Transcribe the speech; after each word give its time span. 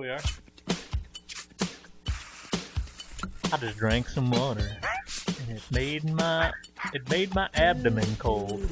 we 0.00 0.08
are. 0.08 0.18
I 3.52 3.56
just 3.58 3.76
drank 3.76 4.08
some 4.08 4.30
water, 4.30 4.66
and 5.40 5.58
it 5.58 5.62
made 5.70 6.04
my 6.04 6.52
it 6.94 7.06
made 7.10 7.34
my 7.34 7.50
abdomen 7.52 8.06
cold. 8.18 8.62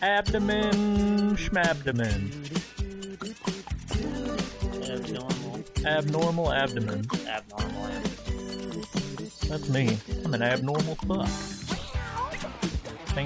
Abdomen, 0.00 1.36
schmabdomen, 1.36 2.32
Abnormal. 4.88 5.64
abnormal 5.84 6.52
abdomen. 6.52 7.04
Abnormal. 7.28 7.90
That's 9.48 9.68
me. 9.68 9.98
I'm 10.24 10.32
an 10.32 10.42
abnormal 10.42 10.94
fuck. 10.94 11.28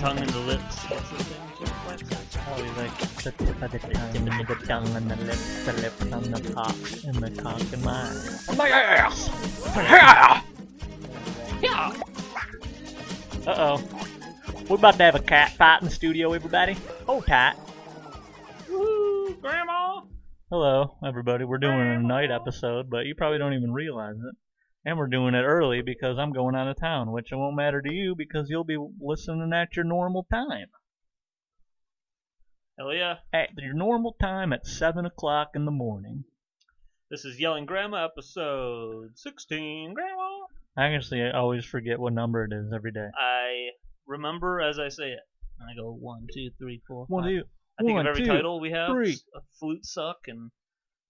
Tongue 0.01 0.19
in 0.19 0.27
the 0.27 0.41
lips. 0.41 1.48
What's 2.49 2.62
the 2.62 2.62
thing? 2.62 2.62
Oh, 2.62 2.62
he's 2.62 2.77
like 2.77 2.99
the 3.23 3.33
tip 3.33 3.62
of 3.62 3.71
the 3.73 3.79
tongue, 3.79 4.46
the 4.46 4.55
tongue 4.67 4.96
and 4.96 5.11
the 5.11 5.17
lips, 5.25 5.64
the 5.64 5.73
lips 5.75 6.12
on 6.12 6.23
the 6.31 6.53
cock, 6.55 6.77
and 7.05 7.17
the 7.17 7.43
cock 7.43 7.72
in 7.72 7.82
my 7.82 7.93
eye. 7.93 8.55
My 8.57 8.68
ass! 8.68 9.31
Yeah! 9.77 10.43
Yeah. 11.61 11.93
Uh 13.46 13.55
oh. 13.57 13.89
We're 14.69 14.77
about 14.77 14.96
to 14.99 15.05
have 15.05 15.14
a 15.14 15.21
cat 15.21 15.53
fight 15.53 15.81
in 15.81 15.89
the 15.89 15.95
studio, 15.95 16.32
everybody. 16.32 16.77
Hold 17.07 17.27
tight. 17.27 17.55
Woo, 18.71 19.35
Grandma. 19.41 20.03
Hello, 20.50 20.96
everybody. 21.05 21.44
We're 21.44 21.58
doing 21.58 21.80
a 21.80 21.99
night 21.99 22.30
episode, 22.30 22.89
but 22.91 23.07
you 23.07 23.14
probably 23.14 23.39
don't 23.39 23.55
even 23.55 23.72
realize 23.72 24.17
it. 24.17 24.36
And 24.85 24.96
we're 24.96 25.08
doing 25.08 25.35
it 25.35 25.43
early 25.43 25.83
because 25.83 26.19
I'm 26.19 26.33
going 26.33 26.55
out 26.55 26.69
of 26.69 26.79
town, 26.79 27.13
which 27.13 27.33
it 27.33 27.36
won't 27.36 27.57
matter 27.57 27.83
to 27.83 27.93
you 27.93 28.14
because 28.17 28.49
you'll 28.49 28.64
be 28.64 28.79
listening 29.00 29.53
at 29.53 29.77
your 29.77 29.85
normal 29.85 30.27
time. 30.30 30.69
Hell 32.78 32.95
yeah. 32.95 33.17
At 33.33 33.48
your 33.56 33.75
normal 33.75 34.14
time 34.20 34.53
at 34.53 34.64
7 34.64 35.05
o'clock 35.05 35.50
in 35.56 35.64
the 35.64 35.73
morning. 35.73 36.23
This 37.11 37.25
is 37.25 37.41
Yelling 37.41 37.67
Grandma 37.67 38.05
episode 38.05 39.19
16. 39.19 39.94
Grandma. 39.94 40.47
I 40.77 40.94
actually 40.94 41.28
always 41.28 41.64
forget 41.64 41.98
what 41.98 42.12
number 42.12 42.44
it 42.44 42.52
is 42.52 42.70
every 42.72 42.92
day. 42.92 43.08
I 43.19 43.70
remember 44.06 44.61
as 44.61 44.78
I 44.78 44.91
say 44.91 45.08
it. 45.11 45.20
I 45.61 45.75
go 45.77 45.92
one, 45.92 46.28
two, 46.33 46.50
three, 46.56 46.80
four. 46.86 47.06
One, 47.08 47.25
five. 47.25 47.30
two, 47.30 47.42
I 47.80 47.83
think 47.83 47.97
one, 47.97 48.06
of 48.06 48.11
every 48.11 48.25
two, 48.25 48.30
title 48.33 48.61
we 48.61 48.70
have. 48.70 48.91
three. 48.91 49.17
A 49.34 49.41
flute 49.58 49.84
suck 49.84 50.19
and 50.28 50.52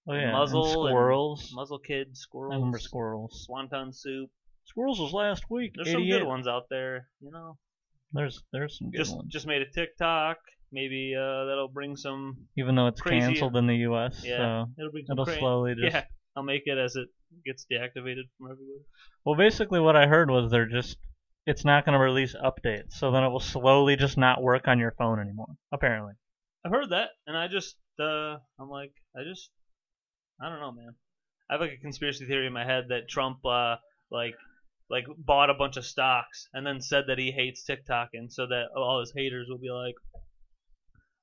Oh 0.09 0.15
yeah, 0.15 0.21
and 0.21 0.33
muzzle 0.33 0.87
and 0.87 0.91
squirrels. 0.91 1.53
muzzle 1.53 1.81
kid, 1.81 2.17
squirrels. 2.17 2.53
I 2.55 2.57
remember 2.57 2.79
squirrels. 2.79 3.45
Swanton 3.45 3.93
soup. 3.93 4.31
Squirrels 4.65 5.01
was 5.01 5.13
last 5.13 5.45
week. 5.51 5.73
There's 5.77 5.93
some 5.93 6.09
good 6.09 6.25
ones 6.25 6.49
out 6.49 6.65
there, 6.71 7.09
you 7.21 7.31
know. 7.31 7.59
There's 8.13 8.43
there's 8.55 8.79
some 8.79 8.91
good 8.91 8.97
Just 8.97 9.15
ones. 9.15 9.31
just 9.31 9.47
made 9.47 9.61
a 9.61 9.71
TikTok. 9.71 10.39
Maybe 10.71 11.15
uh, 11.17 11.45
that'll 11.47 11.71
bring 11.73 11.97
some. 11.97 12.37
Even 12.57 12.75
though 12.75 12.87
it's 12.89 13.01
crazy- 13.01 13.27
canceled 13.27 13.57
in 13.57 13.67
the 13.67 13.77
U.S., 13.77 14.23
Yeah, 14.25 14.37
so 14.37 14.71
it'll 14.79 14.91
bring 14.93 15.07
some. 15.07 15.15
it'll 15.15 15.25
cra- 15.25 15.39
slowly 15.39 15.75
just. 15.75 15.95
Yeah, 15.95 16.05
I'll 16.37 16.43
make 16.43 16.63
it 16.67 16.77
as 16.79 16.95
it 16.97 17.09
gets 17.47 17.65
deactivated 17.71 18.25
from 18.37 18.47
everybody. 18.53 18.85
Well, 19.25 19.35
basically, 19.37 19.81
what 19.81 19.97
I 19.97 20.07
heard 20.07 20.31
was 20.31 20.51
they're 20.51 20.69
just. 20.69 20.97
It's 21.47 21.65
not 21.65 21.87
going 21.87 21.95
to 21.95 21.99
release 21.99 22.35
updates, 22.37 22.93
so 22.93 23.11
then 23.11 23.25
it 23.25 23.31
will 23.31 23.41
slowly 23.41 23.97
just 23.97 24.19
not 24.19 24.43
work 24.43 24.69
on 24.69 24.79
your 24.79 24.93
phone 24.99 25.19
anymore. 25.19 25.49
Apparently. 25.73 26.13
I've 26.67 26.73
heard 26.73 26.91
that, 26.91 27.09
and 27.27 27.39
I 27.39 27.49
just, 27.49 27.75
uh, 27.99 28.37
I'm 28.61 28.69
like, 28.69 28.93
I 29.17 29.21
just, 29.27 29.49
I 30.43 30.51
don't 30.51 30.61
know, 30.61 30.73
man. 30.73 30.95
I 31.49 31.55
have 31.55 31.63
like 31.63 31.71
a 31.73 31.81
conspiracy 31.81 32.27
theory 32.27 32.47
in 32.47 32.53
my 32.53 32.67
head 32.67 32.89
that 32.91 33.09
Trump, 33.09 33.39
uh, 33.47 33.77
like, 34.11 34.35
like 34.91 35.07
bought 35.17 35.49
a 35.49 35.55
bunch 35.55 35.79
of 35.79 35.87
stocks 35.87 36.49
and 36.53 36.67
then 36.67 36.83
said 36.83 37.05
that 37.09 37.17
he 37.19 37.31
hates 37.31 37.65
TikTok, 37.65 38.11
and 38.13 38.31
so 38.31 38.47
that 38.47 38.65
all 38.77 39.01
his 39.01 39.15
haters 39.17 39.47
will 39.49 39.57
be 39.57 39.71
like, 39.71 39.95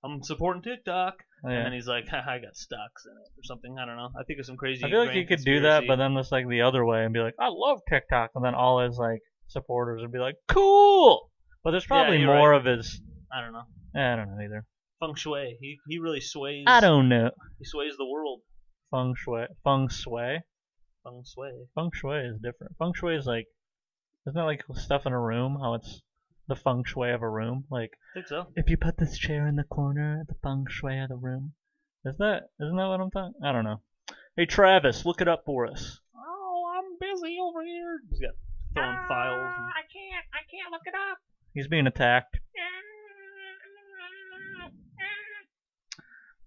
I'm 0.05 0.21
supporting 0.23 0.61
TikTok, 0.61 1.15
Oh, 1.43 1.49
and 1.49 1.65
then 1.65 1.73
he's 1.73 1.87
like, 1.87 2.05
I 2.13 2.39
got 2.39 2.55
stocks 2.55 3.05
in 3.05 3.11
it 3.11 3.29
or 3.39 3.43
something. 3.43 3.77
I 3.79 3.85
don't 3.85 3.97
know. 3.97 4.09
I 4.19 4.23
think 4.23 4.39
of 4.39 4.45
some 4.45 4.57
crazy. 4.57 4.83
I 4.83 4.89
feel 4.89 4.99
like 4.99 5.15
you 5.15 5.25
grand 5.25 5.29
could 5.41 5.45
do 5.45 5.61
that, 5.61 5.83
but 5.87 5.97
then 5.97 6.15
it's 6.17 6.31
like 6.31 6.47
the 6.47 6.61
other 6.61 6.85
way 6.85 7.03
and 7.03 7.13
be 7.13 7.19
like, 7.19 7.35
I 7.39 7.49
love 7.49 7.81
TikTok, 7.89 8.31
and 8.35 8.43
then 8.45 8.55
all 8.55 8.79
his 8.85 8.97
like 8.97 9.19
supporters 9.47 10.01
would 10.01 10.11
be 10.11 10.19
like, 10.19 10.35
cool. 10.47 11.29
But 11.63 11.71
there's 11.71 11.85
probably 11.85 12.19
you're 12.19 12.33
more 12.35 12.51
right. 12.51 12.57
of 12.59 12.65
his. 12.65 13.01
I 13.35 13.41
don't 13.41 13.53
know. 13.53 13.63
eh, 13.95 14.13
I 14.13 14.15
don't 14.15 14.29
know 14.29 14.43
either. 14.43 14.65
Feng 14.99 15.15
Shui. 15.15 15.57
He 15.59 15.77
he 15.87 15.99
really 15.99 16.21
sways. 16.21 16.63
I 16.67 16.79
don't 16.79 17.09
know. 17.09 17.31
He 17.59 17.65
sways 17.65 17.97
the 17.97 18.05
world. 18.07 18.41
Feng 18.91 19.13
shui. 19.17 19.45
Feng 19.63 19.89
shui. 19.89 20.39
Feng 21.03 21.21
Shui. 21.23 21.51
Feng 21.75 21.89
shui 21.93 22.19
is 22.19 22.37
different. 22.41 22.75
Feng 22.79 22.93
shui 22.95 23.15
is 23.15 23.25
like, 23.25 23.45
isn't 24.27 24.35
that 24.39 24.45
like 24.45 24.61
stuff 24.75 25.05
in 25.05 25.13
a 25.13 25.19
room? 25.19 25.57
How 25.61 25.73
it's 25.73 26.01
the 26.47 26.55
feng 26.55 26.83
shui 26.85 27.11
of 27.11 27.21
a 27.21 27.29
room? 27.29 27.65
Like, 27.69 27.91
I 27.93 28.13
think 28.15 28.27
so. 28.27 28.47
if 28.55 28.69
you 28.69 28.77
put 28.77 28.97
this 28.97 29.17
chair 29.17 29.47
in 29.47 29.55
the 29.55 29.63
corner, 29.63 30.23
the 30.27 30.35
feng 30.43 30.65
shui 30.69 30.99
of 30.99 31.09
the 31.09 31.15
room. 31.15 31.53
Is 32.05 32.17
that 32.17 32.49
isn't 32.61 32.75
that 32.75 32.87
what 32.87 33.01
I'm 33.01 33.09
talking? 33.11 33.33
I 33.43 33.51
don't 33.51 33.63
know. 33.63 33.81
Hey 34.37 34.45
Travis, 34.45 35.05
look 35.05 35.21
it 35.21 35.27
up 35.27 35.43
for 35.45 35.65
us. 35.65 35.99
Oh, 36.15 36.65
I'm 36.77 36.97
busy 36.99 37.37
over 37.41 37.63
here. 37.63 37.99
He's 38.09 38.19
got 38.19 38.31
throwing 38.75 38.97
files. 39.07 39.53
And, 39.57 39.65
I 39.65 39.81
can't, 39.91 40.25
I 40.33 40.41
can't 40.51 40.71
look 40.71 40.81
it 40.85 40.93
up. 40.93 41.17
He's 41.53 41.67
being 41.67 41.87
attacked. 41.87 42.37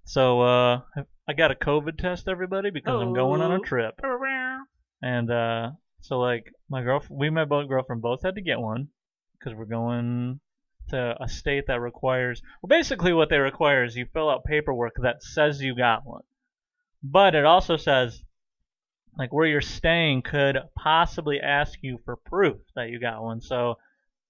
So 0.04 0.41
uh, 0.41 0.81
I 1.28 1.32
got 1.34 1.50
a 1.50 1.54
COVID 1.54 1.98
test, 1.98 2.28
everybody, 2.28 2.70
because 2.70 3.00
I'm 3.00 3.12
going 3.12 3.42
on 3.42 3.53
a 3.53 3.56
Oh. 3.56 3.64
trip. 3.64 4.00
And 5.03 5.31
uh, 5.31 5.70
so 6.00 6.19
like 6.19 6.47
my 6.70 6.82
girlfriend, 6.82 7.20
we 7.20 7.26
and 7.26 7.34
my 7.34 7.44
both 7.44 7.69
girlfriend 7.69 8.00
both 8.03 8.22
had 8.22 8.34
to 8.37 8.41
get 8.41 8.58
one 8.58 8.88
because 9.38 9.56
we're 9.56 9.65
going 9.65 10.41
to 10.88 11.15
a 11.21 11.28
state 11.28 11.66
that 11.66 11.81
requires. 11.81 12.43
Well, 12.62 12.69
basically 12.69 13.12
what 13.12 13.28
they 13.28 13.38
require 13.38 13.84
is 13.84 13.97
you 13.97 14.06
fill 14.12 14.31
out 14.31 14.44
paperwork 14.44 14.94
that 15.03 15.22
says 15.22 15.62
you 15.62 15.76
got 15.76 16.06
one, 16.06 16.22
but 17.03 17.34
it 17.34 17.44
also 17.44 17.76
says 17.76 18.22
like 19.19 19.32
where 19.32 19.47
you're 19.47 19.60
staying 19.60 20.22
could 20.22 20.59
possibly 20.76 21.41
ask 21.41 21.78
you 21.82 21.99
for 22.04 22.16
proof 22.16 22.59
that 22.76 22.88
you 22.88 23.00
got 23.00 23.22
one. 23.22 23.41
So 23.41 23.76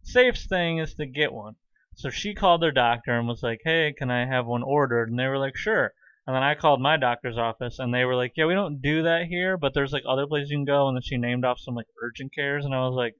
safest 0.02 0.48
thing 0.48 0.78
is 0.78 0.94
to 0.94 1.06
get 1.06 1.32
one. 1.32 1.56
So 1.94 2.10
she 2.10 2.34
called 2.34 2.62
their 2.62 2.72
doctor 2.72 3.18
and 3.18 3.28
was 3.28 3.42
like, 3.42 3.60
"Hey, 3.64 3.92
can 3.92 4.10
I 4.10 4.24
have 4.26 4.46
one 4.46 4.62
ordered?" 4.62 5.10
And 5.10 5.18
they 5.18 5.26
were 5.26 5.38
like, 5.38 5.56
"Sure." 5.56 5.92
And 6.26 6.34
then 6.34 6.42
I 6.42 6.54
called 6.54 6.80
my 6.80 6.96
doctor's 6.96 7.38
office 7.38 7.78
and 7.78 7.92
they 7.92 8.04
were 8.04 8.14
like, 8.14 8.32
"Yeah, 8.36 8.46
we 8.46 8.54
don't 8.54 8.80
do 8.80 9.02
that 9.02 9.26
here, 9.26 9.56
but 9.56 9.74
there's 9.74 9.92
like 9.92 10.04
other 10.06 10.26
places 10.26 10.50
you 10.50 10.58
can 10.58 10.64
go." 10.64 10.88
And 10.88 10.96
then 10.96 11.02
she 11.02 11.16
named 11.16 11.44
off 11.44 11.58
some 11.60 11.74
like 11.74 11.86
urgent 12.02 12.34
cares, 12.34 12.64
and 12.64 12.74
I 12.74 12.86
was 12.86 12.94
like, 12.94 13.14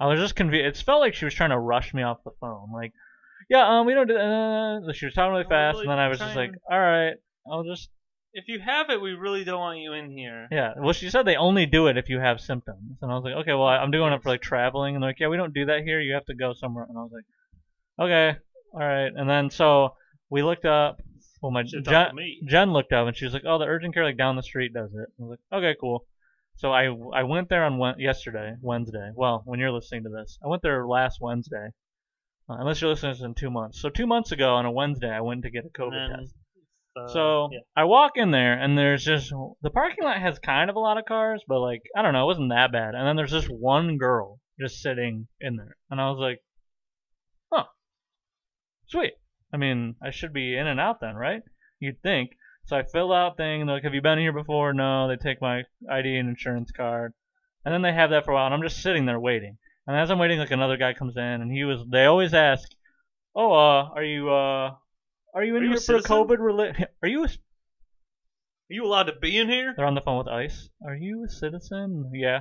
I 0.00 0.06
was 0.06 0.18
just 0.18 0.34
confused. 0.36 0.66
It 0.66 0.82
felt 0.84 1.00
like 1.00 1.14
she 1.14 1.24
was 1.24 1.34
trying 1.34 1.50
to 1.50 1.58
rush 1.58 1.94
me 1.94 2.02
off 2.02 2.18
the 2.24 2.32
phone. 2.40 2.72
Like, 2.72 2.92
yeah, 3.48 3.78
um, 3.78 3.86
we 3.86 3.94
don't 3.94 4.08
do. 4.08 4.16
Uh, 4.16 4.92
she 4.92 5.06
was 5.06 5.14
talking 5.14 5.32
really 5.32 5.44
fast, 5.44 5.78
and 5.78 5.88
then 5.88 5.98
I 5.98 6.08
was 6.08 6.18
just 6.18 6.36
like, 6.36 6.52
all 6.70 6.80
right, 6.80 7.14
I'll 7.50 7.64
just. 7.64 7.88
If 8.36 8.48
you 8.48 8.58
have 8.58 8.90
it, 8.90 9.00
we 9.00 9.12
really 9.12 9.44
don't 9.44 9.60
want 9.60 9.78
you 9.78 9.92
in 9.92 10.10
here. 10.10 10.48
Yeah. 10.50 10.72
Well, 10.76 10.92
she 10.92 11.08
said 11.08 11.24
they 11.24 11.36
only 11.36 11.66
do 11.66 11.86
it 11.86 11.96
if 11.96 12.08
you 12.08 12.18
have 12.18 12.40
symptoms, 12.40 12.98
and 13.00 13.12
I 13.12 13.14
was 13.14 13.22
like, 13.22 13.34
okay, 13.42 13.52
well, 13.52 13.68
I'm 13.68 13.92
doing 13.92 14.12
it 14.12 14.22
for 14.24 14.30
like 14.30 14.42
traveling, 14.42 14.96
and 14.96 15.02
they're 15.02 15.10
like, 15.10 15.20
yeah, 15.20 15.28
we 15.28 15.36
don't 15.36 15.54
do 15.54 15.66
that 15.66 15.82
here. 15.84 16.00
You 16.00 16.14
have 16.14 16.26
to 16.26 16.34
go 16.34 16.52
somewhere, 16.52 16.84
and 16.88 16.98
I 16.98 17.02
was 17.02 17.12
like, 17.12 17.24
okay, 18.08 18.38
all 18.72 18.80
right. 18.80 19.12
And 19.14 19.30
then 19.30 19.50
so 19.50 19.94
we 20.30 20.42
looked 20.42 20.64
up. 20.64 21.00
Well, 21.40 21.52
my 21.52 21.62
Jen, 21.62 21.84
talked 21.84 22.10
to 22.10 22.16
me. 22.16 22.40
Jen 22.48 22.72
looked 22.72 22.92
up, 22.92 23.06
and 23.06 23.16
she 23.16 23.24
was 23.24 23.34
like, 23.34 23.44
oh, 23.46 23.58
the 23.58 23.66
urgent 23.66 23.94
care 23.94 24.04
like 24.04 24.16
down 24.16 24.34
the 24.34 24.42
street 24.42 24.72
does 24.72 24.90
it. 24.94 25.08
I 25.20 25.22
was 25.22 25.30
like, 25.30 25.60
okay, 25.60 25.76
cool. 25.80 26.04
So 26.56 26.72
I 26.72 26.84
I 27.12 27.24
went 27.24 27.48
there 27.48 27.64
on 27.64 27.78
Wed- 27.78 27.98
yesterday, 27.98 28.54
Wednesday. 28.60 29.10
Well, 29.14 29.42
when 29.44 29.58
you're 29.60 29.72
listening 29.72 30.04
to 30.04 30.10
this, 30.10 30.38
I 30.44 30.48
went 30.48 30.62
there 30.62 30.86
last 30.86 31.18
Wednesday. 31.20 31.68
Uh, 32.48 32.56
unless 32.58 32.80
you're 32.80 32.90
listening 32.90 33.14
to 33.14 33.18
this 33.18 33.24
in 33.24 33.34
two 33.34 33.50
months. 33.50 33.80
So 33.80 33.88
two 33.88 34.06
months 34.06 34.30
ago 34.30 34.54
on 34.54 34.66
a 34.66 34.70
Wednesday, 34.70 35.10
I 35.10 35.20
went 35.22 35.42
to 35.44 35.50
get 35.50 35.64
a 35.64 35.70
COVID 35.80 36.08
then, 36.10 36.18
test. 36.20 36.34
uh, 36.96 37.08
So 37.08 37.48
yeah. 37.52 37.60
I 37.74 37.84
walk 37.84 38.12
in 38.16 38.30
there 38.30 38.52
and 38.60 38.76
there's 38.76 39.02
just 39.04 39.32
the 39.62 39.70
parking 39.70 40.04
lot 40.04 40.20
has 40.20 40.38
kind 40.38 40.68
of 40.70 40.76
a 40.76 40.80
lot 40.80 40.98
of 40.98 41.06
cars, 41.06 41.42
but 41.48 41.60
like 41.60 41.82
I 41.96 42.02
don't 42.02 42.12
know, 42.12 42.22
it 42.24 42.26
wasn't 42.26 42.50
that 42.50 42.70
bad. 42.72 42.94
And 42.94 43.06
then 43.06 43.16
there's 43.16 43.32
just 43.32 43.48
one 43.48 43.96
girl 43.98 44.38
just 44.60 44.80
sitting 44.80 45.26
in 45.40 45.56
there, 45.56 45.76
and 45.90 46.00
I 46.00 46.08
was 46.10 46.18
like, 46.20 46.40
huh, 47.52 47.64
sweet. 48.86 49.14
I 49.52 49.56
mean, 49.56 49.96
I 50.02 50.10
should 50.10 50.32
be 50.32 50.56
in 50.56 50.66
and 50.66 50.78
out 50.80 51.00
then, 51.00 51.14
right? 51.16 51.42
You'd 51.80 52.00
think. 52.02 52.30
So 52.66 52.76
I 52.76 52.82
fill 52.82 53.12
out 53.12 53.36
thing, 53.36 53.66
like, 53.66 53.82
have 53.82 53.92
you 53.94 54.00
been 54.00 54.18
here 54.18 54.32
before? 54.32 54.72
No. 54.72 55.06
They 55.06 55.16
take 55.16 55.42
my 55.42 55.64
ID 55.90 56.16
and 56.16 56.28
insurance 56.30 56.72
card, 56.72 57.12
and 57.64 57.74
then 57.74 57.82
they 57.82 57.92
have 57.92 58.10
that 58.10 58.24
for 58.24 58.30
a 58.30 58.34
while, 58.34 58.46
and 58.46 58.54
I'm 58.54 58.62
just 58.62 58.82
sitting 58.82 59.04
there 59.04 59.20
waiting. 59.20 59.58
And 59.86 59.96
as 59.96 60.10
I'm 60.10 60.18
waiting, 60.18 60.38
like 60.38 60.50
another 60.50 60.78
guy 60.78 60.94
comes 60.94 61.16
in, 61.16 61.22
and 61.22 61.52
he 61.52 61.64
was. 61.64 61.80
They 61.90 62.06
always 62.06 62.32
ask, 62.32 62.66
oh, 63.34 63.52
uh, 63.52 63.90
are 63.94 64.04
you, 64.04 64.30
uh, 64.30 64.74
are 65.34 65.44
you 65.44 65.56
in 65.56 65.64
Are 65.64 65.68
here 65.68 65.78
for? 65.78 65.98
COVID 65.98 66.38
related? 66.38 66.88
Are 67.02 67.08
you 67.08 67.24
a 67.24 67.26
Are 67.26 67.30
you 68.70 68.86
allowed 68.86 69.04
to 69.04 69.16
be 69.20 69.36
in 69.36 69.50
here? 69.50 69.74
they're 69.76 69.84
on 69.84 69.94
the 69.94 70.00
phone 70.00 70.18
with 70.18 70.28
ICE. 70.28 70.70
Are 70.86 70.94
you 70.94 71.24
a 71.24 71.28
citizen? 71.28 72.10
Yeah. 72.14 72.40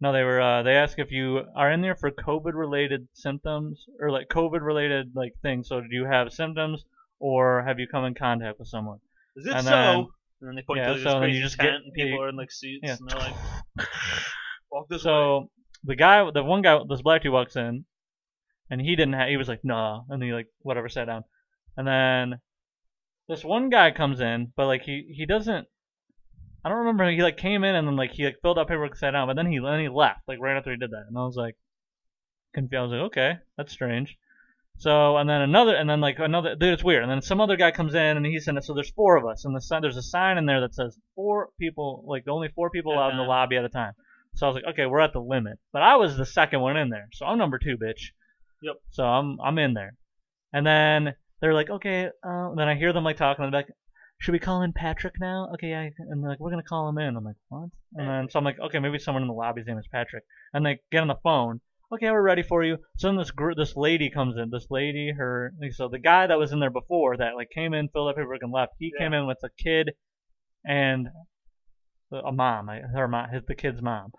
No, 0.00 0.12
they 0.12 0.22
were. 0.22 0.40
Uh, 0.40 0.62
they 0.62 0.74
ask 0.76 0.98
if 0.98 1.10
you 1.10 1.42
are 1.54 1.70
in 1.70 1.82
there 1.82 1.94
for 1.94 2.10
COVID-related 2.10 3.06
symptoms 3.12 3.84
or 4.00 4.10
like 4.10 4.28
COVID-related 4.28 5.12
like 5.14 5.34
things. 5.42 5.68
So 5.68 5.80
do 5.80 5.88
you 5.90 6.06
have 6.06 6.32
symptoms 6.32 6.84
or 7.28 7.62
have 7.66 7.78
you 7.78 7.86
come 7.86 8.04
in 8.04 8.14
contact 8.14 8.58
with 8.58 8.68
someone? 8.68 8.98
Is 9.36 9.46
it 9.46 9.52
And 9.54 9.64
so? 9.64 9.70
then- 9.70 10.06
and 10.40 10.48
then 10.48 10.54
they 10.56 10.62
point 10.62 10.78
yeah, 10.80 10.88
to 10.88 10.94
this 10.94 11.04
so 11.04 11.10
then 11.10 11.20
crazy 11.20 11.36
you 11.38 11.42
just 11.44 11.56
tent, 11.56 11.68
get- 11.70 11.74
and 11.84 11.92
people 11.94 12.10
you- 12.10 12.20
are 12.22 12.28
in 12.28 12.36
like 12.36 12.50
suits, 12.50 12.80
yeah. 12.82 12.96
and 12.98 13.08
they're 13.08 13.18
like, 13.20 13.34
"Walk 14.72 14.88
this 14.88 15.04
way." 15.04 15.10
So 15.10 15.50
the 15.84 15.94
guy, 15.94 16.28
the 16.34 16.42
one 16.42 16.62
guy, 16.62 16.78
this 16.88 17.00
black 17.00 17.22
dude 17.22 17.32
walks 17.32 17.54
in, 17.54 17.84
and 18.68 18.80
he 18.80 18.96
didn't 18.96 19.14
have. 19.14 19.28
He 19.28 19.36
was 19.36 19.46
like, 19.48 19.60
nah, 19.64 20.02
and 20.08 20.20
he 20.20 20.32
like 20.32 20.48
whatever 20.58 20.88
sat 20.88 21.04
down, 21.06 21.22
and 21.76 21.86
then 21.86 22.40
this 23.28 23.44
one 23.44 23.70
guy 23.70 23.92
comes 23.92 24.20
in, 24.20 24.52
but 24.56 24.66
like 24.66 24.82
he 24.82 25.12
he 25.16 25.26
doesn't. 25.26 25.68
I 26.64 26.68
don't 26.68 26.78
remember. 26.78 27.08
He 27.10 27.22
like 27.22 27.36
came 27.36 27.62
in 27.62 27.74
and 27.76 27.86
then 27.86 27.96
like 27.96 28.10
he 28.10 28.24
like 28.24 28.38
filled 28.42 28.58
out 28.58 28.66
paperwork, 28.66 28.96
sat 28.96 29.12
down, 29.12 29.28
but 29.28 29.36
then 29.36 29.46
he 29.50 29.60
then 29.60 29.78
he 29.80 29.88
left 29.88 30.22
like 30.26 30.40
right 30.40 30.56
after 30.56 30.72
he 30.72 30.76
did 30.76 30.90
that, 30.90 31.04
and 31.08 31.16
I 31.16 31.22
was 31.24 31.36
like 31.36 31.56
confused. 32.52 32.78
I 32.78 32.82
was 32.82 32.90
like, 32.92 33.00
okay, 33.12 33.32
that's 33.56 33.72
strange. 33.72 34.16
So 34.78 35.16
and 35.16 35.28
then 35.28 35.42
another 35.42 35.76
and 35.76 35.88
then 35.88 36.00
like 36.00 36.18
another 36.18 36.56
dude, 36.56 36.74
it's 36.74 36.84
weird. 36.84 37.02
And 37.02 37.10
then 37.10 37.22
some 37.22 37.40
other 37.40 37.56
guy 37.56 37.70
comes 37.70 37.94
in 37.94 38.16
and 38.16 38.26
he's 38.26 38.48
in 38.48 38.56
it. 38.56 38.64
So 38.64 38.74
there's 38.74 38.90
four 38.90 39.16
of 39.16 39.24
us, 39.24 39.44
and 39.44 39.54
the 39.54 39.60
sign 39.60 39.82
there's 39.82 39.96
a 39.96 40.02
sign 40.02 40.38
in 40.38 40.46
there 40.46 40.60
that 40.62 40.74
says 40.74 40.98
four 41.14 41.50
people, 41.60 42.04
like 42.06 42.26
only 42.28 42.48
four 42.48 42.70
people 42.70 42.92
allowed 42.92 43.12
in 43.12 43.18
the 43.18 43.22
lobby 43.22 43.56
at 43.56 43.64
a 43.64 43.68
time. 43.68 43.92
So 44.34 44.46
I 44.46 44.48
was 44.48 44.54
like, 44.56 44.72
okay, 44.72 44.86
we're 44.86 45.00
at 45.00 45.12
the 45.12 45.20
limit. 45.20 45.58
But 45.72 45.82
I 45.82 45.96
was 45.96 46.16
the 46.16 46.26
second 46.26 46.60
one 46.60 46.76
in 46.76 46.88
there, 46.88 47.08
so 47.12 47.26
I'm 47.26 47.38
number 47.38 47.58
two, 47.58 47.76
bitch. 47.76 48.10
Yep. 48.62 48.76
So 48.90 49.04
I'm 49.04 49.38
I'm 49.40 49.58
in 49.58 49.74
there, 49.74 49.94
and 50.52 50.66
then 50.66 51.14
they're 51.40 51.54
like, 51.54 51.70
okay. 51.70 52.06
Uh, 52.24 52.54
then 52.56 52.68
I 52.68 52.74
hear 52.74 52.92
them 52.92 53.04
like 53.04 53.16
talking 53.16 53.44
in 53.44 53.50
the 53.50 53.56
back. 53.56 53.66
Should 54.18 54.32
we 54.32 54.38
call 54.38 54.62
in 54.62 54.72
Patrick 54.72 55.14
now? 55.20 55.50
Okay, 55.54 55.70
yeah. 55.70 55.88
And 55.98 56.22
they're 56.22 56.30
like, 56.30 56.40
we're 56.40 56.50
gonna 56.50 56.62
call 56.62 56.88
him 56.88 56.98
in. 56.98 57.16
I'm 57.16 57.24
like, 57.24 57.36
what? 57.48 57.68
And 57.94 58.08
then 58.08 58.30
so 58.30 58.38
I'm 58.38 58.44
like, 58.44 58.58
okay, 58.58 58.78
maybe 58.78 58.98
someone 58.98 59.22
in 59.22 59.28
the 59.28 59.34
lobby's 59.34 59.66
name 59.66 59.78
is 59.78 59.88
Patrick. 59.92 60.24
And 60.54 60.64
they 60.64 60.78
get 60.90 61.02
on 61.02 61.08
the 61.08 61.18
phone. 61.22 61.60
Okay, 61.94 62.10
we're 62.10 62.22
ready 62.22 62.42
for 62.42 62.64
you. 62.64 62.78
So 62.96 63.08
then 63.08 63.16
this 63.18 63.30
gr- 63.30 63.54
this 63.54 63.76
lady 63.76 64.08
comes 64.10 64.36
in. 64.38 64.48
This 64.50 64.66
lady, 64.70 65.12
her. 65.16 65.52
So 65.72 65.88
the 65.88 65.98
guy 65.98 66.26
that 66.26 66.38
was 66.38 66.50
in 66.52 66.58
there 66.60 66.70
before 66.70 67.16
that 67.18 67.34
like 67.36 67.50
came 67.54 67.74
in, 67.74 67.88
filled 67.88 68.08
up 68.08 68.16
paperwork 68.16 68.42
and 68.42 68.52
left. 68.52 68.72
He 68.78 68.92
Yeah. 68.94 69.04
came 69.04 69.12
in 69.12 69.26
with 69.26 69.38
a 69.44 69.50
kid 69.62 69.90
and 70.64 71.08
a 72.12 72.32
mom, 72.32 72.68
her 72.68 73.08
mom, 73.08 73.28
his 73.30 73.42
the 73.46 73.54
kid's 73.54 73.82
mom, 73.82 74.12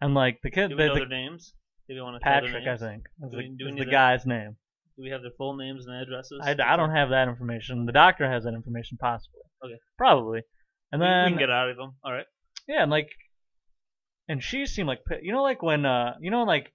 and 0.00 0.14
like 0.14 0.38
the 0.42 0.50
kid, 0.50 0.68
Do 0.70 0.76
the, 0.76 0.82
we 0.82 0.88
know 0.88 0.94
the- 0.94 1.00
their 1.00 1.08
names? 1.08 1.54
Do 1.88 1.94
we 1.94 2.00
want 2.00 2.16
to 2.16 2.20
Patrick, 2.20 2.66
I 2.66 2.76
think, 2.78 3.02
is 3.22 3.30
Do 3.30 3.36
the, 3.36 3.36
we- 3.36 3.56
do 3.58 3.64
we 3.66 3.70
is 3.72 3.78
the 3.78 3.90
guy's 3.90 4.24
name. 4.26 4.56
Do 4.96 5.02
we 5.02 5.10
have 5.10 5.22
their 5.22 5.32
full 5.36 5.56
names 5.56 5.86
and 5.86 5.94
addresses? 6.00 6.40
I, 6.42 6.52
I 6.52 6.76
don't 6.76 6.92
have 6.92 7.10
that 7.10 7.28
information. 7.28 7.84
The 7.84 7.92
doctor 7.92 8.30
has 8.30 8.44
that 8.44 8.54
information, 8.54 8.96
possibly. 9.00 9.40
Okay. 9.64 9.74
Probably. 9.98 10.42
And 10.92 11.00
We, 11.00 11.06
we 11.06 11.12
can 11.30 11.38
get 11.38 11.50
out 11.50 11.68
of 11.70 11.76
them. 11.76 11.94
All 12.04 12.12
right. 12.12 12.26
yeah, 12.68 12.82
and 12.82 12.90
like, 12.92 13.08
and 14.28 14.42
she 14.42 14.66
seemed 14.66 14.86
like 14.88 15.00
you 15.22 15.32
know 15.32 15.42
like 15.42 15.62
when 15.62 15.84
uh 15.86 16.14
you 16.20 16.30
know 16.32 16.42
like. 16.44 16.72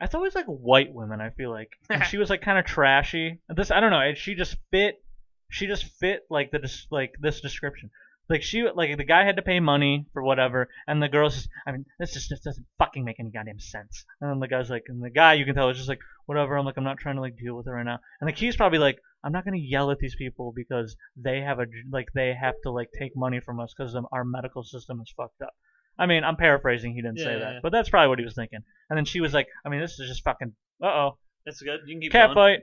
It's 0.00 0.14
always 0.14 0.34
like 0.34 0.46
white 0.46 0.92
women. 0.92 1.20
I 1.20 1.30
feel 1.30 1.50
like 1.50 1.70
and 1.90 2.04
she 2.04 2.18
was 2.18 2.30
like 2.30 2.42
kind 2.42 2.58
of 2.58 2.64
trashy. 2.64 3.40
This 3.48 3.70
I 3.70 3.80
don't 3.80 3.90
know. 3.90 4.00
and 4.00 4.16
She 4.16 4.34
just 4.34 4.56
fit. 4.70 5.02
She 5.50 5.66
just 5.66 5.84
fit 5.98 6.22
like 6.30 6.50
the 6.50 6.60
des- 6.60 6.86
like 6.90 7.14
this 7.20 7.40
description. 7.40 7.90
Like 8.28 8.42
she 8.42 8.62
like 8.62 8.96
the 8.96 9.04
guy 9.04 9.24
had 9.24 9.36
to 9.36 9.42
pay 9.42 9.58
money 9.58 10.06
for 10.12 10.22
whatever, 10.22 10.68
and 10.86 11.02
the 11.02 11.08
girl's 11.08 11.34
just 11.34 11.48
I 11.66 11.72
mean 11.72 11.84
this 11.98 12.14
just, 12.14 12.28
just 12.28 12.44
doesn't 12.44 12.66
fucking 12.78 13.04
make 13.04 13.18
any 13.18 13.30
goddamn 13.30 13.58
sense. 13.58 14.04
And 14.20 14.30
then 14.30 14.38
the 14.38 14.46
guy's 14.46 14.70
like, 14.70 14.84
and 14.86 15.02
the 15.02 15.10
guy 15.10 15.34
you 15.34 15.44
can 15.44 15.56
tell 15.56 15.68
is 15.68 15.76
just 15.76 15.88
like 15.88 15.98
whatever. 16.26 16.56
I'm 16.56 16.64
like 16.64 16.76
I'm 16.76 16.84
not 16.84 16.98
trying 16.98 17.16
to 17.16 17.22
like 17.22 17.36
deal 17.36 17.56
with 17.56 17.66
it 17.66 17.70
right 17.72 17.84
now. 17.84 17.98
And 18.20 18.28
like 18.28 18.38
he's 18.38 18.54
probably 18.54 18.78
like 18.78 18.98
I'm 19.24 19.32
not 19.32 19.44
gonna 19.44 19.58
yell 19.58 19.90
at 19.90 19.98
these 19.98 20.14
people 20.14 20.52
because 20.54 20.96
they 21.16 21.40
have 21.40 21.58
a 21.58 21.66
like 21.90 22.08
they 22.14 22.32
have 22.40 22.54
to 22.62 22.70
like 22.70 22.90
take 22.96 23.16
money 23.16 23.40
from 23.40 23.58
us 23.58 23.74
because 23.76 23.96
our 24.12 24.24
medical 24.24 24.62
system 24.62 25.00
is 25.00 25.12
fucked 25.16 25.42
up. 25.42 25.54
I 26.00 26.06
mean 26.06 26.24
I'm 26.24 26.36
paraphrasing. 26.36 26.94
He 26.94 27.02
didn't 27.02 27.18
Yeah, 27.18 27.24
say 27.24 27.32
yeah, 27.34 27.38
that, 27.38 27.52
yeah. 27.54 27.60
but 27.62 27.70
that's 27.72 27.88
probably 27.90 28.08
what 28.08 28.18
he 28.18 28.24
was 28.24 28.34
thinking. 28.34 28.60
And 28.88 28.96
then 28.96 29.04
she 29.04 29.20
was 29.20 29.32
like, 29.32 29.46
I 29.64 29.68
mean 29.68 29.80
this 29.80 29.98
is 30.00 30.08
just 30.08 30.24
fucking 30.24 30.52
uh 30.82 30.86
oh 30.86 31.18
That's 31.46 31.60
good. 31.62 31.80
You 31.86 31.94
can 31.94 32.00
keep 32.02 32.12
cat 32.12 32.28
going. 32.28 32.34
fight. 32.34 32.60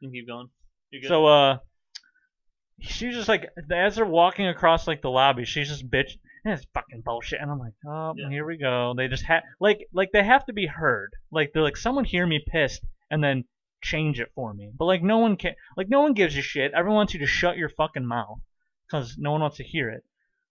You 0.00 0.08
can 0.08 0.12
keep 0.14 0.26
going. 0.26 0.48
You're 0.90 1.02
good. 1.02 1.08
So 1.08 1.24
uh, 1.26 1.58
she's 2.80 3.14
just 3.14 3.28
like 3.28 3.48
as 3.70 3.96
they're 3.96 4.04
walking 4.04 4.48
across 4.48 4.86
like 4.86 5.02
the 5.02 5.10
lobby, 5.10 5.44
she's 5.44 5.68
just 5.68 5.88
bitch. 5.90 6.12
And 6.44 6.54
it's 6.54 6.66
fucking 6.74 7.02
bullshit. 7.04 7.40
And 7.40 7.52
I'm 7.52 7.60
like, 7.60 7.74
oh, 7.86 8.14
Yeah. 8.16 8.28
here 8.28 8.44
we 8.44 8.56
go. 8.56 8.94
They 8.96 9.06
just 9.06 9.24
have 9.26 9.44
like 9.60 9.86
like 9.92 10.10
they 10.12 10.24
have 10.24 10.44
to 10.46 10.52
be 10.52 10.66
heard. 10.66 11.12
Like 11.30 11.52
they're 11.52 11.62
like 11.62 11.76
someone 11.76 12.04
hear 12.04 12.26
me 12.26 12.44
pissed 12.44 12.82
and 13.12 13.22
then 13.22 13.44
change 13.80 14.18
it 14.18 14.32
for 14.34 14.52
me. 14.52 14.72
But 14.76 14.86
like 14.86 15.02
no 15.04 15.18
one 15.18 15.36
can 15.36 15.54
like 15.76 15.88
no 15.88 16.00
one 16.00 16.14
gives 16.14 16.36
a 16.36 16.42
shit. 16.42 16.72
Everyone 16.74 16.96
wants 16.96 17.14
you 17.14 17.20
to 17.20 17.26
shut 17.26 17.56
your 17.56 17.68
fucking 17.68 18.04
mouth 18.04 18.38
because 18.86 19.16
no 19.18 19.30
one 19.30 19.40
wants 19.40 19.58
to 19.58 19.64
hear 19.64 19.88
it. 19.90 20.02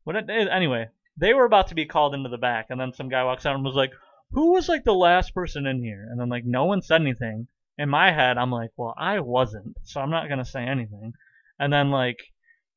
But 0.06 0.16
it, 0.16 0.30
it- 0.30 0.48
anyway, 0.50 0.88
they 1.21 1.35
were 1.35 1.45
about 1.45 1.68
to 1.68 1.75
be 1.75 1.85
called 1.85 2.15
into 2.15 2.29
the 2.29 2.38
back, 2.38 2.65
and 2.69 2.81
then 2.81 2.91
some 2.94 3.07
guy 3.07 3.23
walks 3.23 3.45
out 3.45 3.53
and 3.53 3.63
was 3.63 3.75
like, 3.75 3.94
"Who 4.31 4.53
was 4.53 4.68
like 4.68 4.83
the 4.83 4.94
last 4.94 5.35
person 5.35 5.68
in 5.68 5.81
here?" 5.81 6.07
And 6.09 6.19
then 6.19 6.29
like 6.29 6.45
no 6.45 6.65
one 6.65 6.81
said 6.81 7.00
anything. 7.00 7.47
In 7.77 7.89
my 7.89 8.12
head, 8.12 8.39
I'm 8.39 8.51
like, 8.51 8.71
"Well, 8.75 8.95
I 8.97 9.19
wasn't, 9.19 9.77
so 9.83 10.01
I'm 10.01 10.09
not 10.09 10.27
gonna 10.27 10.44
say 10.44 10.63
anything." 10.63 11.13
And 11.59 11.71
then 11.71 11.91
like 11.91 12.18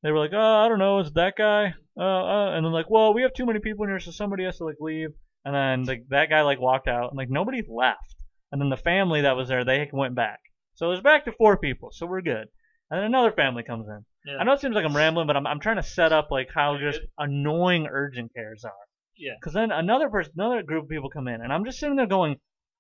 they 0.03 0.13
were 0.13 0.19
like, 0.19 0.35
"Oh, 0.35 0.65
I 0.65 0.69
don't 0.69 0.79
know, 0.79 0.99
is 0.99 1.11
that 1.13 1.37
guy?" 1.37 1.75
Uh, 1.97 2.03
uh, 2.03 2.51
and 2.55 2.65
then 2.65 2.73
like, 2.73 2.91
"Well, 2.91 3.15
we 3.15 3.23
have 3.23 3.33
too 3.33 3.47
many 3.47 3.61
people 3.61 3.85
in 3.85 3.91
here, 3.91 3.99
so 3.99 4.11
somebody 4.11 4.45
has 4.45 4.59
to 4.59 4.65
like 4.65 4.77
leave." 4.79 5.15
And 5.47 5.55
then 5.55 5.85
like 5.85 6.09
that 6.11 6.29
guy 6.29 6.43
like 6.43 6.61
walked 6.61 6.87
out, 6.87 7.11
and 7.11 7.17
like 7.17 7.31
nobody 7.31 7.63
left. 7.67 8.15
And 8.53 8.61
then 8.61 8.69
the 8.69 8.77
family 8.77 9.23
that 9.23 9.37
was 9.37 9.49
there, 9.49 9.65
they 9.65 9.89
went 9.91 10.15
back. 10.15 10.41
So 10.75 10.89
it 10.89 10.91
was 10.91 11.01
back 11.01 11.25
to 11.25 11.33
four 11.33 11.57
people, 11.57 11.93
so 11.93 12.05
we're 12.07 12.21
good. 12.21 12.49
And 12.91 12.99
then 12.99 13.07
another 13.07 13.33
family 13.33 13.63
comes 13.63 13.87
in. 13.89 14.05
yeah. 14.27 14.37
I 14.39 14.45
know 14.45 14.53
it 14.53 14.61
seems 14.61 14.75
like 14.75 14.85
I'm 14.85 14.97
rambling, 14.97 15.27
but 15.27 15.37
I'm 15.37 15.47
I'm 15.47 15.61
trying 15.61 15.77
to 15.77 15.83
set 15.83 16.13
up 16.13 16.31
like 16.31 16.49
how 16.55 16.77
just 16.79 17.01
annoying 17.19 17.87
urgent 17.91 18.33
cares 18.35 18.65
are. 18.65 18.73
Yeah. 19.17 19.33
Because 19.41 19.55
then 19.55 19.71
another 19.73 20.09
person, 20.11 20.33
another 20.37 20.63
group 20.63 20.85
of 20.85 20.89
people 20.91 21.11
come 21.11 21.29
in, 21.29 21.41
and 21.41 21.53
I'm 21.53 21.65
just 21.65 21.79
sitting 21.79 21.97
there 21.97 22.07
going, 22.07 22.37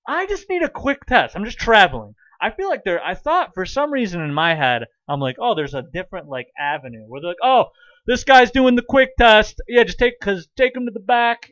I 0.06 0.26
just 0.26 0.48
need 0.50 0.62
a 0.62 0.68
quick 0.68 1.04
test. 1.06 1.34
I'm 1.36 1.44
just 1.44 1.58
traveling. 1.58 2.14
I 2.40 2.50
feel 2.50 2.68
like 2.68 2.82
there. 2.84 3.02
I 3.02 3.14
thought 3.14 3.54
for 3.54 3.64
some 3.64 3.92
reason 3.92 4.20
in 4.20 4.34
my 4.34 4.54
head, 4.54 4.82
I'm 5.08 5.20
like, 5.20 5.36
oh, 5.40 5.54
there's 5.54 5.74
a 5.74 5.82
different 5.82 6.28
like 6.28 6.48
avenue 6.58 7.04
where 7.06 7.20
they're 7.20 7.28
like, 7.30 7.36
oh, 7.42 7.66
this 8.06 8.24
guy's 8.24 8.50
doing 8.50 8.74
the 8.76 8.82
quick 8.86 9.10
test. 9.18 9.62
Yeah, 9.68 9.84
just 9.84 9.98
take 9.98 10.20
cause 10.20 10.46
take 10.56 10.76
him 10.76 10.84
to 10.86 10.92
the 10.92 11.00
back, 11.00 11.50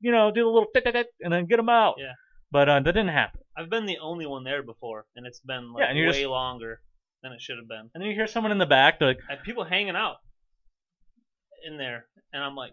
you 0.00 0.12
know, 0.12 0.30
do 0.30 0.42
the 0.42 0.48
little 0.48 0.68
tit 0.74 0.84
tit 0.84 0.94
tit, 0.94 1.06
and 1.20 1.32
then 1.32 1.46
get 1.46 1.58
him 1.58 1.68
out. 1.68 1.96
Yeah. 1.98 2.12
But 2.50 2.68
uh, 2.68 2.80
that 2.80 2.92
didn't 2.92 3.08
happen. 3.08 3.40
I've 3.58 3.68
been 3.68 3.86
the 3.86 3.98
only 4.00 4.24
one 4.26 4.44
there 4.44 4.62
before, 4.62 5.04
and 5.16 5.26
it's 5.26 5.40
been 5.40 5.72
like 5.72 5.84
Yeah, 5.88 5.94
way 5.94 6.12
just- 6.12 6.24
longer 6.26 6.80
than 7.22 7.32
it 7.32 7.40
should 7.40 7.56
have 7.58 7.68
been. 7.68 7.90
And 7.94 8.02
then 8.02 8.08
you 8.08 8.14
hear 8.14 8.26
someone 8.26 8.52
in 8.52 8.58
the 8.58 8.66
back, 8.66 8.98
they're 8.98 9.08
like, 9.08 9.20
I 9.28 9.34
had 9.34 9.42
people 9.42 9.64
hanging 9.64 9.96
out 9.96 10.16
in 11.66 11.78
there, 11.78 12.06
and 12.32 12.42
I'm 12.42 12.54
like, 12.54 12.72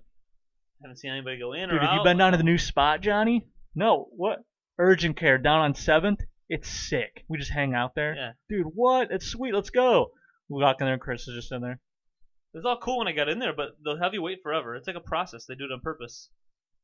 haven't 0.81 0.97
seen 0.97 1.11
anybody 1.11 1.39
go 1.39 1.53
in 1.53 1.69
Dude, 1.69 1.77
or 1.77 1.81
have 1.81 1.89
out. 1.89 1.95
you 1.95 2.03
been 2.03 2.17
down 2.17 2.33
to 2.33 2.37
the 2.37 2.43
new 2.43 2.57
spot, 2.57 3.01
Johnny? 3.01 3.47
No. 3.73 4.09
What? 4.15 4.39
Urgent 4.77 5.17
care 5.17 5.37
down 5.37 5.61
on 5.61 5.75
Seventh. 5.75 6.19
It's 6.49 6.69
sick. 6.69 7.23
We 7.29 7.37
just 7.37 7.51
hang 7.51 7.73
out 7.73 7.95
there. 7.95 8.15
Yeah. 8.15 8.31
Dude, 8.49 8.67
what? 8.73 9.09
It's 9.11 9.25
sweet. 9.25 9.53
Let's 9.53 9.69
go. 9.69 10.11
We 10.49 10.61
walk 10.61 10.81
in 10.81 10.85
there. 10.85 10.97
Chris 10.97 11.27
is 11.27 11.35
just 11.35 11.51
in 11.51 11.61
there. 11.61 11.79
It 12.53 12.57
was 12.57 12.65
all 12.65 12.77
cool 12.77 12.99
when 12.99 13.07
I 13.07 13.13
got 13.13 13.29
in 13.29 13.39
there, 13.39 13.53
but 13.55 13.69
they'll 13.83 13.97
have 13.97 14.13
you 14.13 14.21
wait 14.21 14.39
forever. 14.43 14.75
It's 14.75 14.85
like 14.85 14.97
a 14.97 14.99
process. 14.99 15.45
They 15.45 15.55
do 15.55 15.63
it 15.63 15.71
on 15.71 15.79
purpose, 15.79 16.29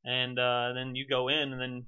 and 0.03 0.39
uh, 0.39 0.71
then 0.73 0.95
you 0.95 1.05
go 1.07 1.27
in, 1.27 1.51
and 1.51 1.61
then, 1.61 1.85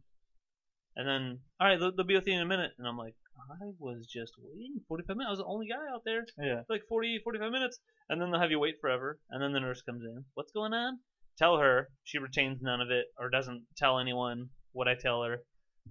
and 0.96 1.08
then, 1.08 1.40
all 1.60 1.68
right, 1.68 1.80
they'll, 1.80 1.96
they'll 1.96 2.06
be 2.06 2.14
with 2.14 2.28
you 2.28 2.34
in 2.34 2.42
a 2.42 2.46
minute, 2.46 2.72
and 2.78 2.88
I'm 2.88 2.98
like, 2.98 3.16
I 3.50 3.72
was 3.80 4.06
just 4.06 4.34
waiting 4.38 4.82
45 4.88 5.16
minutes. 5.18 5.28
I 5.28 5.32
was 5.32 5.40
the 5.40 5.46
only 5.46 5.68
guy 5.68 5.92
out 5.94 6.02
there 6.06 6.26
Yeah. 6.38 6.64
for 6.68 6.74
like 6.74 6.84
40, 6.88 7.20
45 7.24 7.52
minutes, 7.52 7.80
and 8.10 8.22
then 8.22 8.32
they'll 8.32 8.40
have 8.42 8.52
you 8.52 8.60
wait 8.60 8.76
forever, 8.82 9.20
and 9.30 9.42
then 9.42 9.54
the 9.54 9.60
nurse 9.60 9.82
comes 9.82 10.04
in. 10.04 10.26
What's 10.34 10.52
going 10.52 10.74
on? 10.74 11.00
Tell 11.38 11.58
her. 11.58 11.90
She 12.04 12.18
retains 12.18 12.62
none 12.62 12.82
of 12.82 12.92
it, 12.92 13.06
or 13.18 13.30
doesn't 13.30 13.64
tell 13.78 14.00
anyone 14.00 14.50
what 14.74 14.88
I 14.88 14.96
tell 14.96 15.24
her, 15.24 15.40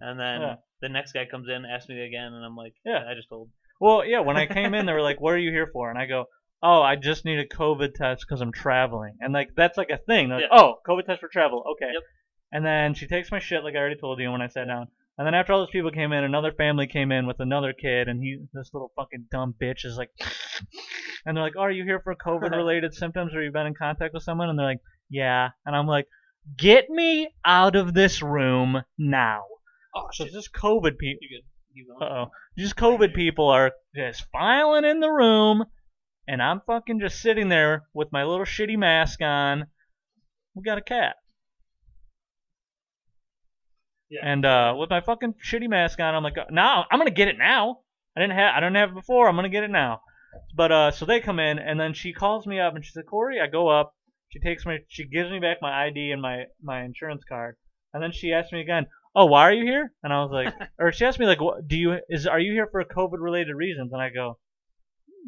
and 0.00 0.18
then 0.20 0.40
Yeah. 0.40 0.56
the 0.80 0.88
next 0.88 1.12
guy 1.12 1.25
comes 1.26 1.48
in, 1.48 1.64
asks 1.64 1.88
me 1.88 2.00
again, 2.00 2.32
and 2.32 2.44
I'm 2.44 2.56
like, 2.56 2.75
Yeah. 2.84 3.04
I 3.08 3.14
just 3.14 3.28
told. 3.28 3.50
Well, 3.80 4.04
yeah. 4.04 4.20
When 4.20 4.36
I 4.36 4.46
came 4.46 4.75
in, 4.75 4.84
they 4.86 4.92
were 4.92 5.00
like, 5.02 5.20
"What 5.20 5.32
are 5.34 5.38
you 5.38 5.50
here 5.50 5.66
for?" 5.72 5.88
And 5.90 5.98
I 5.98 6.04
go, 6.06 6.26
"Oh, 6.62 6.82
I 6.82 6.96
just 6.96 7.25
need 7.25 7.38
a 7.38 7.46
COVID 7.48 7.94
test 7.94 8.26
because 8.28 8.42
I'm 8.42 8.52
traveling." 8.52 9.16
And 9.20 9.32
like 9.32 9.54
that's 9.56 9.78
like 9.78 9.88
a 9.90 9.96
thing. 9.96 10.28
Like, 10.28 10.42
Yeah. 10.42 10.48
"Oh, 10.52 10.80
COVID 10.86 11.06
test 11.06 11.20
for 11.20 11.28
travel. 11.28 11.64
Okay." 11.72 11.90
Yep. 11.92 12.02
And 12.52 12.64
then 12.66 12.92
she 12.94 13.06
takes 13.06 13.30
my 13.32 13.38
shit 13.38 13.64
like 13.64 13.75
I 13.75 13.78
already 13.78 13.96
told 13.96 14.20
you 14.20 14.30
when 14.30 14.42
I 14.42 14.48
sat 14.48 14.66
down. 14.66 14.88
And 15.20 15.26
then 15.26 15.34
after 15.34 15.52
all 15.52 15.58
those 15.60 15.68
people 15.70 15.90
came 15.90 16.14
in, 16.14 16.24
another 16.24 16.50
family 16.50 16.86
came 16.86 17.12
in 17.12 17.26
with 17.26 17.40
another 17.40 17.74
kid, 17.74 18.08
and 18.08 18.22
he, 18.22 18.38
this 18.54 18.70
little 18.72 18.90
fucking 18.96 19.26
dumb 19.30 19.54
bitch, 19.60 19.84
is 19.84 19.98
like, 19.98 20.08
and 21.26 21.36
they're 21.36 21.44
like, 21.44 21.56
"Oh, 21.58 21.60
are 21.60 21.70
you 21.70 21.84
here 21.84 22.00
for 22.00 22.14
COVID-related 22.14 22.94
symptoms, 22.94 23.34
or 23.34 23.42
you've 23.42 23.52
been 23.52 23.66
in 23.66 23.74
contact 23.74 24.14
with 24.14 24.22
someone?" 24.22 24.48
And 24.48 24.58
they're 24.58 24.64
like, 24.64 24.80
"Yeah." 25.10 25.50
And 25.66 25.76
I'm 25.76 25.86
like, 25.86 26.06
"Get 26.56 26.88
me 26.88 27.28
out 27.44 27.76
of 27.76 27.92
this 27.92 28.22
room 28.22 28.80
now." 28.96 29.42
Oh 29.94 30.08
So 30.10 30.24
just 30.24 30.54
COVID 30.54 30.96
people. 30.96 31.18
You 31.20 31.36
good? 31.36 31.44
You 31.74 31.86
going? 31.88 32.10
Uh 32.10 32.14
oh. 32.14 32.30
Just 32.56 32.76
COVID 32.76 33.14
people 33.14 33.50
are 33.50 33.72
just 33.94 34.24
filing 34.32 34.86
in 34.86 35.00
the 35.00 35.10
room, 35.10 35.66
and 36.26 36.42
I'm 36.42 36.62
fucking 36.66 36.98
just 36.98 37.20
sitting 37.20 37.50
there 37.50 37.82
with 37.92 38.10
my 38.10 38.24
little 38.24 38.46
shitty 38.46 38.78
mask 38.78 39.20
on. 39.20 39.66
We 40.54 40.62
got 40.62 40.78
a 40.78 40.82
cat. 40.82 41.16
Yeah. 44.10 44.20
And 44.24 44.44
uh, 44.44 44.74
with 44.76 44.90
my 44.90 45.00
fucking 45.00 45.34
shitty 45.44 45.68
mask 45.68 46.00
on, 46.00 46.14
I'm 46.14 46.22
like, 46.24 46.36
now 46.50 46.84
I'm 46.90 46.98
gonna 46.98 47.10
get 47.10 47.28
it 47.28 47.38
now. 47.38 47.80
I 48.16 48.20
didn't 48.20 48.36
have, 48.36 48.54
I 48.56 48.60
didn't 48.60 48.76
have 48.76 48.90
it 48.90 48.94
before. 48.94 49.28
I'm 49.28 49.36
gonna 49.36 49.48
get 49.48 49.62
it 49.64 49.70
now. 49.70 50.00
But 50.56 50.72
uh, 50.72 50.90
so 50.90 51.06
they 51.06 51.20
come 51.20 51.38
in, 51.38 51.58
and 51.58 51.78
then 51.78 51.94
she 51.94 52.12
calls 52.12 52.46
me 52.46 52.58
up, 52.60 52.74
and 52.74 52.84
she 52.84 52.92
said, 52.92 53.06
Corey, 53.06 53.40
I 53.40 53.46
go 53.46 53.68
up. 53.68 53.94
She 54.28 54.40
takes 54.40 54.64
my, 54.66 54.78
she 54.88 55.04
gives 55.06 55.30
me 55.30 55.38
back 55.40 55.58
my 55.60 55.86
ID 55.86 56.10
and 56.12 56.22
my 56.22 56.44
my 56.62 56.82
insurance 56.84 57.24
card, 57.28 57.56
and 57.92 58.02
then 58.02 58.12
she 58.12 58.32
asks 58.32 58.52
me 58.52 58.60
again, 58.60 58.86
oh, 59.14 59.26
why 59.26 59.42
are 59.42 59.52
you 59.52 59.64
here? 59.64 59.92
And 60.02 60.12
I 60.12 60.22
was 60.22 60.30
like, 60.32 60.54
or 60.78 60.92
she 60.92 61.04
asked 61.04 61.18
me 61.18 61.26
like, 61.26 61.40
what, 61.40 61.66
do 61.66 61.76
you 61.76 61.98
is 62.08 62.26
are 62.26 62.38
you 62.38 62.52
here 62.52 62.68
for 62.70 62.84
COVID 62.84 63.18
related 63.18 63.54
reasons? 63.54 63.92
And 63.92 64.00
I 64.00 64.10
go, 64.10 64.38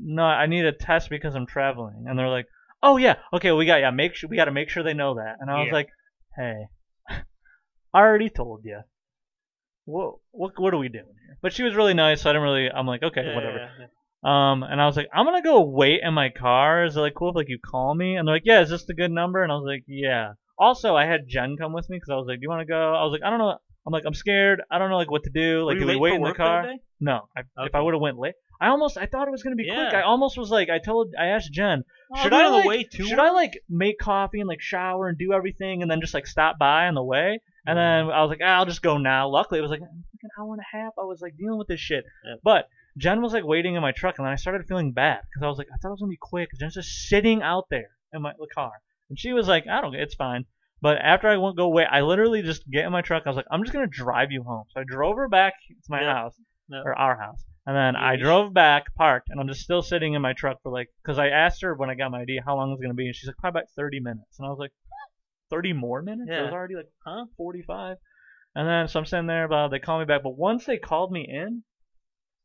no, 0.00 0.22
I 0.22 0.46
need 0.46 0.64
a 0.64 0.72
test 0.72 1.10
because 1.10 1.34
I'm 1.34 1.46
traveling. 1.46 2.04
And 2.08 2.18
they're 2.18 2.28
like, 2.28 2.46
oh 2.82 2.96
yeah, 2.96 3.16
okay, 3.32 3.52
we 3.52 3.66
got 3.66 3.80
yeah, 3.80 3.90
make 3.90 4.14
sure 4.14 4.28
we 4.30 4.36
got 4.36 4.44
to 4.46 4.52
make 4.52 4.68
sure 4.70 4.82
they 4.82 4.94
know 4.94 5.14
that. 5.14 5.36
And 5.40 5.50
I 5.50 5.58
was 5.60 5.68
Yeah. 5.68 5.72
like, 5.74 5.88
hey, 6.36 6.66
I 7.94 8.00
already 8.00 8.30
told 8.30 8.64
you. 8.64 8.80
What 9.84 10.14
what 10.30 10.52
what 10.60 10.74
are 10.74 10.78
we 10.78 10.88
doing 10.88 11.04
here? 11.26 11.38
But 11.42 11.52
she 11.52 11.62
was 11.64 11.74
really 11.74 11.94
nice, 11.94 12.22
so 12.22 12.30
I 12.30 12.32
didn't 12.34 12.44
really. 12.44 12.70
I'm 12.70 12.86
like, 12.86 13.02
okay, 13.02 13.22
Yeah, 13.24 13.34
whatever. 13.34 13.58
yeah, 13.58 13.68
yeah. 13.80 13.86
Um, 14.24 14.62
and 14.62 14.80
I 14.80 14.86
was 14.86 14.96
like, 14.96 15.08
I'm 15.12 15.26
gonna 15.26 15.42
go 15.42 15.62
wait 15.62 16.00
in 16.02 16.14
my 16.14 16.28
car. 16.30 16.84
Is 16.84 16.96
it 16.96 17.00
like 17.00 17.14
cool 17.14 17.30
if 17.30 17.34
like 17.36 17.48
you 17.48 17.58
call 17.58 17.94
me? 17.94 18.14
And 18.16 18.26
they're 18.26 18.36
like, 18.36 18.44
Yeah, 18.46 18.60
is 18.60 18.70
this 18.70 18.84
the 18.84 18.94
good 18.94 19.10
number? 19.10 19.42
And 19.42 19.50
I 19.50 19.56
was 19.56 19.64
like, 19.66 19.84
Yeah. 19.88 20.34
Also, 20.58 20.94
I 20.94 21.06
had 21.06 21.26
Jen 21.28 21.56
come 21.58 21.72
with 21.72 21.88
me 21.90 21.96
because 21.96 22.10
I 22.10 22.14
was 22.16 22.26
like, 22.28 22.38
Do 22.38 22.42
you 22.42 22.48
want 22.48 22.60
to 22.60 22.66
go? 22.72 22.94
I 22.94 23.02
was 23.02 23.10
like, 23.12 23.22
I 23.24 23.30
don't 23.30 23.40
know. 23.40 23.56
I'm 23.84 23.92
like, 23.92 24.04
I'm 24.06 24.14
scared. 24.14 24.62
I 24.70 24.78
don't 24.78 24.90
know 24.90 24.96
like 24.98 25.10
what 25.10 25.24
to 25.24 25.30
do. 25.30 25.64
Like, 25.66 25.74
Were 25.74 25.80
do 25.80 25.86
we 25.86 25.92
late 25.94 26.00
wait 26.00 26.10
for 26.10 26.14
in 26.16 26.22
the 26.22 26.28
work 26.28 26.36
car? 26.36 26.62
that 26.62 26.68
day? 26.68 26.78
No. 27.00 27.28
I, 27.36 27.40
If 27.40 27.46
Okay. 27.58 27.70
I 27.78 27.80
would 27.80 27.94
have 27.94 28.00
went 28.00 28.18
late, 28.18 28.34
I 28.60 28.68
almost 28.68 28.96
I 28.96 29.06
thought 29.06 29.26
it 29.26 29.32
was 29.32 29.42
gonna 29.42 29.56
be 29.56 29.64
quick. 29.64 29.90
Yeah. 29.90 29.98
I 29.98 30.02
almost 30.02 30.38
was 30.38 30.50
like, 30.50 30.70
I 30.70 30.78
told, 30.78 31.12
I 31.18 31.26
asked 31.26 31.52
Jen, 31.52 31.82
Oh, 32.14 32.22
should 32.22 32.32
I 32.32 32.44
on 32.44 32.52
the 32.52 32.58
like, 32.58 32.68
way 32.68 32.84
to 32.84 33.04
should 33.04 33.18
work? 33.18 33.26
I 33.26 33.30
like 33.32 33.54
make 33.68 33.98
coffee 33.98 34.38
and 34.38 34.48
like 34.48 34.60
shower 34.60 35.08
and 35.08 35.18
do 35.18 35.32
everything 35.32 35.82
and 35.82 35.90
then 35.90 36.00
just 36.00 36.14
like 36.14 36.28
stop 36.28 36.60
by 36.60 36.86
on 36.86 36.94
the 36.94 37.02
way? 37.02 37.40
And 37.66 37.78
then 37.78 38.10
I 38.10 38.20
was 38.22 38.28
like, 38.30 38.40
ah, 38.42 38.56
I'll 38.58 38.66
just 38.66 38.82
go 38.82 38.98
now. 38.98 39.28
Luckily, 39.28 39.58
it 39.58 39.62
was 39.62 39.70
like 39.70 39.80
like 39.80 39.88
an 40.22 40.30
hour 40.38 40.52
and 40.52 40.60
a 40.60 40.76
half. 40.76 40.92
I 40.98 41.04
was 41.04 41.20
like 41.20 41.36
dealing 41.36 41.58
with 41.58 41.68
this 41.68 41.80
shit. 41.80 42.04
Yeah. 42.24 42.34
But 42.42 42.66
Jen 42.98 43.22
was 43.22 43.32
like 43.32 43.44
waiting 43.44 43.74
in 43.76 43.82
my 43.82 43.92
truck, 43.92 44.18
and 44.18 44.26
then 44.26 44.32
I 44.32 44.36
started 44.36 44.66
feeling 44.66 44.92
bad 44.92 45.20
because 45.30 45.44
I 45.44 45.48
was 45.48 45.58
like, 45.58 45.68
I 45.72 45.76
thought 45.78 45.88
it 45.88 45.92
was 45.92 46.00
gonna 46.00 46.10
be 46.10 46.18
quick. 46.20 46.48
Jen's 46.58 46.74
just 46.74 47.08
sitting 47.08 47.40
out 47.42 47.66
there 47.70 47.90
in 48.12 48.20
my 48.22 48.32
the 48.38 48.48
car, 48.52 48.72
and 49.08 49.18
she 49.18 49.32
was 49.32 49.46
like, 49.48 49.66
I 49.68 49.80
don't, 49.80 49.92
get 49.92 50.00
it's 50.00 50.14
fine. 50.14 50.44
But 50.80 50.98
after 50.98 51.28
I 51.28 51.36
went 51.36 51.56
go 51.56 51.68
wait, 51.68 51.86
I 51.90 52.00
literally 52.00 52.42
just 52.42 52.68
get 52.68 52.84
in 52.84 52.90
my 52.92 53.02
truck. 53.02 53.22
I 53.24 53.30
was 53.30 53.36
like, 53.36 53.46
I'm 53.50 53.62
just 53.62 53.72
gonna 53.72 53.86
drive 53.86 54.32
you 54.32 54.42
home. 54.42 54.64
So 54.74 54.80
I 54.80 54.84
drove 54.84 55.16
her 55.16 55.28
back 55.28 55.54
to 55.68 55.74
my 55.88 56.00
Yeah. 56.02 56.14
house 56.14 56.34
Yeah. 56.68 56.82
or 56.84 56.98
our 56.98 57.16
house, 57.16 57.44
and 57.66 57.76
then 57.76 57.94
I 57.94 58.16
drove 58.16 58.52
back, 58.52 58.92
parked, 58.96 59.28
and 59.30 59.40
I'm 59.40 59.46
just 59.46 59.60
still 59.60 59.82
sitting 59.82 60.14
in 60.14 60.20
my 60.22 60.32
truck 60.32 60.58
for 60.64 60.72
like, 60.72 60.88
because 61.02 61.18
I 61.18 61.28
asked 61.28 61.62
her 61.62 61.74
when 61.74 61.90
I 61.90 61.94
got 61.94 62.10
my 62.10 62.22
ID 62.22 62.40
how 62.44 62.56
long 62.56 62.70
it 62.70 62.72
was 62.72 62.80
gonna 62.80 62.94
be, 62.94 63.06
and 63.06 63.14
she's 63.14 63.28
like, 63.28 63.36
probably 63.36 63.60
about 63.60 63.70
30 63.76 64.00
minutes, 64.00 64.38
and 64.40 64.46
I 64.46 64.50
was 64.50 64.58
like, 64.58 64.72
30 65.52 65.72
more 65.74 66.02
minutes? 66.02 66.30
It 66.30 66.34
Yeah. 66.34 66.44
was 66.44 66.52
already 66.52 66.74
like, 66.76 66.88
huh, 67.06 67.26
45. 67.36 67.98
And 68.54 68.68
then 68.68 68.88
so 68.88 68.98
I'm 68.98 69.06
sitting 69.06 69.26
there, 69.26 69.48
but 69.48 69.68
they 69.68 69.78
call 69.78 69.98
me 69.98 70.04
back. 70.04 70.22
But 70.22 70.36
once 70.36 70.64
they 70.66 70.78
called 70.78 71.12
me 71.12 71.26
in 71.28 71.62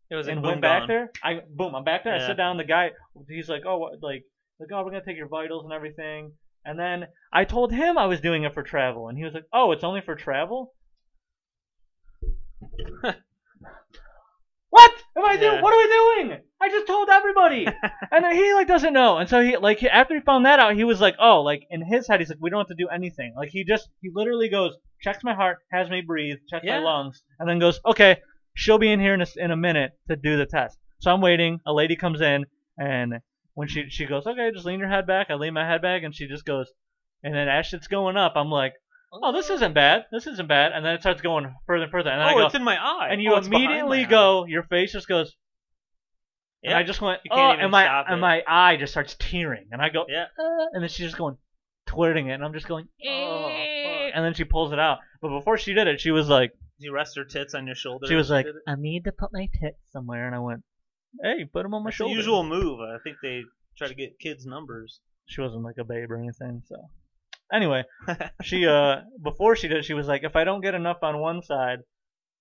It 0.09 0.15
was 0.15 0.27
and 0.27 0.43
went 0.43 0.61
back 0.61 0.81
gone. 0.81 0.87
there, 0.87 1.11
I 1.23 1.39
boom, 1.49 1.75
I'm 1.75 1.83
back 1.83 2.03
there. 2.03 2.15
I 2.15 2.27
sit 2.27 2.37
down. 2.37 2.57
The 2.57 2.63
guy, 2.63 2.91
he's 3.29 3.49
like, 3.49 3.63
oh, 3.65 3.77
what, 3.77 3.93
like, 4.01 4.23
like, 4.59 4.69
oh, 4.71 4.83
we're 4.83 4.91
gonna 4.91 5.03
take 5.05 5.17
your 5.17 5.27
vitals 5.27 5.63
and 5.63 5.73
everything. 5.73 6.31
And 6.65 6.77
then 6.79 7.07
I 7.31 7.45
told 7.45 7.71
him 7.71 7.97
I 7.97 8.05
was 8.05 8.19
doing 8.21 8.43
it 8.43 8.53
for 8.53 8.63
travel, 8.63 9.07
and 9.07 9.17
he 9.17 9.23
was 9.23 9.33
like, 9.33 9.45
oh, 9.53 9.71
it's 9.71 9.83
only 9.83 10.01
for 10.01 10.15
travel. 10.15 10.73
what 14.77 14.91
am 15.17 15.25
I 15.25 15.37
doing? 15.37 15.53
Yeah. 15.55 15.61
What 15.61 15.73
are 15.73 15.77
we 15.77 16.25
doing? 16.27 16.39
I 16.61 16.69
just 16.69 16.87
told 16.87 17.09
everybody. 17.09 17.65
and 18.11 18.23
then 18.23 18.35
he 18.35 18.53
like 18.53 18.67
doesn't 18.67 18.93
know, 18.93 19.17
and 19.17 19.29
so 19.29 19.41
he 19.41 19.57
like 19.57 19.79
he- 19.79 19.89
after 19.89 20.15
he 20.15 20.21
found 20.21 20.45
that 20.45 20.59
out, 20.59 20.75
he 20.75 20.83
was 20.83 20.99
like, 20.99 21.15
oh, 21.19 21.41
like 21.41 21.63
in 21.69 21.85
his 21.85 22.07
head, 22.07 22.19
he's 22.19 22.29
like, 22.29 22.39
we 22.41 22.49
don't 22.49 22.59
have 22.59 22.67
to 22.67 22.75
do 22.83 22.87
anything. 22.89 23.33
Like 23.37 23.49
he 23.49 23.63
just 23.63 23.89
he 24.01 24.09
literally 24.13 24.49
goes, 24.49 24.73
checks 25.01 25.23
my 25.23 25.33
heart, 25.33 25.59
has 25.71 25.89
me 25.89 26.01
breathe, 26.01 26.37
checks 26.49 26.65
my 26.65 26.79
lungs, 26.79 27.21
and 27.39 27.47
then 27.49 27.59
goes, 27.59 27.79
okay, 27.85 28.17
she'll 28.55 28.79
be 28.79 28.91
in 28.91 28.99
here 28.99 29.13
in 29.13 29.21
a, 29.21 29.27
in 29.37 29.51
a 29.51 29.57
minute 29.57 29.91
to 30.09 30.15
do 30.15 30.37
the 30.37 30.45
test. 30.45 30.77
So 30.99 31.11
I'm 31.11 31.21
waiting. 31.21 31.59
A 31.67 31.73
lady 31.73 31.95
comes 31.95 32.21
in, 32.21 32.45
and 32.77 33.19
when 33.53 33.67
she 33.67 33.85
she 33.89 34.05
goes, 34.05 34.25
okay, 34.25 34.51
just 34.51 34.65
lean 34.65 34.79
your 34.79 34.89
head 34.89 35.05
back. 35.07 35.27
I 35.29 35.35
lean 35.35 35.53
my 35.53 35.67
head 35.67 35.81
back, 35.81 36.03
and 36.03 36.13
she 36.15 36.27
just 36.27 36.45
goes, 36.45 36.67
and 37.23 37.33
then 37.35 37.47
as 37.47 37.71
it's 37.73 37.87
going 37.87 38.17
up, 38.17 38.33
I'm 38.35 38.49
like, 38.49 38.73
oh, 39.11 39.31
this 39.33 39.49
isn't 39.49 39.73
bad. 39.73 40.05
This 40.11 40.27
isn't 40.27 40.47
bad. 40.47 40.71
And 40.73 40.85
then 40.85 40.93
it 40.95 41.01
starts 41.01 41.21
going 41.21 41.53
further 41.65 41.83
and 41.83 41.91
further, 41.91 42.09
and 42.09 42.19
then 42.21 42.27
I 42.27 42.33
Oh, 42.33 42.37
go, 42.39 42.45
it's 42.47 42.55
in 42.55 42.63
my 42.63 42.77
eye. 42.77 43.09
and 43.11 43.21
you 43.21 43.33
Oh, 43.33 43.37
it's 43.37 43.47
behind 43.47 43.65
immediately 43.65 43.99
my 44.01 44.07
eye. 44.07 44.09
go, 44.09 44.45
your 44.45 44.63
face 44.63 44.91
just 44.91 45.07
goes. 45.07 45.35
And 46.63 46.71
Yeah. 46.71 46.77
I 46.79 46.83
just 46.83 47.01
went, 47.01 47.21
You 47.23 47.31
oh, 47.33 47.35
can't 47.35 47.53
even 47.55 47.63
and 47.65 47.71
my 47.71 47.83
stop 47.85 48.05
and 48.09 48.17
it. 48.17 48.21
my 48.21 48.43
eye 48.47 48.77
just 48.77 48.91
starts 48.93 49.15
tearing, 49.19 49.67
and 49.71 49.81
I 49.81 49.89
go, 49.89 50.05
Yeah. 50.09 50.25
uh, 50.39 50.65
and 50.73 50.81
then 50.81 50.89
she's 50.89 51.05
just 51.07 51.17
going, 51.17 51.37
twirling 51.85 52.27
it, 52.27 52.33
and 52.33 52.43
I'm 52.43 52.53
just 52.53 52.67
going, 52.67 52.87
Oh, 53.07 53.47
eh, 53.47 54.07
fuck. 54.07 54.11
and 54.15 54.25
then 54.25 54.33
she 54.33 54.43
pulls 54.43 54.73
it 54.73 54.79
out. 54.79 54.99
But 55.21 55.29
before 55.29 55.57
she 55.57 55.73
did 55.73 55.87
it, 55.87 56.01
she 56.01 56.11
was 56.11 56.27
like, 56.27 56.51
You 56.79 56.93
rest 56.93 57.15
her 57.15 57.23
tits 57.25 57.53
on 57.53 57.65
your 57.67 57.75
shoulder. 57.75 58.07
she 58.07 58.15
was 58.15 58.29
like, 58.29 58.45
did 58.45 58.55
it. 58.55 58.61
I 58.67 58.75
need 58.75 59.03
to 59.05 59.11
put 59.11 59.31
my 59.31 59.47
tits 59.59 59.79
somewhere, 59.91 60.25
and 60.27 60.35
I 60.35 60.39
went, 60.39 60.63
hey, 61.23 61.45
put 61.45 61.63
them 61.63 61.73
on 61.73 61.83
my 61.83 61.87
That's 61.89 61.97
the 61.97 62.03
shoulder. 62.03 62.15
usual 62.15 62.43
move. 62.43 62.79
I 62.81 62.97
think 63.03 63.17
they 63.23 63.43
try 63.77 63.87
to 63.87 63.95
get 63.95 64.19
kids' 64.19 64.45
numbers. 64.45 64.99
She 65.27 65.41
wasn't 65.41 65.63
like 65.63 65.77
a 65.79 65.83
babe 65.83 66.11
or 66.11 66.17
anything, 66.17 66.63
so. 66.67 66.75
Anyway, 67.53 67.83
she 68.43 68.65
uh 68.67 68.97
before 69.23 69.55
she 69.55 69.67
did, 69.67 69.85
she 69.85 69.93
was 69.93 70.07
like, 70.07 70.23
if 70.23 70.35
I 70.35 70.43
don't 70.43 70.61
get 70.61 70.75
enough 70.75 70.97
on 71.01 71.19
one 71.19 71.41
side, 71.43 71.79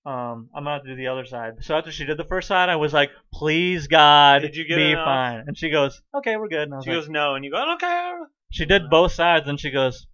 um, 0.04 0.48
I'm 0.54 0.64
gonna 0.64 0.72
have 0.74 0.82
to 0.84 0.88
do 0.90 0.96
the 0.96 1.08
other 1.08 1.24
side. 1.24 1.54
So 1.62 1.76
after 1.76 1.90
she 1.92 2.04
did 2.04 2.16
the 2.16 2.24
first 2.24 2.48
side, 2.48 2.68
I 2.68 2.76
was 2.76 2.92
like, 2.92 3.10
please 3.32 3.86
God, 3.86 4.42
Did 4.42 4.56
you 4.56 4.66
get 4.66 4.76
be 4.76 4.92
enough? 4.92 5.04
fine. 5.04 5.44
And 5.46 5.56
she 5.58 5.70
goes, 5.70 6.00
okay, 6.16 6.36
we're 6.36 6.48
good. 6.48 6.62
And 6.62 6.74
I 6.74 6.76
was 6.76 6.84
She 6.84 6.90
like, 6.90 7.00
goes 7.00 7.08
no, 7.08 7.34
and 7.34 7.44
you 7.44 7.50
go, 7.50 7.58
I 7.58 7.64
don't 7.64 7.80
care. 7.80 8.18
she 8.50 8.64
did 8.64 8.88
both 8.90 9.12
sides, 9.12 9.48
and 9.48 9.58
she 9.58 9.70
goes, 9.70 10.06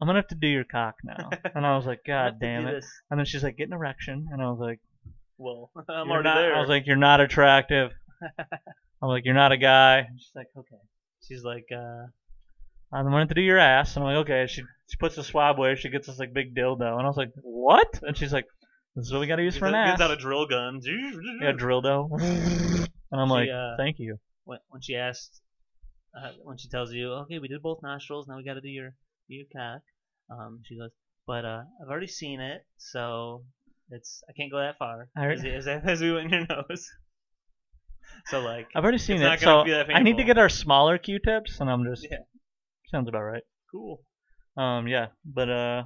I'm 0.00 0.06
gonna 0.08 0.18
have 0.18 0.28
to 0.28 0.34
do 0.34 0.46
your 0.48 0.64
cock 0.64 0.94
now. 1.04 1.30
and 1.54 1.66
I 1.66 1.76
was 1.76 1.86
like, 1.86 2.00
God 2.06 2.34
damn 2.40 2.66
it. 2.66 2.84
And 3.10 3.18
then 3.18 3.26
she's 3.26 3.42
like, 3.42 3.56
get 3.56 3.68
an 3.68 3.74
erection, 3.74 4.28
and 4.32 4.40
I 4.42 4.46
was 4.50 4.58
like, 4.60 4.80
Well, 5.38 5.70
I'm 5.88 6.06
"You're 6.06 6.14
already 6.16 6.28
not-" 6.28 6.34
there. 6.36 6.54
I 6.54 6.60
was 6.60 6.68
like, 6.68 6.86
you're 6.86 6.96
not 6.96 7.20
attractive. 7.20 7.90
I'm 9.02 9.08
like, 9.08 9.24
you're 9.24 9.34
not 9.34 9.52
a 9.52 9.56
guy. 9.58 9.98
And 9.98 10.18
she's 10.20 10.32
like, 10.34 10.48
okay. 10.56 10.76
She's 11.26 11.42
like, 11.44 11.66
uh, 11.76 12.06
I'm 12.92 13.04
gonna 13.04 13.26
do 13.26 13.40
your 13.40 13.58
ass. 13.58 13.96
And 13.96 14.04
I'm 14.04 14.14
like, 14.14 14.24
okay. 14.24 14.46
She 14.46 14.62
she 14.90 14.96
puts 14.98 15.16
the 15.16 15.22
swab 15.24 15.58
away. 15.58 15.74
She 15.74 15.88
gets 15.90 16.06
this 16.06 16.18
like 16.18 16.32
big 16.32 16.54
dildo, 16.54 16.92
and 16.96 17.02
I 17.02 17.06
was 17.06 17.16
like, 17.16 17.32
what? 17.42 18.00
And 18.02 18.16
she's 18.16 18.32
like, 18.32 18.46
this 18.96 19.06
is 19.06 19.12
what 19.12 19.20
we 19.20 19.26
gotta 19.26 19.42
use 19.42 19.56
for 19.56 19.66
an 19.66 19.74
ass. 19.74 19.98
gets 19.98 20.02
out 20.02 20.10
a 20.10 20.16
drill 20.16 20.46
gun. 20.46 20.80
yeah, 21.42 21.52
drill 21.52 21.82
dildo. 21.82 22.10
and 22.20 23.20
I'm 23.20 23.28
She, 23.28 23.32
like, 23.32 23.48
uh, 23.50 23.76
thank 23.76 23.98
you. 23.98 24.18
when, 24.44 24.58
when 24.68 24.80
she 24.80 24.96
asked, 24.96 25.40
uh, 26.16 26.30
when 26.42 26.56
she 26.56 26.68
tells 26.68 26.92
you, 26.92 27.12
okay, 27.24 27.38
we 27.38 27.48
did 27.48 27.60
both 27.62 27.80
nostrils, 27.82 28.26
now 28.26 28.36
we 28.36 28.44
got 28.44 28.54
to 28.54 28.60
do 28.62 28.68
your 28.70 28.94
your 29.28 29.44
cock. 29.54 29.82
Um, 30.30 30.60
she 30.66 30.78
goes, 30.78 30.90
but 31.26 31.44
uh, 31.44 31.62
I've 31.82 31.88
already 31.90 32.06
seen 32.06 32.40
it, 32.40 32.64
so 32.78 33.44
it's 33.90 34.22
I 34.28 34.32
can't 34.32 34.50
go 34.50 34.58
that 34.58 34.78
far. 34.78 35.08
I 35.16 35.20
heard- 35.24 35.44
as, 35.44 35.66
as, 35.66 35.82
as 35.84 36.00
we 36.00 36.12
went 36.12 36.32
in 36.32 36.46
your 36.48 36.64
nose. 36.68 36.88
So 38.26 38.40
like, 38.40 38.68
I've 38.74 38.82
already 38.82 38.98
seen 38.98 39.16
it's 39.16 39.22
it, 39.22 39.28
not 39.28 39.40
gonna 39.40 39.60
so 39.60 39.64
be 39.64 39.70
that 39.72 39.86
I 39.94 39.98
need 40.02 40.12
to 40.12 40.16
painful. 40.16 40.24
get 40.26 40.38
our 40.38 40.48
smaller 40.48 40.96
Q-tips, 40.98 41.60
and 41.60 41.70
I'm 41.70 41.84
just 41.84 42.06
Yeah. 42.10 42.18
Sounds 42.90 43.08
about 43.08 43.22
right. 43.22 43.42
cool. 43.70 44.00
Um, 44.56 44.88
yeah, 44.88 45.06
but 45.24 45.48
uh, 45.48 45.84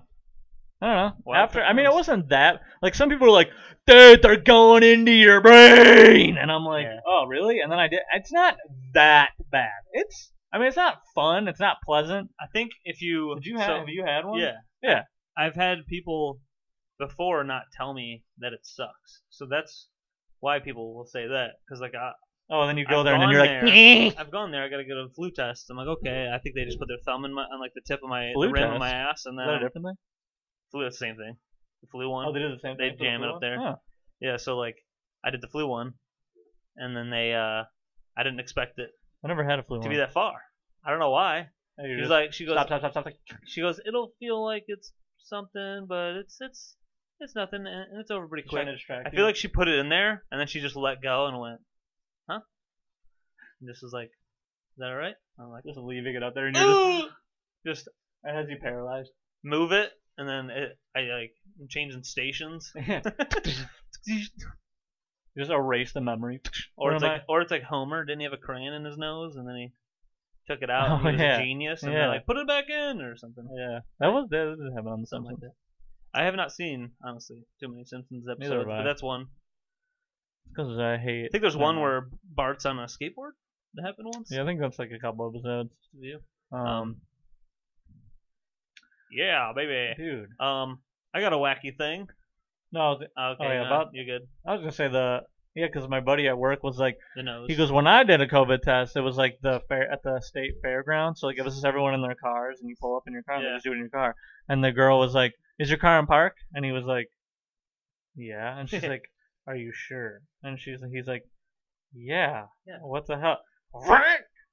I 0.80 0.86
don't 0.86 0.96
know. 1.26 1.34
After, 1.34 1.62
I 1.62 1.72
mean, 1.74 1.84
it 1.86 1.92
wasn't 1.92 2.30
that. 2.30 2.60
Like 2.80 2.94
some 2.94 3.08
people 3.10 3.26
were 3.26 3.32
like, 3.32 3.50
"Dude, 3.86 4.22
they're 4.22 4.40
going 4.40 4.82
into 4.82 5.12
your 5.12 5.40
brain," 5.40 6.36
and 6.38 6.50
I'm 6.50 6.64
like, 6.64 6.84
Yeah. 6.84 7.00
"Oh, 7.06 7.26
really?" 7.28 7.60
And 7.60 7.70
then 7.70 7.78
I 7.78 7.88
did. 7.88 8.00
It's 8.14 8.32
not 8.32 8.56
that 8.94 9.30
bad. 9.50 9.70
It's, 9.92 10.32
I 10.52 10.58
mean, 10.58 10.68
it's 10.68 10.76
not 10.76 10.98
fun. 11.14 11.48
It's 11.48 11.60
not 11.60 11.76
pleasant. 11.84 12.30
I 12.40 12.46
think 12.52 12.70
if 12.84 13.02
you 13.02 13.34
Did 13.36 13.46
you 13.46 13.58
have? 13.58 13.66
so- 13.66 13.78
have 13.80 13.88
you 13.88 14.04
had 14.06 14.24
one? 14.24 14.40
yeah 14.40 14.54
Yeah. 14.82 15.02
I've 15.36 15.54
had 15.54 15.86
people 15.86 16.40
before 16.98 17.42
not 17.44 17.62
tell 17.76 17.92
me 17.94 18.22
that 18.38 18.52
it 18.52 18.60
sucks, 18.64 19.22
so 19.30 19.46
that's 19.50 19.88
why 20.40 20.58
people 20.58 20.94
will 20.94 21.06
say 21.06 21.26
that 21.26 21.50
because 21.64 21.80
like 21.80 21.94
I, 21.94 22.12
Oh, 22.54 22.60
and 22.60 22.68
then 22.68 22.76
you 22.76 22.84
go 22.86 22.98
I've 23.00 23.04
there, 23.06 23.14
and 23.14 23.22
then 23.22 23.30
you're 23.30 23.42
there. 23.46 24.04
like, 24.10 24.18
I've 24.18 24.30
gone 24.30 24.50
there. 24.50 24.62
I 24.62 24.68
gotta 24.68 24.84
get 24.84 24.96
a 24.96 25.08
flu 25.16 25.30
test. 25.30 25.70
I'm 25.70 25.76
like, 25.78 25.88
okay. 25.88 26.28
I 26.32 26.38
think 26.38 26.54
they 26.54 26.64
just 26.66 26.78
put 26.78 26.86
their 26.86 26.98
thumb 27.04 27.24
in 27.24 27.32
my 27.32 27.44
on 27.44 27.58
like 27.58 27.72
the 27.74 27.80
tip 27.80 28.00
of 28.04 28.10
my 28.10 28.30
Flu 28.34 28.48
the 28.48 28.52
rim 28.52 28.62
test? 28.64 28.74
of 28.74 28.78
my 28.78 28.90
ass, 28.90 29.24
and 29.24 29.34
"Is 29.34 29.38
then 29.38 29.46
that 29.46 29.62
a 29.62 29.66
different 29.66 29.86
thing?" 29.86 29.96
flu. 30.70 30.82
That's 30.84 30.98
the 30.98 31.06
same 31.06 31.16
thing. 31.16 31.36
The 31.80 31.88
flu 31.90 32.10
one. 32.10 32.26
Oh, 32.28 32.32
they 32.32 32.40
did 32.40 32.52
the 32.52 32.60
same 32.60 32.76
They 32.76 32.90
thing. 32.90 32.98
for 32.98 33.04
the 33.04 33.10
jam 33.10 33.22
it 33.24 33.30
up 33.30 33.40
there. 33.40 33.58
one? 33.58 33.72
Oh. 33.74 33.80
Yeah. 34.20 34.36
So 34.36 34.56
like, 34.58 34.76
I 35.24 35.30
did 35.30 35.40
the 35.40 35.48
flu 35.48 35.66
one, 35.66 35.94
and 36.76 36.94
then 36.94 37.08
they 37.08 37.32
uh, 37.32 37.64
I 38.16 38.22
didn't 38.22 38.40
expect 38.40 38.78
it 38.78 38.90
I 39.24 39.28
never 39.28 39.44
had 39.44 39.58
a 39.58 39.62
flu 39.62 39.78
to 39.78 39.80
one. 39.80 39.90
be 39.90 39.96
that 39.96 40.12
far. 40.12 40.34
I 40.84 40.90
don't 40.90 40.98
know 41.00 41.10
why. 41.10 41.48
She's 41.80 41.98
just- 42.00 42.10
like, 42.10 42.32
she 42.34 42.44
goes, 42.44 42.52
stop, 42.54 42.66
stop, 42.66 42.80
stop, 42.92 42.92
stop. 42.92 43.38
she 43.46 43.62
goes, 43.62 43.80
it'll 43.86 44.12
feel 44.20 44.44
like 44.44 44.64
it's 44.68 44.92
something, 45.24 45.86
but 45.88 46.16
it's 46.16 46.36
it's 46.40 46.76
it's 47.18 47.34
nothing, 47.34 47.64
and 47.66 47.98
it's 48.00 48.10
over 48.10 48.28
pretty 48.28 48.46
quick. 48.46 48.66
I 48.68 48.72
you. 49.10 49.16
feel 49.16 49.24
like 49.24 49.36
she 49.36 49.48
put 49.48 49.68
it 49.68 49.78
in 49.78 49.88
there, 49.88 50.22
and 50.30 50.38
then 50.38 50.46
she 50.48 50.60
just 50.60 50.76
let 50.76 51.00
go 51.02 51.26
and 51.26 51.40
went? 51.40 51.60
And 53.62 53.68
this 53.70 53.80
was 53.80 53.92
like, 53.92 54.08
is 54.10 54.78
that 54.78 54.88
all 54.88 54.96
right? 54.96 55.14
I'm 55.38 55.48
like, 55.50 55.64
just 55.64 55.78
leaving 55.78 56.14
it 56.16 56.22
up 56.22 56.34
there, 56.34 56.46
and 56.48 56.56
you're 56.56 56.66
just, 57.64 57.86
just 57.86 57.88
it 58.24 58.34
has 58.34 58.48
you 58.50 58.56
paralyzed. 58.60 59.10
move 59.44 59.72
it, 59.72 59.90
and 60.18 60.28
then 60.28 60.50
it, 60.50 60.76
I 60.96 61.00
like 61.02 61.32
I'm 61.60 61.68
changing 61.68 62.02
stations, 62.02 62.72
just 65.38 65.50
erase 65.50 65.92
the 65.92 66.00
memory. 66.00 66.40
or 66.76 66.92
it's 66.94 67.02
like, 67.02 67.22
or 67.28 67.40
it's 67.40 67.50
like 67.50 67.62
Homer 67.62 68.04
didn't 68.04 68.20
he 68.20 68.24
have 68.24 68.32
a 68.32 68.36
crayon 68.36 68.74
in 68.74 68.84
his 68.84 68.98
nose, 68.98 69.36
and 69.36 69.48
then 69.48 69.56
he 69.56 69.72
took 70.46 70.62
it 70.62 70.70
out, 70.70 70.90
oh, 70.90 70.94
and 70.96 71.06
Oh, 71.06 71.10
he 71.10 71.12
was 71.16 71.20
yeah. 71.22 71.36
a 71.38 71.42
genius, 71.42 71.82
and 71.82 71.92
Yeah. 71.92 71.98
they're 72.00 72.08
like, 72.08 72.26
put 72.26 72.36
it 72.36 72.46
back 72.46 72.68
in 72.68 73.00
or 73.00 73.16
something, 73.16 73.44
I? 73.48 73.54
Yeah, 73.56 73.78
that 74.00 74.08
was 74.12 74.28
that 74.30 74.56
did 74.58 74.72
happen 74.74 74.92
on 74.92 75.00
the 75.02 75.06
something 75.06 75.30
like 75.32 75.40
that. 75.40 75.52
I 76.14 76.24
have 76.24 76.34
not 76.34 76.52
seen 76.52 76.90
honestly 77.02 77.44
too 77.60 77.68
many 77.68 77.84
Simpsons 77.84 78.26
episodes, 78.30 78.66
but 78.66 78.82
that's 78.82 79.02
one. 79.02 79.28
Because 80.48 80.78
I 80.78 80.98
hate. 80.98 81.26
I 81.26 81.28
think 81.32 81.40
there's 81.40 81.56
one 81.56 81.80
where 81.80 82.08
Bart's 82.24 82.66
on 82.66 82.78
a 82.78 82.82
skateboard. 82.84 83.30
That 83.74 83.86
happened 83.86 84.08
once. 84.12 84.28
Yeah, 84.30 84.42
I 84.42 84.46
think 84.46 84.60
that's 84.60 84.78
like 84.78 84.90
a 84.90 84.98
couple 84.98 85.28
episodes. 85.28 85.70
Yeah. 85.98 86.16
Um, 86.52 86.66
Um, 86.66 87.00
Yeah, 89.10 89.52
baby. 89.54 89.94
dude. 89.96 90.28
Um, 90.40 90.80
I 91.14 91.20
got 91.20 91.32
a 91.32 91.36
wacky 91.36 91.76
thing. 91.76 92.08
No, 92.72 92.98
th- 92.98 93.10
Okay, 93.18 93.44
Oh, 93.44 93.48
yeah, 93.52 93.60
no, 93.60 93.66
about- 93.66 93.94
you're 93.94 94.06
good. 94.06 94.26
I 94.46 94.52
was 94.52 94.60
gonna 94.60 94.72
say 94.72 94.88
the 94.88 95.26
yeah, 95.54 95.66
because 95.66 95.86
my 95.86 96.00
buddy 96.00 96.28
at 96.28 96.38
work 96.38 96.62
was 96.62 96.78
like, 96.78 96.96
The 97.14 97.22
nose. 97.22 97.46
he 97.46 97.54
goes, 97.56 97.70
when 97.70 97.86
I 97.86 98.04
did 98.04 98.22
a 98.22 98.26
COVID 98.26 98.62
test, 98.62 98.96
it 98.96 99.02
was 99.02 99.18
like 99.18 99.38
the 99.42 99.60
fair 99.68 99.90
at 99.92 100.02
the 100.02 100.20
state 100.20 100.54
fairground. 100.64 101.18
So 101.18 101.26
like, 101.26 101.36
it 101.36 101.44
was 101.44 101.52
just 101.54 101.66
everyone 101.66 101.92
in 101.92 102.00
their 102.00 102.14
cars, 102.14 102.58
and 102.60 102.70
you 102.70 102.76
pull 102.80 102.96
up 102.96 103.02
in 103.06 103.12
your 103.12 103.22
car, 103.22 103.34
and 103.36 103.44
Yeah. 103.44 103.50
they 103.50 103.56
just 103.56 103.64
do 103.64 103.72
it 103.72 103.74
in 103.74 103.80
your 103.80 103.90
car. 103.90 104.16
And 104.48 104.64
the 104.64 104.72
girl 104.72 104.98
was 104.98 105.14
like, 105.14 105.34
"Is 105.58 105.68
your 105.68 105.78
car 105.78 105.98
in 105.98 106.06
park?" 106.06 106.36
And 106.54 106.64
he 106.64 106.72
was 106.72 106.84
like, 106.86 107.08
"Yeah." 108.16 108.58
And 108.58 108.68
she's 108.70 108.82
like, 108.94 109.04
"Are 109.46 109.54
you 109.56 109.72
sure?" 109.74 110.22
And 110.42 110.58
she's 110.58 110.82
he's 110.90 111.06
like, 111.06 111.24
yeah. 111.94 112.46
Yeah. 112.66 112.78
What 112.80 113.06
the 113.06 113.18
hell? 113.18 113.40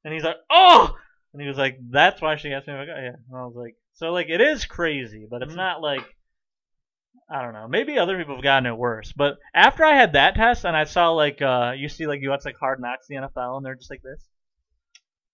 And 0.04 0.14
he's 0.14 0.24
like, 0.24 0.38
oh! 0.50 0.96
And 1.34 1.42
he 1.42 1.48
was 1.48 1.58
like, 1.58 1.78
that's 1.90 2.22
why 2.22 2.36
she 2.38 2.52
asked 2.54 2.68
me 2.68 2.74
if 2.74 2.80
I 2.80 2.86
got 2.86 2.98
yeah. 3.02 3.10
And 3.30 3.38
I 3.38 3.46
was 3.46 3.56
like, 3.56 3.76
so 3.94 4.12
like 4.12 4.28
it 4.30 4.42
is 4.42 4.66
crazy, 4.66 5.28
but 5.30 5.42
it's 5.44 5.54
Mhm. 5.54 5.58
not 5.58 5.82
like 5.82 6.04
I 7.32 7.44
don't 7.44 7.54
know. 7.54 7.68
Maybe 7.68 8.00
other 8.00 8.18
people 8.18 8.36
have 8.36 8.44
gotten 8.44 8.66
it 8.66 8.76
worse. 8.78 9.12
But 9.12 9.38
after 9.54 9.86
I 9.86 9.94
had 9.94 10.14
that 10.14 10.34
test 10.36 10.66
and 10.66 10.76
I 10.76 10.86
saw 10.86 11.12
like 11.12 11.42
uh 11.42 11.74
you 11.78 11.88
see 11.90 12.08
like 12.08 12.22
you 12.22 12.30
watch 12.30 12.46
like 12.46 12.56
Hard 12.60 12.80
Knocks 12.80 13.08
the 13.08 13.16
NFL 13.16 13.58
and 13.58 13.66
they're 13.66 13.76
just 13.76 13.92
like 13.92 14.02
this. 14.02 14.24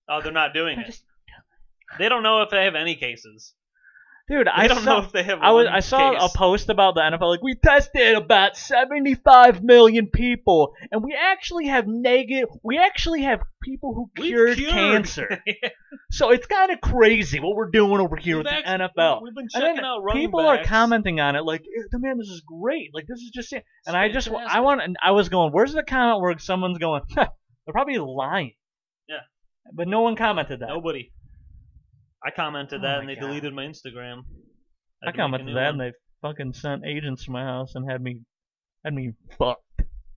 Oh, 0.10 0.22
they're 0.22 0.32
not 0.34 0.54
doing 0.54 0.76
They're 0.78 0.86
it. 0.86 0.92
just 0.92 1.04
They 1.98 2.10
don't 2.10 2.24
know 2.24 2.42
if 2.42 2.50
they 2.50 2.66
have 2.66 2.76
any 2.76 2.96
cases. 2.96 3.54
Dude, 4.28 4.48
They 4.48 4.52
I 4.52 4.68
don't 4.68 4.84
saw 4.84 5.00
know 5.00 5.06
if 5.06 5.12
they 5.12 5.22
have. 5.22 5.40
I 5.40 5.52
was 5.52 5.68
I 5.72 5.82
saw 5.82 6.14
case. 6.14 6.34
a 6.34 6.36
post 6.36 6.70
about 6.70 6.96
the 6.96 7.02
NFL 7.02 7.30
like 7.30 7.44
we 7.44 7.54
tested 7.54 8.16
about 8.16 8.58
75 8.58 9.62
million 9.64 10.08
people 10.08 10.74
and 10.92 11.04
we 11.04 11.14
actually 11.16 11.68
have 11.68 11.86
negative 11.88 12.50
we 12.64 12.80
actually 12.80 13.22
have 13.22 13.42
people 13.62 13.94
who 13.94 14.10
cured, 14.24 14.58
cured. 14.58 14.74
cancer. 14.74 15.40
So 16.12 16.30
it's 16.30 16.46
kind 16.46 16.72
of 16.72 16.80
crazy 16.80 17.40
what 17.40 17.56
we're 17.56 17.72
doing 17.72 18.00
over 18.00 18.16
here 18.16 18.38
We've 18.38 18.46
with 18.46 18.54
the 18.54 18.70
NFL. 18.70 19.22
We've 19.24 19.36
been 19.36 19.50
checking 19.50 19.84
out 19.84 20.02
running 20.02 20.24
people 20.24 20.40
are 20.42 20.64
commenting 20.64 21.20
on 21.20 21.36
it 21.36 21.44
like, 21.44 21.62
"Eh, 21.62 21.98
man, 21.98 22.18
this 22.18 22.28
is 22.30 22.42
great. 22.42 22.92
Like 22.94 23.06
this 23.08 23.20
is 23.20 23.32
just 23.34 23.52
it. 23.52 23.66
And 23.86 23.98
I 23.98 24.06
It's 24.06 24.14
just 24.14 24.30
I 24.30 24.62
want 24.62 24.82
and 24.82 24.96
I 25.04 25.12
was 25.12 25.30
going, 25.30 25.52
where's 25.52 25.74
the 25.74 25.84
comment 25.84 26.22
where 26.22 26.38
someone's 26.40 26.78
going, 26.78 27.02
they're 27.16 27.28
probably 27.72 27.98
lying. 27.98 28.54
Yeah. 29.10 29.22
But 29.74 29.88
no 29.88 30.02
one 30.02 30.16
commented 30.16 30.62
that. 30.62 30.70
Nobody. 30.70 31.12
I 32.26 32.32
commented 32.32 32.80
Oh 32.80 32.84
that 32.84 33.00
and 33.00 33.10
they 33.10 33.16
God. 33.16 33.28
deleted 33.28 33.54
my 33.54 33.64
Instagram. 33.64 34.24
I 35.04 35.08
had 35.08 35.12
to 35.12 35.12
make 35.12 35.14
a 35.14 35.18
commented 35.18 35.48
that 35.50 35.54
one. 35.54 35.66
and 35.66 35.82
they 35.82 35.92
fucking 36.22 36.54
sent 36.54 36.86
agents 36.86 37.26
to 37.26 37.32
my 37.32 37.44
house 37.44 37.76
and 37.76 37.90
had 37.90 38.02
me 38.02 38.22
had 38.84 38.94
me 38.94 39.14
fucked. 39.38 39.62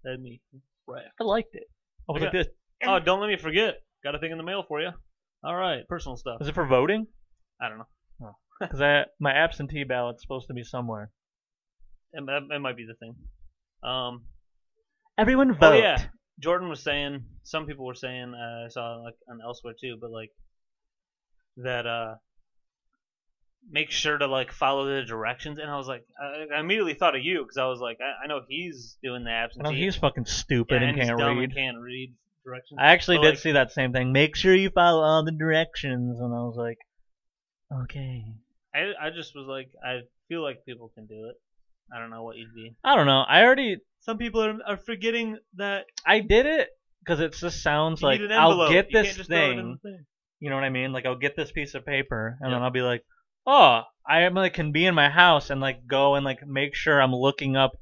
Had 0.07 0.21
me 0.21 0.41
wrecked. 0.87 1.09
I 1.21 1.25
liked 1.25 1.55
it. 1.55 1.65
I 2.09 2.13
was 2.13 2.23
I 2.23 2.27
like 2.27 2.33
this. 2.33 2.47
Oh, 2.85 2.99
don't 2.99 3.21
let 3.21 3.29
me 3.29 3.37
forget. 3.37 3.75
Got 4.05 4.15
a 4.15 4.19
thing 4.19 4.31
in 4.31 4.39
the 4.39 4.45
mail 4.45 4.65
for 4.67 4.81
you. 4.81 4.91
All 5.45 5.57
right, 5.57 5.87
personal 5.89 6.17
stuff. 6.17 6.41
Is 6.41 6.49
it 6.49 6.55
for 6.55 6.67
voting? 6.67 7.07
I 7.61 7.69
don't 7.69 7.79
know. 7.79 7.87
Because 8.61 8.81
I 8.81 9.05
my 9.21 9.33
absentee 9.33 9.85
ballot's 9.85 10.23
supposed 10.23 10.49
to 10.49 10.55
be 10.55 10.65
somewhere. 10.65 11.11
It, 12.13 12.25
it, 12.27 12.59
might 12.61 12.77
be 12.77 12.87
the 12.87 12.95
thing. 12.95 13.15
Um, 13.83 14.25
Everyone 15.17 15.51
oh 15.51 15.55
vote. 15.55 15.79
yeah, 15.79 16.03
Jordan 16.41 16.69
was 16.69 16.83
saying. 16.83 17.25
Some 17.45 17.67
people 17.67 17.87
were 17.87 17.95
saying. 17.95 18.35
Uh, 18.35 18.67
I 18.67 18.69
saw 18.69 18.97
like 18.97 19.15
on 19.31 19.39
elsewhere 19.45 19.75
too, 19.81 19.97
but 20.01 20.11
like 20.11 20.31
that. 21.63 21.87
Uh, 21.87 22.15
make 23.71 23.91
sure 23.91 24.17
to 24.17 24.27
like 24.27 24.51
follow 24.53 24.87
the 24.87 25.05
directions. 25.05 25.59
And 25.59 25.71
I 25.71 25.77
was 25.77 25.87
like, 25.87 26.05
I, 26.21 26.57
I 26.57 26.61
immediately 26.61 26.95
thought 26.95 27.15
of 27.15 27.23
you 27.23 27.43
because 27.43 27.59
I 27.59 27.67
was 27.67 27.81
like, 27.81 27.99
I, 28.01 28.25
I 28.25 28.27
know 28.27 28.41
he's 28.49 28.97
doing 29.03 29.25
the 29.25 29.31
I 29.31 29.45
absentee. 29.45 29.63
know 29.71 29.77
he's 29.77 29.97
fucking 29.97 30.25
stupid 30.25 30.81
yeah, 30.81 30.89
and 30.89 30.97
he's 30.97 31.07
can't 31.07 31.19
read. 31.19 31.39
and 31.45 31.55
can't 31.55 31.79
read 31.79 32.15
directions. 32.45 32.79
I 32.81 32.93
actually 32.93 33.19
did 33.19 33.31
like, 33.31 33.39
see 33.39 33.53
that 33.53 33.73
same 33.73 33.93
thing. 33.93 34.13
Make 34.13 34.37
sure 34.37 34.55
you 34.55 34.71
follow 34.71 35.03
all 35.03 35.25
the 35.25 35.33
directions, 35.33 36.19
and 36.21 36.33
I 36.35 36.39
was 36.39 36.57
like, 36.57 36.79
okay. 37.83 38.25
I 38.75 38.93
I 39.01 39.11
just 39.11 39.35
was 39.35 39.47
like, 39.47 39.71
I 39.85 40.01
feel 40.29 40.43
like 40.43 40.65
people 40.65 40.91
can 40.95 41.07
do 41.07 41.29
it. 41.29 41.37
I 41.95 41.99
don't 41.99 42.11
know 42.11 42.23
what 42.23 42.37
you'd 42.37 42.55
be. 42.55 42.75
I 42.85 42.97
don't 42.97 43.07
know. 43.07 43.25
I 43.29 43.43
already 43.43 43.79
Some 44.01 44.19
people 44.19 44.43
are, 44.43 44.59
are 44.67 44.77
forgetting 44.77 45.39
that 45.57 45.85
I 46.07 46.21
did 46.21 46.47
it 46.47 46.69
because 47.01 47.21
it 47.21 47.33
just 47.35 47.63
sounds 47.63 48.03
you 48.03 48.09
like 48.09 48.21
I'll 48.31 48.71
get 48.71 48.91
You 48.91 49.03
this 49.03 49.17
just 49.17 49.29
throw 49.29 49.39
it 49.39 49.51
in 49.53 49.57
thing. 49.57 49.79
thing. 49.83 50.07
You 50.41 50.51
know 50.51 50.57
what 50.57 50.65
I 50.65 50.71
mean? 50.71 50.93
Like 50.93 51.07
I'll 51.07 51.17
get 51.17 51.37
this 51.37 51.51
piece 51.51 51.75
of 51.75 51.85
paper, 51.85 52.39
and 52.41 52.53
then 52.53 52.63
I'll 52.63 52.71
be 52.71 52.83
like, 52.83 53.05
oh, 53.47 53.83
I 54.09 54.23
am 54.23 54.35
like 54.35 54.55
can 54.55 54.73
be 54.73 54.87
in 54.87 54.95
my 54.95 55.09
house 55.09 55.51
and 55.51 55.61
like 55.61 55.87
go 55.87 56.15
and 56.15 56.25
like 56.25 56.47
make 56.47 56.75
sure 56.75 57.01
I'm 57.01 57.15
looking 57.15 57.57
up 57.57 57.73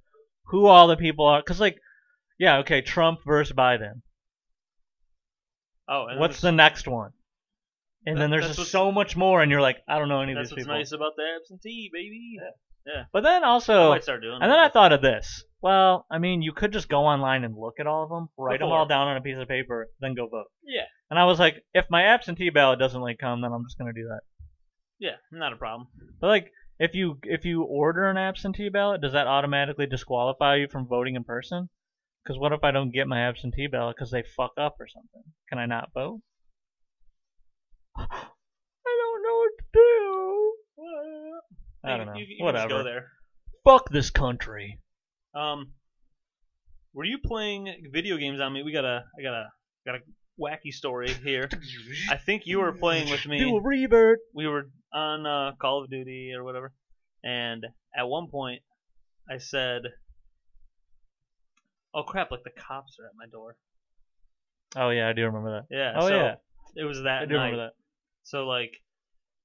who 0.47 0.67
all 0.67 0.87
the 0.87 0.97
people 0.97 1.27
are, 1.27 1.43
cause 1.43 1.61
like, 1.61 1.79
yeah, 2.39 2.59
okay, 2.59 2.81
Trump 2.81 3.21
versus 3.27 3.55
Biden. 3.57 4.03
Oh, 5.89 6.07
and 6.07 6.19
What's 6.21 6.41
the 6.41 6.53
next 6.53 6.89
one? 6.89 7.13
And 8.07 8.17
That- 8.17 8.21
then 8.23 8.31
there's 8.31 8.57
just 8.57 8.71
so 8.71 8.93
much 8.93 9.17
more, 9.17 9.43
and 9.43 9.51
you're 9.51 9.61
like, 9.61 9.83
I 9.89 9.99
don't 9.99 10.09
know 10.09 10.21
any 10.21 10.33
of 10.33 10.39
these 10.39 10.49
people. 10.49 10.57
That's 10.59 10.69
what's 10.69 10.91
nice 10.91 10.93
about 10.93 11.17
the 11.17 11.25
absentee, 11.41 11.91
baby. 11.93 12.39
Yeah. 12.41 12.93
yeah. 12.95 13.05
But 13.13 13.23
then 13.25 13.43
I 13.43 13.49
also, 13.49 13.91
might 13.91 14.03
start 14.05 14.23
doing. 14.23 14.39
And 14.41 14.51
then 14.51 14.59
I 14.59 14.69
thought 14.69 14.93
of 14.93 15.03
this. 15.03 15.45
Well, 15.63 16.07
I 16.11 16.19
mean, 16.19 16.43
you 16.43 16.53
could 16.53 16.73
just 16.73 16.89
go 16.89 17.01
online 17.07 17.43
and 17.45 17.57
look 17.57 17.75
at 17.81 17.87
all 17.87 18.03
of 18.05 18.11
them, 18.11 18.29
write 18.37 18.61
them 18.61 18.69
Before. 18.69 18.79
all 18.81 18.87
down 18.87 19.09
on 19.09 19.17
a 19.17 19.21
piece 19.23 19.39
of 19.39 19.49
paper, 19.49 19.89
then 20.01 20.15
go 20.15 20.29
vote. 20.29 20.47
Yeah. 20.65 20.85
And 21.11 21.19
I 21.19 21.25
was 21.25 21.39
like, 21.39 21.65
if 21.75 21.87
my 21.91 22.03
absentee 22.03 22.51
ballot 22.51 22.79
doesn't 22.79 23.01
like 23.01 23.19
come, 23.19 23.41
then 23.41 23.53
I'm 23.53 23.65
just 23.65 23.79
gonna 23.79 23.93
do 23.95 24.09
that. 24.09 24.21
yeah, 24.99 25.17
not 25.33 25.53
a 25.53 25.57
problem. 25.57 25.89
But 26.21 26.27
like, 26.29 26.53
if 26.79 26.95
you 26.95 27.19
if 27.23 27.45
you 27.47 27.63
order 27.63 28.09
an 28.11 28.19
absentee 28.19 28.69
ballot, 28.69 29.01
does 29.01 29.13
that 29.15 29.27
automatically 29.27 29.87
disqualify 29.87 30.57
you 30.57 30.69
from 30.69 30.87
voting 30.87 31.17
in 31.17 31.25
person? 31.25 31.69
Because 32.23 32.39
what 32.39 32.53
if 32.53 32.63
I 32.65 32.71
don't 32.71 32.93
get 32.93 33.07
my 33.09 33.21
absentee 33.29 33.67
ballot 33.69 33.97
because 33.97 34.11
they 34.11 34.23
fuck 34.37 34.53
up 34.59 34.77
or 34.79 34.87
something? 34.89 35.23
Can 35.49 35.59
I 35.59 35.67
not 35.67 35.91
vote? 35.95 36.21
I 37.97 38.05
don't 38.85 39.23
know 39.23 39.37
what 39.37 39.53
to 39.59 39.65
do. 39.73 40.53
I 41.85 41.97
don't 41.97 42.07
know. 42.07 42.15
You, 42.15 42.27
you 42.29 42.37
can 42.39 42.45
Whatever. 42.47 42.69
just 42.69 42.79
go 42.79 42.85
there. 42.85 43.07
Fuck 43.65 43.89
this 43.91 44.11
country. 44.11 44.81
Um, 45.37 45.73
were 46.95 47.05
you 47.05 47.19
playing 47.19 47.91
video 47.93 48.17
games 48.17 48.41
on 48.41 48.53
me? 48.53 48.63
We 48.63 48.73
got 48.73 48.85
a, 48.85 49.05
I 49.19 49.23
got 49.23 49.35
a, 49.35 49.49
got 49.85 49.95
a 49.97 49.99
wacky 50.41 50.73
story 50.73 51.13
here. 51.13 51.49
I 52.11 52.17
think 52.17 52.43
you 52.47 52.61
were 52.61 52.73
playing 52.73 53.11
with 53.11 53.27
me. 53.27 53.39
Do 53.39 53.57
a 53.57 53.63
rebirth. 53.63 54.21
we 54.35 54.47
were 54.47 54.71
on 54.93 55.27
uh, 55.27 55.53
Call 55.61 55.83
of 55.85 55.91
Duty 55.91 56.33
or 56.35 56.43
whatever, 56.43 56.73
and 57.23 57.65
at 57.97 58.09
one 58.09 58.29
point 58.31 58.63
I 59.31 59.39
said, 59.39 59.83
"Oh 61.95 62.03
crap! 62.03 62.31
Like 62.31 62.45
the 62.45 62.51
cops 62.51 62.97
are 62.99 63.07
at 63.07 63.13
my 63.17 63.27
door." 63.27 63.57
Oh 64.75 64.91
yeah, 64.91 65.09
I 65.09 65.13
do 65.13 65.25
remember 65.25 65.61
that. 65.69 65.75
Yeah. 65.77 65.93
Oh 65.97 66.09
so 66.09 66.15
yeah, 66.17 66.35
It 66.77 66.85
was 66.85 67.03
that 67.03 67.23
I 67.23 67.25
do 67.27 67.35
night. 67.35 67.45
remember 67.47 67.65
that. 67.67 67.73
So 68.25 68.47
like, 68.47 68.73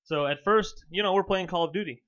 so 0.03 0.25
at 0.25 0.37
first, 0.43 0.85
you 0.89 1.03
know, 1.03 1.13
we're 1.13 1.23
playing 1.23 1.47
Call 1.47 1.65
of 1.65 1.73
Duty. 1.73 2.01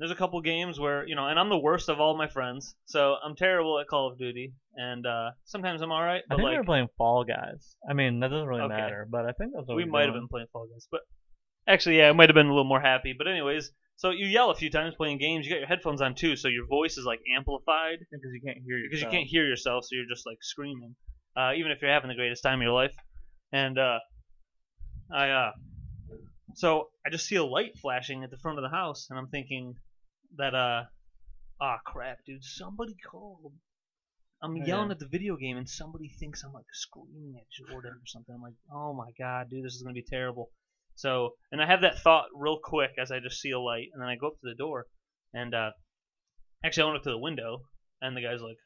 There's 0.00 0.10
a 0.10 0.16
couple 0.16 0.40
games 0.40 0.80
where 0.80 1.06
you 1.06 1.14
know, 1.14 1.26
and 1.28 1.38
I'm 1.38 1.50
the 1.50 1.58
worst 1.58 1.90
of 1.90 2.00
all 2.00 2.16
my 2.16 2.26
friends, 2.26 2.74
so 2.86 3.16
I'm 3.22 3.36
terrible 3.36 3.78
at 3.78 3.86
Call 3.86 4.10
of 4.10 4.18
Duty, 4.18 4.54
and 4.74 5.06
uh, 5.06 5.32
sometimes 5.44 5.82
I'm 5.82 5.92
all 5.92 6.02
right, 6.02 6.22
I 6.24 6.26
but 6.26 6.36
think 6.36 6.44
like 6.44 6.52
we 6.52 6.56
were 6.58 6.64
playing 6.64 6.88
Fall 6.96 7.22
Guys. 7.24 7.76
I 7.88 7.92
mean, 7.92 8.20
that 8.20 8.28
doesn't 8.28 8.48
really 8.48 8.62
Okay. 8.62 8.76
matter, 8.76 9.06
but 9.10 9.26
I 9.26 9.32
think 9.32 9.52
that's 9.54 9.68
what 9.68 9.76
we 9.76 9.84
might 9.84 10.06
have 10.06 10.14
been 10.14 10.26
playing 10.28 10.46
Fall 10.54 10.66
Guys, 10.72 10.88
but 10.90 11.02
actually, 11.68 11.98
yeah, 11.98 12.08
it 12.10 12.14
might 12.14 12.30
have 12.30 12.34
been 12.34 12.46
a 12.46 12.50
little 12.50 12.64
more 12.64 12.80
happy. 12.80 13.14
But 13.16 13.28
anyways, 13.28 13.70
so 13.96 14.08
you 14.08 14.24
yell 14.26 14.50
a 14.50 14.54
few 14.54 14.70
times 14.70 14.94
playing 14.94 15.18
games. 15.18 15.44
You 15.44 15.52
got 15.52 15.58
your 15.58 15.68
headphones 15.68 16.00
on 16.00 16.14
too, 16.14 16.34
so 16.34 16.48
your 16.48 16.66
voice 16.66 16.96
is 16.96 17.04
like 17.04 17.20
amplified 17.36 17.98
because 18.10 18.30
you 18.32 18.40
can't 18.42 18.64
hear 18.64 18.78
yourself. 18.78 18.90
because 18.90 19.02
you 19.02 19.08
can't 19.18 19.28
hear 19.28 19.46
yourself, 19.46 19.84
so 19.84 19.96
you're 19.96 20.08
just 20.08 20.24
like 20.26 20.38
screaming, 20.40 20.96
uh, 21.36 21.52
even 21.58 21.72
if 21.72 21.82
you're 21.82 21.92
having 21.92 22.08
the 22.08 22.14
greatest 22.14 22.42
time 22.42 22.60
of 22.60 22.62
your 22.62 22.72
life. 22.72 22.94
And 23.52 23.78
uh, 23.78 23.98
I, 25.12 25.28
uh, 25.28 25.50
so 26.54 26.88
I 27.06 27.10
just 27.10 27.26
see 27.26 27.36
a 27.36 27.44
light 27.44 27.76
flashing 27.78 28.24
at 28.24 28.30
the 28.30 28.38
front 28.38 28.58
of 28.58 28.62
the 28.62 28.70
house, 28.74 29.08
and 29.10 29.18
I'm 29.18 29.28
thinking 29.28 29.74
that, 30.36 30.54
uh, 30.54 30.84
ah, 31.60 31.78
crap, 31.84 32.18
dude, 32.26 32.44
somebody 32.44 32.94
called. 33.10 33.52
I'm 34.42 34.52
Oh, 34.52 34.64
yelling 34.64 34.86
yeah. 34.88 34.92
at 34.92 34.98
the 34.98 35.06
video 35.08 35.36
game, 35.36 35.58
and 35.58 35.68
somebody 35.68 36.08
thinks 36.08 36.42
I'm 36.42 36.52
like 36.54 36.64
screaming 36.72 37.34
at 37.36 37.46
Jordan 37.50 37.92
or 37.92 38.06
something. 38.06 38.34
I'm 38.34 38.40
like, 38.40 38.54
oh 38.72 38.94
my 38.94 39.10
god, 39.18 39.50
dude, 39.50 39.64
this 39.64 39.74
is 39.74 39.82
gonna 39.82 39.92
be 39.94 40.02
terrible. 40.02 40.50
So, 40.94 41.34
and 41.52 41.60
I 41.62 41.66
have 41.66 41.82
that 41.82 41.98
thought 41.98 42.26
real 42.34 42.58
quick 42.62 42.92
as 42.98 43.10
I 43.10 43.20
just 43.20 43.40
see 43.40 43.50
a 43.50 43.60
light, 43.60 43.88
and 43.92 44.00
then 44.00 44.08
I 44.08 44.16
go 44.16 44.28
up 44.28 44.34
to 44.40 44.48
the 44.48 44.54
door, 44.54 44.86
and 45.34 45.54
uh, 45.54 45.70
actually 46.64 46.84
I 46.84 46.86
went 46.86 46.96
up 46.98 47.02
to 47.04 47.10
the 47.10 47.18
window, 47.18 47.62
and 48.00 48.16
the 48.16 48.22
guy's 48.22 48.40
like, 48.40 48.56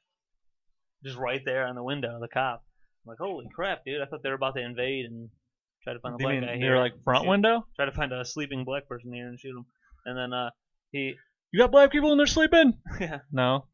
just 1.04 1.16
right 1.18 1.42
there 1.44 1.66
on 1.66 1.74
the 1.74 1.82
window, 1.82 2.18
the 2.20 2.28
cop. 2.28 2.62
I'm 3.04 3.10
like, 3.10 3.18
holy 3.18 3.46
crap, 3.54 3.84
dude! 3.84 4.00
I 4.00 4.06
thought 4.06 4.22
they 4.22 4.28
were 4.30 4.36
about 4.36 4.54
to 4.54 4.62
invade 4.64 5.06
and 5.06 5.28
try 5.82 5.92
to 5.92 5.98
find 5.98 6.14
a 6.14 6.18
black 6.18 6.34
mean 6.40 6.44
guy 6.44 6.56
here. 6.56 6.78
like 6.78 6.92
front 7.02 7.24
shoot- 7.24 7.30
window? 7.30 7.66
Try 7.76 7.84
to 7.86 7.92
find 7.92 8.12
a 8.12 8.24
sleeping 8.24 8.64
black 8.64 8.88
person 8.88 9.12
here 9.12 9.26
and 9.28 9.38
shoot 9.38 9.56
him. 9.56 9.66
And 10.06 10.16
then 10.16 10.32
uh, 10.32 10.50
he, 10.92 11.14
You 11.54 11.60
got 11.60 11.70
black 11.70 11.92
people 11.92 12.10
in 12.10 12.18
there 12.18 12.26
sleeping? 12.26 12.72
yeah, 13.00 13.20
No. 13.30 13.66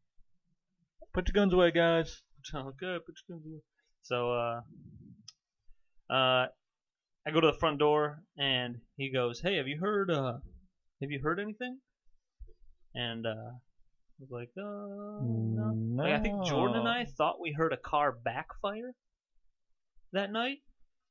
Put 1.14 1.26
your 1.28 1.32
guns 1.32 1.54
away, 1.54 1.70
guys. 1.70 2.20
okay, 2.54 2.98
put 3.06 3.14
your 3.26 3.38
guns 3.38 3.46
away. 3.46 3.60
So 4.02 4.32
uh, 4.34 4.60
uh, 6.12 6.46
I 7.26 7.30
go 7.32 7.40
to 7.40 7.46
the 7.46 7.58
front 7.58 7.78
door 7.78 8.22
and 8.36 8.82
he 8.98 9.10
goes, 9.10 9.40
"Hey, 9.40 9.56
have 9.56 9.66
you 9.66 9.78
heard? 9.80 10.10
Uh, 10.10 10.40
have 11.00 11.10
you 11.10 11.20
heard 11.22 11.40
anything?" 11.40 11.78
And 12.94 13.24
uh, 13.24 13.30
I 13.30 14.20
was 14.20 14.30
like, 14.30 14.50
"Uh, 14.58 15.24
no." 15.24 15.72
No. 15.72 16.02
Like, 16.02 16.12
I 16.12 16.18
think 16.18 16.44
Jordan 16.44 16.80
and 16.80 16.88
I 16.88 17.06
thought 17.06 17.40
we 17.40 17.52
heard 17.52 17.72
a 17.72 17.78
car 17.78 18.12
backfire 18.12 18.92
that 20.12 20.30
night. 20.30 20.58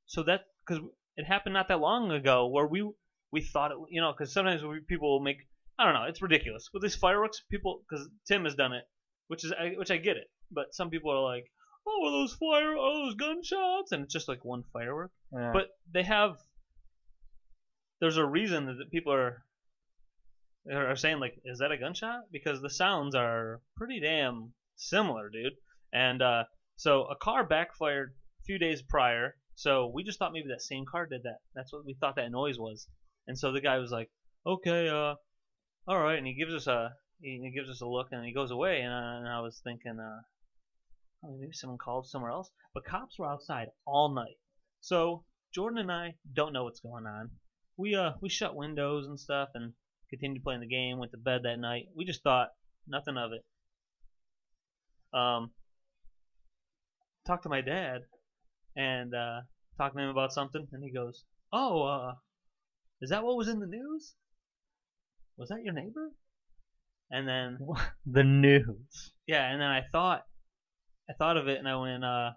So 0.06 0.22
that 0.22 0.42
because 0.68 0.84
it 1.18 1.26
happened 1.26 1.54
not 1.54 1.68
that 1.70 1.80
long 1.80 2.12
ago 2.12 2.46
where 2.48 2.68
we 2.68 2.88
we 3.32 3.42
thought 3.42 3.72
it, 3.72 3.78
you 3.90 4.02
know, 4.02 4.14
because 4.16 4.32
sometimes 4.32 4.62
we, 4.64 4.82
people 4.88 5.12
will 5.12 5.26
make 5.26 5.49
I 5.80 5.86
don't 5.86 5.94
know, 5.94 6.04
it's 6.10 6.22
ridiculous 6.22 6.70
with 6.74 6.84
these 6.84 6.96
fireworks. 6.96 7.42
People 7.50 7.82
because 7.90 8.08
Tim 8.28 8.44
has 8.44 8.56
done 8.56 8.74
it, 8.74 8.84
which 9.28 9.46
is 9.46 9.54
I, 9.54 9.70
which 9.78 9.92
I 9.92 9.98
get 9.98 10.18
it, 10.18 10.28
but 10.52 10.74
some 10.76 10.90
people 10.90 11.12
are 11.12 11.24
like, 11.24 11.46
oh, 11.88 12.06
are 12.06 12.12
those 12.12 12.34
fire, 12.34 12.78
are 12.78 13.06
those 13.06 13.16
gunshots, 13.16 13.94
and 13.94 14.04
it's 14.04 14.14
just 14.14 14.28
like 14.28 14.44
one 14.44 14.64
firework. 14.74 15.12
Yeah. 15.34 15.52
But 15.54 15.70
they 15.94 16.04
have. 16.04 16.38
There's 18.02 18.18
a 18.18 18.26
reason 18.26 18.66
that 18.66 18.92
people 18.92 19.14
are 19.14 19.44
are 20.72 20.96
saying 20.96 21.20
like, 21.20 21.40
is 21.46 21.60
that 21.60 21.72
a 21.72 21.78
gunshot? 21.78 22.24
Because 22.32 22.62
the 22.62 22.70
sounds 22.70 23.16
are 23.16 23.62
pretty 23.78 24.00
damn 24.00 24.54
similar, 24.76 25.30
dude. 25.30 25.54
And 25.94 26.22
uh, 26.22 26.44
so 26.76 27.06
a 27.06 27.16
car 27.16 27.46
backfired 27.46 28.10
a 28.10 28.44
few 28.46 28.60
days 28.60 28.82
prior. 28.82 29.36
So 29.56 29.92
we 29.94 30.04
just 30.04 30.20
thought 30.20 30.34
maybe 30.34 30.50
that 30.50 30.62
same 30.62 30.86
car 30.90 31.06
did 31.06 31.24
that. 31.24 31.40
That's 31.56 31.74
what 31.74 31.86
we 31.86 31.96
thought 32.00 32.16
that 32.16 32.32
noise 32.32 32.58
was. 32.58 32.88
And 33.28 33.38
so 33.38 33.52
the 33.52 33.62
guy 33.62 33.78
was 33.78 33.92
like, 33.92 34.10
"Okay, 34.46 34.88
uh, 34.90 35.16
all 35.90 36.00
right," 36.00 36.18
and 36.18 36.28
he 36.28 36.36
gives 36.36 36.54
us 36.54 36.68
a 36.68 36.94
he, 37.22 37.52
gives 37.54 37.70
us 37.70 37.82
a 37.82 37.86
look 37.86 38.08
and 38.12 38.26
he 38.26 38.34
goes 38.34 38.52
away. 38.52 38.82
And 38.82 38.94
I, 38.94 39.18
and 39.18 39.28
I 39.28 39.42
was 39.42 39.60
thinking, 39.64 40.00
uh, 40.00 40.22
maybe 41.24 41.52
someone 41.54 41.78
called 41.78 42.08
somewhere 42.08 42.32
else. 42.32 42.50
But 42.74 42.86
cops 42.86 43.20
were 43.20 43.28
outside 43.28 43.68
all 43.86 44.14
night. 44.14 44.38
So 44.80 45.26
Jordan 45.54 45.80
and 45.80 45.92
I 45.92 46.16
don't 46.34 46.54
know 46.54 46.64
what's 46.64 46.80
going 46.80 47.06
on. 47.06 47.32
We 47.78 47.96
uh 47.96 48.12
we 48.22 48.30
shut 48.30 48.56
windows 48.56 49.08
and 49.08 49.20
stuff 49.20 49.50
and 49.54 49.74
continued 50.10 50.44
playing 50.44 50.62
the 50.62 50.68
game. 50.68 51.00
Went 51.00 51.12
to 51.12 51.18
bed 51.18 51.42
that 51.44 51.60
night. 51.60 51.86
We 51.96 52.06
just 52.06 52.24
thought 52.24 52.50
nothing 52.88 53.18
of 53.18 53.32
it. 53.34 53.44
Um, 55.18 55.52
talked 57.26 57.44
to 57.44 57.50
my 57.50 57.62
dad 57.62 58.02
and 58.76 59.14
uh, 59.16 59.42
talking 59.78 59.98
to 59.98 60.04
him 60.04 60.10
about 60.10 60.34
something, 60.34 60.68
and 60.72 60.84
he 60.84 60.92
goes, 60.92 61.24
"Oh, 61.52 61.84
uh, 61.84 62.14
is 63.02 63.10
that 63.10 63.24
what 63.24 63.38
was 63.38 63.48
in 63.48 63.60
the 63.60 63.66
news? 63.66 64.14
Was 65.40 65.48
that 65.50 65.64
your 65.64 65.74
neighbor?" 65.74 66.12
And 67.10 67.26
then 67.28 67.58
The 68.06 68.24
news. 68.26 69.14
yeah, 69.26 69.50
and 69.50 69.62
then 69.62 69.70
I 69.70 69.84
thought, 69.90 70.28
I 71.10 71.14
thought 71.14 71.38
of 71.38 71.48
it, 71.48 71.58
and 71.58 71.68
I 71.68 71.78
went, 71.78 72.04
uh, 72.04 72.32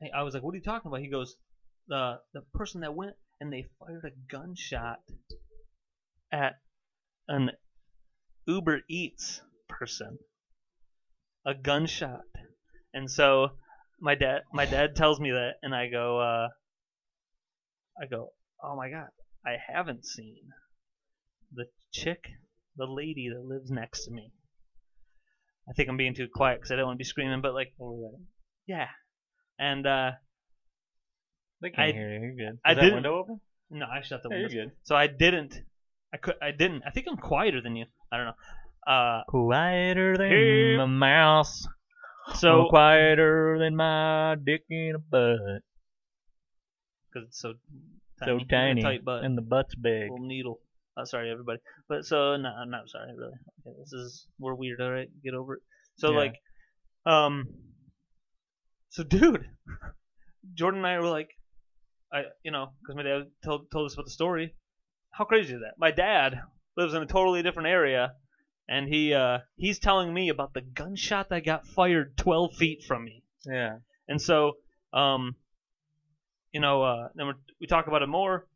hey, 0.00 0.10
I 0.14 0.22
was 0.22 0.34
like, 0.34 0.44
"What 0.44 0.52
are 0.54 0.56
you 0.56 0.62
talking 0.62 0.88
about?" 0.88 1.00
He 1.00 1.10
goes, 1.10 1.36
"The 1.88 2.20
the 2.32 2.42
person 2.54 2.82
that 2.82 2.94
went 2.94 3.16
and 3.40 3.52
they 3.52 3.66
fired 3.80 4.04
a 4.04 4.10
gunshot 4.30 5.00
at 6.32 6.60
an 7.26 7.50
Uber 8.46 8.82
Eats 8.88 9.42
person, 9.68 10.18
a 11.44 11.54
gunshot." 11.54 12.22
And 12.94 13.10
so 13.10 13.58
my 14.00 14.14
dad, 14.14 14.42
my 14.52 14.64
dad 14.64 14.94
tells 14.94 15.18
me 15.18 15.32
that, 15.32 15.56
and 15.60 15.74
I 15.74 15.88
go, 15.88 16.20
uh, 16.20 16.48
I 18.00 18.06
go, 18.06 18.32
"Oh 18.62 18.76
my 18.76 18.90
god, 18.90 19.08
I 19.46 19.56
haven't 19.72 20.04
seen 20.04 20.48
the 21.54 21.66
chick, 21.92 22.24
the 22.76 22.86
lady 22.86 23.28
that 23.32 23.44
lives 23.44 23.70
next 23.70 24.04
to 24.06 24.10
me." 24.10 24.32
I 25.68 25.72
think 25.72 25.88
I'm 25.88 25.96
being 25.96 26.14
too 26.14 26.28
quiet 26.32 26.58
because 26.58 26.70
I 26.72 26.76
don't 26.76 26.86
want 26.86 26.96
to 26.96 26.98
be 26.98 27.04
screaming, 27.04 27.40
but 27.40 27.54
like, 27.54 27.72
yeah. 28.66 28.88
And 29.58 29.86
uh, 29.86 30.10
They 31.62 31.70
can't 31.70 31.88
I- 31.90 31.92
hear 31.92 32.12
you. 32.12 32.20
You're 32.20 32.34
good. 32.36 32.54
Is 32.54 32.60
I 32.64 32.74
that 32.74 32.80
didn't- 32.80 32.94
window 32.94 33.18
open? 33.18 33.40
no, 33.70 33.86
I 33.86 34.00
shut 34.02 34.22
the 34.22 34.28
Yeah, 34.30 34.36
you're 34.38 34.48
window. 34.48 34.64
good. 34.66 34.76
So 34.84 34.94
I 34.96 35.06
didn't. 35.08 35.54
I 36.12 36.18
could. 36.18 36.34
I 36.40 36.50
didn't. 36.52 36.82
I 36.86 36.90
think 36.90 37.06
I'm 37.10 37.16
quieter 37.16 37.60
than 37.60 37.74
you. 37.76 37.86
I 38.12 38.16
don't 38.16 38.26
know. 38.26 38.92
Uh, 38.92 39.24
Quieter 39.28 40.16
than 40.16 40.30
Hey. 40.30 40.76
a 40.76 40.86
mouse. 40.86 41.66
so 42.36 42.62
I'm 42.62 42.68
quieter 42.68 43.58
than 43.58 43.74
my 43.76 44.36
dick 44.44 44.64
in 44.70 44.94
a 44.94 44.98
butt. 45.00 45.62
because 47.08 47.28
it's 47.28 47.40
so 47.40 47.54
So 48.24 48.38
tiny, 48.50 48.82
tight 48.82 49.04
butt, 49.04 49.24
And 49.24 49.36
the 49.36 49.42
butt's 49.42 49.74
big. 49.74 50.10
little 50.10 50.26
needle. 50.26 50.60
Uh, 50.96 51.04
sorry, 51.04 51.30
everybody. 51.30 51.58
But 51.88 52.04
so 52.06 52.36
no, 52.36 52.48
I'm 52.48 52.70
not 52.70 52.88
sorry, 52.88 53.12
really. 53.16 53.34
Okay, 53.66 53.76
this 53.78 53.92
is 53.92 54.26
we're 54.38 54.54
weird. 54.54 54.80
All 54.80 54.90
right, 54.90 55.08
get 55.22 55.34
over 55.34 55.54
it. 55.54 55.62
So 55.96 56.10
Yeah. 56.12 56.16
like, 56.16 56.34
um, 57.04 57.44
so 58.90 59.02
dude, 59.02 59.46
Jordan 60.54 60.78
and 60.78 60.86
I 60.86 60.98
were 60.98 61.08
like, 61.08 61.28
I 62.12 62.22
you 62.44 62.50
know, 62.50 62.68
because 62.80 62.96
my 62.96 63.02
dad 63.02 63.26
told 63.44 63.70
told 63.70 63.86
us 63.86 63.94
about 63.94 64.06
the 64.06 64.10
story. 64.12 64.54
How 65.10 65.24
crazy 65.24 65.54
is 65.54 65.60
that? 65.60 65.74
My 65.78 65.90
dad 65.90 66.40
lives 66.76 66.94
in 66.94 67.02
a 67.02 67.06
totally 67.06 67.42
different 67.42 67.68
area, 67.68 68.12
and 68.68 68.88
he 68.88 69.12
uh 69.12 69.38
he's 69.56 69.78
telling 69.78 70.12
me 70.14 70.28
about 70.30 70.54
the 70.54 70.60
gunshot 70.62 71.28
that 71.30 71.44
got 71.44 71.66
fired 71.66 72.16
12 72.16 72.54
feet 72.54 72.84
from 72.86 73.04
me. 73.04 73.22
Yeah. 73.44 73.78
And 74.08 74.20
so, 74.22 74.52
um, 74.92 75.36
you 76.56 76.60
know, 76.60 76.82
uh, 76.82 77.08
then 77.14 77.26
we're, 77.26 77.66
talk 77.66 77.86
about 77.86 78.00
it 78.00 78.06
more. 78.06 78.46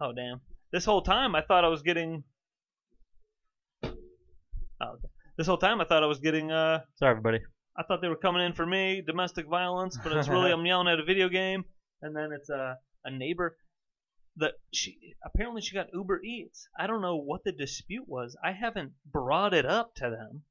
Oh 0.00 0.12
damn! 0.14 0.40
This 0.72 0.86
whole 0.86 1.02
time 1.02 1.34
I 1.34 1.42
thought 1.42 1.62
I 1.62 1.68
was 1.68 1.82
getting. 1.82 2.24
Oh. 3.84 4.96
This 5.36 5.46
whole 5.46 5.58
time 5.58 5.82
I 5.82 5.84
thought 5.84 6.02
I 6.02 6.06
was 6.06 6.20
getting. 6.20 6.50
Uh, 6.50 6.80
Sorry, 6.94 7.10
everybody. 7.10 7.40
I 7.76 7.82
thought 7.82 8.00
they 8.00 8.08
were 8.08 8.16
coming 8.16 8.42
in 8.42 8.54
for 8.54 8.64
me, 8.64 9.02
domestic 9.06 9.46
violence, 9.46 9.98
but 10.02 10.10
it's 10.12 10.26
really 10.26 10.50
I'm 10.54 10.64
yelling 10.64 10.88
at 10.88 10.98
a 10.98 11.04
video 11.04 11.28
game, 11.28 11.66
and 12.00 12.16
then 12.16 12.30
it's 12.32 12.48
a 12.48 12.78
a 13.04 13.10
neighbor. 13.10 13.58
That 14.38 14.52
she 14.72 15.16
apparently 15.22 15.60
she 15.60 15.74
got 15.74 15.88
Uber 15.92 16.22
Eats. 16.22 16.66
I 16.78 16.86
don't 16.86 17.02
know 17.02 17.16
what 17.16 17.44
the 17.44 17.52
dispute 17.52 18.08
was. 18.08 18.38
I 18.42 18.52
haven't 18.52 18.92
brought 19.04 19.52
it 19.52 19.66
up 19.66 19.94
to 19.96 20.08
them. 20.08 20.44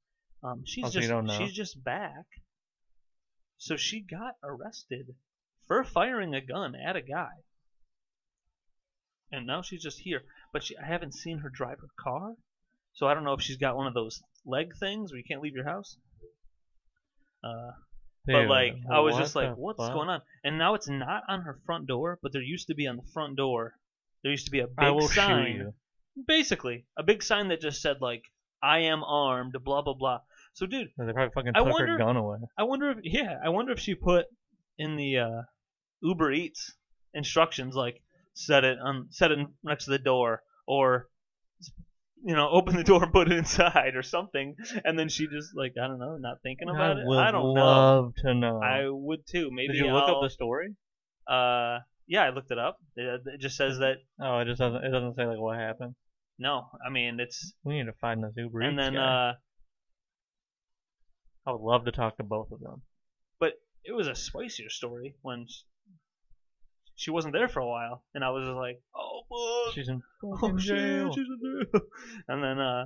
Um, 0.43 0.62
she's 0.63 0.86
Oh, 0.86 0.89
just 0.89 1.10
don't 1.10 1.25
know? 1.25 1.36
she's 1.39 1.54
just 1.54 1.84
back. 1.84 2.25
So 3.58 3.78
she 3.78 4.01
got 4.01 4.36
arrested 4.43 5.15
for 5.67 5.84
firing 5.84 6.34
a 6.34 6.41
gun 6.41 6.75
at 6.75 6.95
a 6.95 7.01
guy, 7.01 7.30
and 9.32 9.45
now 9.47 9.62
she's 9.62 9.82
just 9.84 9.99
here. 9.99 10.23
But 10.54 10.63
she, 10.63 10.75
I 10.78 10.86
haven't 10.86 11.13
seen 11.13 11.39
her 11.39 11.49
drive 11.49 11.80
her 11.80 11.89
car, 11.99 12.36
so 12.93 13.08
I 13.08 13.13
don't 13.13 13.23
know 13.23 13.34
if 13.34 13.41
she's 13.41 13.58
got 13.58 13.75
one 13.75 13.88
of 13.88 13.93
those 13.93 14.21
leg 14.45 14.75
things 14.80 15.12
where 15.12 15.17
you 15.17 15.23
can't 15.28 15.41
leave 15.41 15.56
your 15.56 15.65
house. 15.65 15.97
Uh, 17.43 17.71
but 18.25 18.41
Dude, 18.41 18.49
like 18.49 18.73
I 18.91 18.99
was 19.01 19.15
just 19.17 19.36
like, 19.36 19.56
what's 19.56 19.78
fuck? 19.80 19.93
going 19.93 20.10
on? 20.10 20.21
And 20.43 20.58
now 20.58 20.73
it's 20.75 20.88
not 20.89 21.23
on 21.28 21.41
her 21.41 21.60
front 21.65 21.88
door, 21.88 22.19
but 22.23 22.32
there 22.34 22.41
used 22.41 22.67
to 22.67 22.75
be 22.75 22.88
on 22.88 22.95
the 22.97 23.04
front 23.13 23.36
door. 23.38 23.73
There 24.23 24.32
used 24.32 24.45
to 24.45 24.51
be 24.51 24.62
a 24.62 24.67
big 24.67 24.75
I 24.80 24.99
sign, 25.08 25.73
basically 26.28 26.86
a 26.97 27.04
big 27.04 27.21
sign 27.21 27.49
that 27.49 27.62
just 27.62 27.82
said 27.82 27.97
like, 28.01 28.23
"I 28.63 28.80
am 28.80 29.04
armed," 29.04 29.56
blah 29.63 29.82
blah 29.84 29.93
blah. 29.93 30.21
So, 30.54 30.65
dude, 30.65 30.88
They 30.97 31.12
probably 31.12 31.32
fucking 31.36 31.51
I 31.54 31.60
took 31.60 31.73
wonder- 31.73 31.91
her 31.91 31.97
gun 31.99 32.15
away. 32.17 32.38
I 32.58 32.63
wonder 32.63 32.89
if 32.91 32.97
yeah, 33.04 33.38
I 33.43 33.49
wonder 33.49 33.73
if 33.73 33.80
she 33.80 33.93
put 33.93 34.25
in 34.80 34.95
the 34.95 35.17
uh, 35.19 35.41
Uber 36.06 36.32
Eats 36.32 36.74
instructions 37.13 37.76
like 37.76 38.02
set 38.34 38.63
it 38.63 38.78
on 38.80 39.08
set 39.10 39.32
it 39.32 39.39
next 39.63 39.86
to 39.86 39.91
the 39.91 39.98
door 40.00 40.44
or 40.68 41.08
you 42.24 42.36
know 42.36 42.50
open 42.50 42.76
the 42.76 42.84
door 42.84 43.04
and 43.04 43.12
put 43.13 43.32
it 43.32 43.38
inside 43.38 43.96
or 43.96 44.04
something, 44.04 44.56
and 44.84 44.98
then 45.00 45.10
she 45.10 45.28
just 45.28 45.56
like 45.56 45.74
I 45.82 45.88
don't 45.88 46.00
know, 46.00 46.18
not 46.18 46.41
thinking 46.44 46.70
about 46.70 46.98
I 46.98 47.02
it. 47.02 47.08
I 47.28 47.32
don't 47.32 47.54
know. 47.54 47.62
love 47.63 48.15
to 48.24 48.34
know. 48.34 48.62
I 48.62 48.88
would 48.89 49.26
too. 49.28 49.50
Maybe 49.52 49.74
Did 49.74 49.86
you 49.86 49.91
look 49.94 50.04
I'll, 50.10 50.15
up 50.18 50.22
the 50.24 50.30
story? 50.30 50.76
Uh, 51.28 51.80
yeah, 52.08 52.24
I 52.24 52.30
looked 52.30 52.52
it 52.52 52.60
up. 52.60 52.78
It, 52.96 53.22
it 53.26 53.39
just 53.41 53.58
says 53.58 53.80
that 53.80 53.98
Oh, 54.20 54.39
it 54.39 54.46
just 54.46 54.60
doesn't. 54.60 54.84
It 54.84 54.91
doesn't 54.91 55.15
say 55.15 55.26
like 55.26 55.39
what 55.39 55.58
happened. 55.58 55.96
no. 56.38 56.68
I 56.86 56.89
mean, 56.91 57.20
it's 57.20 57.54
We 57.63 57.76
need 57.78 57.86
to 57.86 57.94
find 58.02 58.24
this 58.24 58.34
Uber 58.38 58.62
and 58.62 58.74
Eats 58.74 58.84
then 58.86 58.94
guy. 58.94 59.30
uh, 59.30 59.34
I 61.48 61.52
would 61.52 61.62
love 61.62 61.86
to 61.86 61.91
talk 61.91 62.18
to 62.18 62.24
both 62.24 62.52
of 62.52 62.60
them. 62.60 62.82
But 63.39 63.54
it 63.84 63.91
was 63.94 64.08
a 64.08 64.15
spicier 64.15 64.70
story 64.70 65.15
when 65.22 65.46
she 66.96 67.12
wasn't 67.12 67.34
there 67.34 67.48
for 67.48 67.60
a 67.60 67.68
while, 67.68 68.04
and 68.14 68.24
I 68.24 68.30
was 68.30 68.46
just 68.46 68.56
like, 68.56 68.82
oh 68.96 69.22
fuck, 69.66 69.74
She's 69.76 69.90
in 69.90 70.02
oh 70.24 70.38
fucking 70.38 70.58
shit, 70.60 70.78
jail. 70.78 71.12
she's 71.14 71.26
in 71.28 71.68
jail. 71.74 71.82
And 72.28 72.44
then 72.44 72.60
uh, 72.60 72.86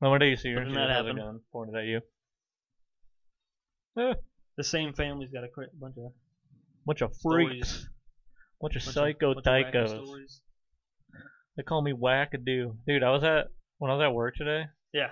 No, 0.00 0.16
day 0.18 0.30
you 0.30 0.36
see 0.36 0.52
her, 0.52 0.64
she 0.64 0.72
that 0.72 0.74
just 0.74 0.88
has 0.88 0.90
a 0.90 0.94
happened. 1.08 1.18
gun 1.18 1.40
pointed 1.52 1.74
at 1.76 1.84
you. 1.84 2.00
the 4.56 4.64
same 4.64 4.92
family's 4.94 5.30
got 5.30 5.44
a 5.44 5.48
cra- 5.48 5.66
bunch 5.78 5.96
of 5.98 6.12
Bunch 6.86 7.02
of 7.02 7.14
Stories. 7.14 7.48
freaks. 7.58 7.88
Bunch 8.60 8.76
of 8.76 8.84
bunch 8.84 8.94
psycho 8.94 9.34
bunch 9.34 9.46
of 9.46 9.52
wacky 9.74 9.88
stories. 10.04 10.40
They 11.56 11.62
call 11.64 11.82
me 11.82 11.92
wackadoo. 11.92 12.76
Dude, 12.86 13.02
I 13.02 13.10
was 13.10 13.24
at 13.24 13.48
when 13.78 13.90
I 13.90 13.94
was 13.94 14.02
at 14.04 14.14
work 14.14 14.36
today. 14.36 14.64
Yeah. 14.92 15.08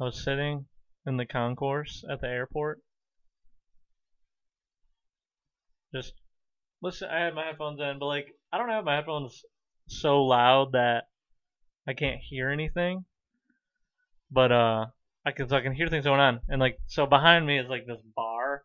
I 0.00 0.04
was 0.04 0.22
sitting 0.22 0.66
in 1.06 1.16
the 1.16 1.26
concourse 1.26 2.04
at 2.10 2.20
the 2.20 2.28
airport. 2.28 2.80
Just 5.94 6.12
listen. 6.82 7.08
I 7.10 7.20
had 7.20 7.34
my 7.34 7.44
headphones 7.46 7.80
in, 7.80 7.98
but 7.98 8.06
like 8.06 8.26
I 8.52 8.58
don't 8.58 8.68
have 8.70 8.84
my 8.84 8.96
headphones 8.96 9.44
so 9.88 10.24
loud 10.24 10.72
that 10.72 11.04
I 11.86 11.94
can't 11.94 12.20
hear 12.20 12.50
anything. 12.50 13.04
But 14.30 14.52
uh, 14.52 14.86
I 15.24 15.32
can 15.32 15.48
so 15.48 15.56
I 15.56 15.60
can 15.60 15.72
hear 15.72 15.88
things 15.88 16.04
going 16.04 16.20
on, 16.20 16.40
and 16.48 16.60
like 16.60 16.78
so 16.86 17.06
behind 17.06 17.46
me 17.46 17.58
is 17.58 17.68
like 17.68 17.86
this 17.86 18.00
bar. 18.14 18.62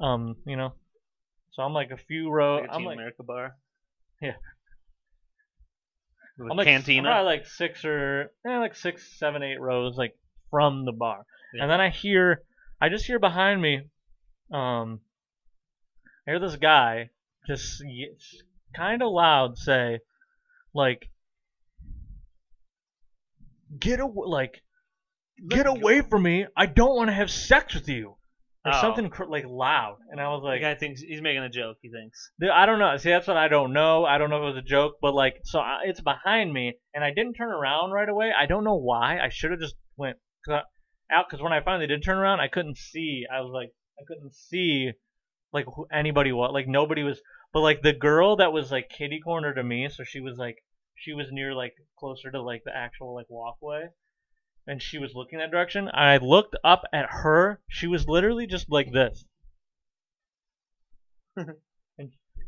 Um, 0.00 0.36
you 0.46 0.56
know, 0.56 0.74
so 1.52 1.62
I'm 1.62 1.72
like 1.72 1.90
a 1.90 1.96
few 1.96 2.30
rows. 2.30 2.62
Like 2.62 2.70
I'm 2.72 2.84
like 2.84 2.96
America 2.96 3.22
bar. 3.22 3.56
Yeah. 4.20 4.32
With 6.38 6.50
I'm 6.50 6.58
a 6.58 6.60
like 6.62 6.66
cantina. 6.66 7.08
I'm 7.08 7.14
probably 7.14 7.32
like 7.32 7.46
six 7.46 7.84
or 7.84 8.30
eh, 8.46 8.58
like 8.58 8.74
six, 8.74 9.18
seven, 9.18 9.42
eight 9.42 9.60
rows 9.60 9.96
like 9.96 10.16
from 10.50 10.84
the 10.84 10.92
bar, 10.92 11.24
Yeah. 11.54 11.62
and 11.62 11.70
then 11.70 11.80
I 11.80 11.88
hear, 11.88 12.42
I 12.80 12.88
just 12.88 13.06
hear 13.06 13.18
behind 13.18 13.60
me, 13.60 13.82
um, 14.52 15.00
I 16.26 16.32
hear 16.32 16.40
this 16.40 16.56
guy 16.56 17.10
just 17.46 17.82
kind 18.74 19.02
of 19.02 19.12
loud 19.12 19.56
say, 19.58 20.00
like, 20.74 21.08
get 23.78 24.00
away, 24.00 24.26
like, 24.26 24.62
get 25.48 25.66
away 25.66 26.00
from 26.02 26.22
me! 26.24 26.46
I 26.56 26.66
don't 26.66 26.96
want 26.96 27.08
to 27.08 27.14
have 27.14 27.30
sex 27.30 27.74
with 27.74 27.88
you, 27.88 28.16
or 28.64 28.72
Oh. 28.74 28.80
something 28.80 29.08
cr- 29.10 29.26
like 29.26 29.44
loud, 29.46 29.98
and 30.10 30.20
I 30.20 30.28
was 30.28 30.42
like, 30.42 30.60
the 30.60 30.64
guy 30.64 30.74
thinks 30.74 31.00
he's 31.00 31.22
making 31.22 31.42
a 31.42 31.48
joke. 31.48 31.76
He 31.82 31.90
thinks. 31.90 32.30
I 32.52 32.66
don't 32.66 32.78
know. 32.80 32.96
See, 32.96 33.10
that's 33.10 33.28
what 33.28 33.36
I 33.36 33.48
don't 33.48 33.72
know. 33.72 34.04
I 34.04 34.18
don't 34.18 34.30
know 34.30 34.38
if 34.38 34.42
it 34.42 34.54
was 34.56 34.64
a 34.64 34.68
joke, 34.68 34.94
but 35.00 35.14
like, 35.14 35.40
so 35.44 35.60
I, 35.60 35.82
it's 35.84 36.00
behind 36.00 36.52
me, 36.52 36.74
and 36.94 37.04
I 37.04 37.10
didn't 37.14 37.34
turn 37.34 37.50
around 37.50 37.92
right 37.92 38.08
away. 38.08 38.32
I 38.36 38.46
don't 38.46 38.64
know 38.64 38.76
why. 38.76 39.20
I 39.20 39.28
should 39.28 39.52
have 39.52 39.60
just 39.60 39.76
went. 39.96 40.16
Cause 40.46 40.62
out 41.10 41.26
because 41.28 41.40
when 41.42 41.52
I 41.52 41.60
finally 41.62 41.86
did 41.86 42.02
turn 42.02 42.18
around, 42.18 42.40
I 42.40 42.48
couldn't 42.48 42.76
see. 42.76 43.24
I 43.32 43.40
was 43.40 43.52
like, 43.52 43.70
I 44.00 44.02
couldn't 44.08 44.34
see 44.34 44.90
like 45.52 45.66
who 45.74 45.86
anybody 45.92 46.32
was. 46.32 46.50
Like 46.52 46.68
nobody 46.68 47.02
was. 47.02 47.20
But 47.52 47.60
like 47.60 47.82
the 47.82 47.92
girl 47.92 48.36
that 48.36 48.52
was 48.52 48.70
like 48.70 48.90
kitty 48.90 49.20
corner 49.20 49.54
to 49.54 49.62
me, 49.62 49.88
so 49.88 50.04
she 50.04 50.20
was 50.20 50.36
like 50.38 50.58
she 50.94 51.12
was 51.12 51.28
near 51.30 51.54
like 51.54 51.74
closer 51.98 52.30
to 52.30 52.42
like 52.42 52.64
the 52.64 52.76
actual 52.76 53.14
like 53.14 53.26
walkway. 53.28 53.88
And 54.66 54.82
she 54.82 54.98
was 54.98 55.14
looking 55.14 55.38
that 55.38 55.52
direction. 55.52 55.88
I 55.92 56.16
looked 56.16 56.56
up 56.64 56.82
at 56.92 57.06
her. 57.10 57.60
She 57.68 57.86
was 57.86 58.08
literally 58.08 58.46
just 58.46 58.68
like 58.68 58.92
this. 58.92 59.24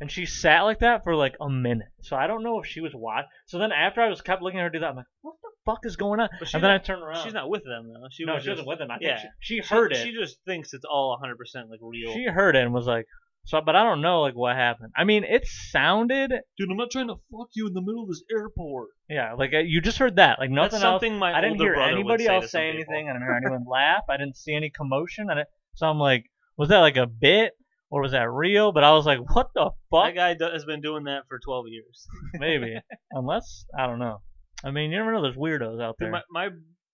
and 0.01 0.11
she 0.11 0.27
sat 0.27 0.63
like 0.63 0.81
that 0.81 1.05
for 1.05 1.15
like 1.15 1.37
a 1.41 1.51
minute. 1.51 1.89
So 2.03 2.17
I 2.17 2.27
don't 2.27 2.43
know 2.43 2.61
if 2.61 2.67
she 2.67 2.81
was 2.81 2.93
watching. 2.95 3.29
So 3.47 3.59
then 3.59 3.73
after 3.73 4.01
I 4.01 4.09
was 4.09 4.21
kept 4.21 4.43
looking 4.43 4.61
at 4.61 4.65
her 4.65 4.71
do 4.71 4.81
that, 4.81 4.91
I'm 4.91 4.97
like, 4.97 5.07
what 5.23 5.35
the 5.43 5.49
fuck 5.65 5.85
is 5.85 5.97
going 5.97 6.21
on? 6.21 6.29
And 6.55 6.63
then 6.63 6.71
I 6.71 6.75
not- 6.75 6.85
turned 6.85 7.03
around. 7.03 7.25
She's 7.25 7.35
not 7.35 7.51
with 7.51 7.65
them 7.65 7.89
though. 7.93 8.07
She 8.11 8.25
no, 8.25 8.35
was 8.35 8.43
she 8.43 8.51
just, 8.51 8.65
wasn't 8.65 8.69
with 8.69 8.81
him. 8.81 8.91
I 8.91 8.99
think 8.99 9.11
yeah. 9.11 9.23
she, 9.41 9.61
she 9.61 9.67
heard 9.67 9.93
it. 9.93 10.05
She 10.05 10.13
just 10.13 10.39
thinks 10.47 10.73
it's 10.73 10.85
all 10.85 11.11
100 11.11 11.37
percent 11.37 11.71
like 11.71 11.81
real. 11.83 12.13
She 12.13 12.25
heard 12.25 12.57
it 12.57 12.63
and 12.63 12.73
was 12.73 12.87
like, 12.87 13.07
so, 13.45 13.61
but 13.63 13.75
I 13.75 13.83
don't 13.83 14.03
know 14.03 14.21
like 14.21 14.35
what 14.35 14.55
happened. 14.57 14.93
I 14.95 15.05
mean, 15.05 15.25
it 15.25 15.47
sounded, 15.47 16.31
Dude, 16.59 16.71
I'm 16.71 16.77
not 16.77 16.91
trying 16.91 17.09
to 17.09 17.15
fuck 17.33 17.49
you 17.55 17.67
in 17.67 17.73
the 17.73 17.81
middle 17.81 18.03
of 18.03 18.09
this 18.09 18.23
airport. 18.31 18.91
yeah, 19.09 19.33
like 19.35 19.55
uh, 19.55 19.59
you 19.59 19.81
just 19.81 19.97
heard 19.99 20.17
that, 20.17 20.39
like 20.39 20.51
nothing 20.51 20.73
That's 20.73 20.85
else. 20.85 21.01
something 21.01 21.19
my 21.19 21.33
I 21.33 21.41
didn't 21.41 21.59
hear 21.59 21.75
anybody 21.75 22.27
say 22.27 22.35
else 22.35 22.51
say 22.51 22.73
people. 22.73 22.93
anything. 22.95 23.09
I 23.09 23.15
didn't 23.15 23.27
hear 23.27 23.41
anyone 23.43 23.65
laugh. 23.71 24.03
I 24.11 24.19
didn't 24.19 24.37
see 24.37 24.55
any 24.55 24.69
commotion. 24.71 25.31
I 25.31 25.35
didn't, 25.37 25.49
so 25.75 25.87
I'm 25.87 25.99
like, 25.99 26.27
was 26.59 26.69
that 26.69 26.81
like 26.81 26.97
a 26.99 27.07
bit 27.07 27.53
or 27.91 28.03
was 28.03 28.13
that 28.13 28.31
real? 28.31 28.73
But 28.73 28.85
I 28.85 28.93
was 28.93 29.07
like, 29.07 29.19
what 29.35 29.49
the 29.55 29.71
fuck? 29.91 30.07
That 30.07 30.15
guy 30.15 30.35
do- 30.35 30.53
has 30.53 30.65
been 30.65 30.81
doing 30.81 31.05
that 31.05 31.23
for 31.29 31.39
12 31.39 31.67
years. 31.69 32.07
Maybe, 32.35 32.77
unless 33.13 33.65
I 33.79 33.87
don't 33.87 33.99
know. 33.99 34.21
I 34.65 34.71
mean, 34.71 34.91
you 34.91 34.99
never 34.99 35.13
know. 35.13 35.23
There's 35.23 35.37
weirdos 35.37 35.81
out 35.81 35.97
there. 35.99 36.11
My, 36.11 36.23
my 36.31 36.49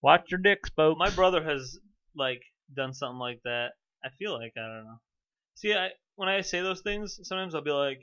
Watch 0.04 0.30
your 0.30 0.40
dicks, 0.40 0.68
folks. 0.76 0.98
my 0.98 1.08
brother 1.08 1.42
has 1.42 1.78
like 2.14 2.42
done 2.76 2.92
something 2.92 3.18
like 3.18 3.40
that. 3.44 3.68
I 4.04 4.10
feel 4.18 4.34
like 4.34 4.52
I 4.54 4.60
don't 4.60 4.84
know. 4.84 5.00
See, 5.54 5.72
I 5.72 5.88
when 6.16 6.28
I 6.28 6.42
say 6.42 6.60
those 6.60 6.82
things, 6.82 7.18
sometimes 7.22 7.54
I'll 7.54 7.62
be 7.64 7.70
like, 7.70 8.00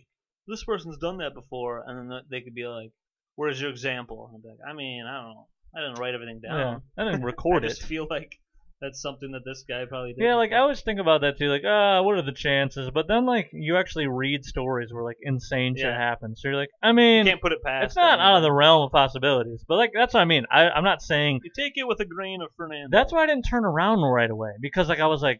"This 0.47 0.63
person's 0.63 0.97
done 0.97 1.19
that 1.19 1.35
before," 1.35 1.83
and 1.85 2.11
then 2.11 2.21
they 2.31 2.41
could 2.41 2.55
be 2.55 2.65
like, 2.65 2.91
"Where's 3.35 3.61
your 3.61 3.69
example?" 3.69 4.31
And 4.33 4.41
be 4.41 4.49
like, 4.49 4.57
"I 4.67 4.73
mean, 4.73 5.05
I 5.05 5.21
don't 5.21 5.35
know. 5.35 5.47
I 5.75 5.81
didn't 5.81 5.99
write 5.99 6.15
everything 6.15 6.41
yeah, 6.43 6.57
down. 6.57 6.81
I 6.97 7.03
didn't 7.03 7.21
I 7.23 7.25
record 7.25 7.65
it. 7.65 7.69
just 7.69 7.83
feel 7.83 8.07
like 8.09 8.39
that's 8.81 9.01
something 9.01 9.31
that 9.31 9.45
this 9.45 9.63
guy 9.67 9.85
probably 9.85 10.13
did." 10.13 10.23
Yeah, 10.23 10.35
like 10.35 10.51
I 10.51 10.57
always 10.57 10.81
think 10.81 10.99
about 10.99 11.21
that 11.21 11.37
too. 11.37 11.47
Like, 11.49 11.61
ah, 11.65 12.01
what 12.01 12.17
are 12.17 12.21
the 12.21 12.31
chances? 12.31 12.89
But 12.93 13.07
then, 13.07 13.25
like, 13.25 13.49
you 13.53 13.77
actually 13.77 14.07
read 14.07 14.43
stories 14.43 14.91
where 14.91 15.03
like 15.03 15.17
insane 15.21 15.75
shit 15.75 15.85
Yeah. 15.85 15.97
happens. 15.97 16.41
So 16.41 16.49
you're 16.49 16.57
like, 16.57 16.69
I 16.81 16.89
you 16.89 16.95
mean, 16.95 17.25
can't 17.25 17.41
put 17.41 17.51
it 17.51 17.63
past. 17.63 17.85
it's 17.85 17.95
not 17.95 18.19
out 18.19 18.37
of 18.37 18.43
the 18.43 18.51
realm 18.51 18.83
of 18.83 18.91
possibilities. 18.91 19.63
But 19.67 19.77
like, 19.77 19.91
that's 19.93 20.13
what 20.13 20.21
I 20.21 20.25
mean. 20.25 20.45
I, 20.51 20.69
I'm 20.69 20.83
not 20.83 21.01
saying 21.01 21.41
You 21.43 21.51
take 21.55 21.73
it 21.77 21.87
with 21.87 21.99
a 21.99 22.05
grain 22.05 22.41
of 22.41 22.49
Fernando. 22.57 22.87
that's 22.91 23.13
why 23.13 23.23
I 23.23 23.27
didn't 23.27 23.43
turn 23.43 23.63
around 23.65 24.01
right 24.01 24.29
away 24.29 24.51
because 24.59 24.89
like 24.89 24.99
I 24.99 25.07
was 25.07 25.21
like, 25.21 25.39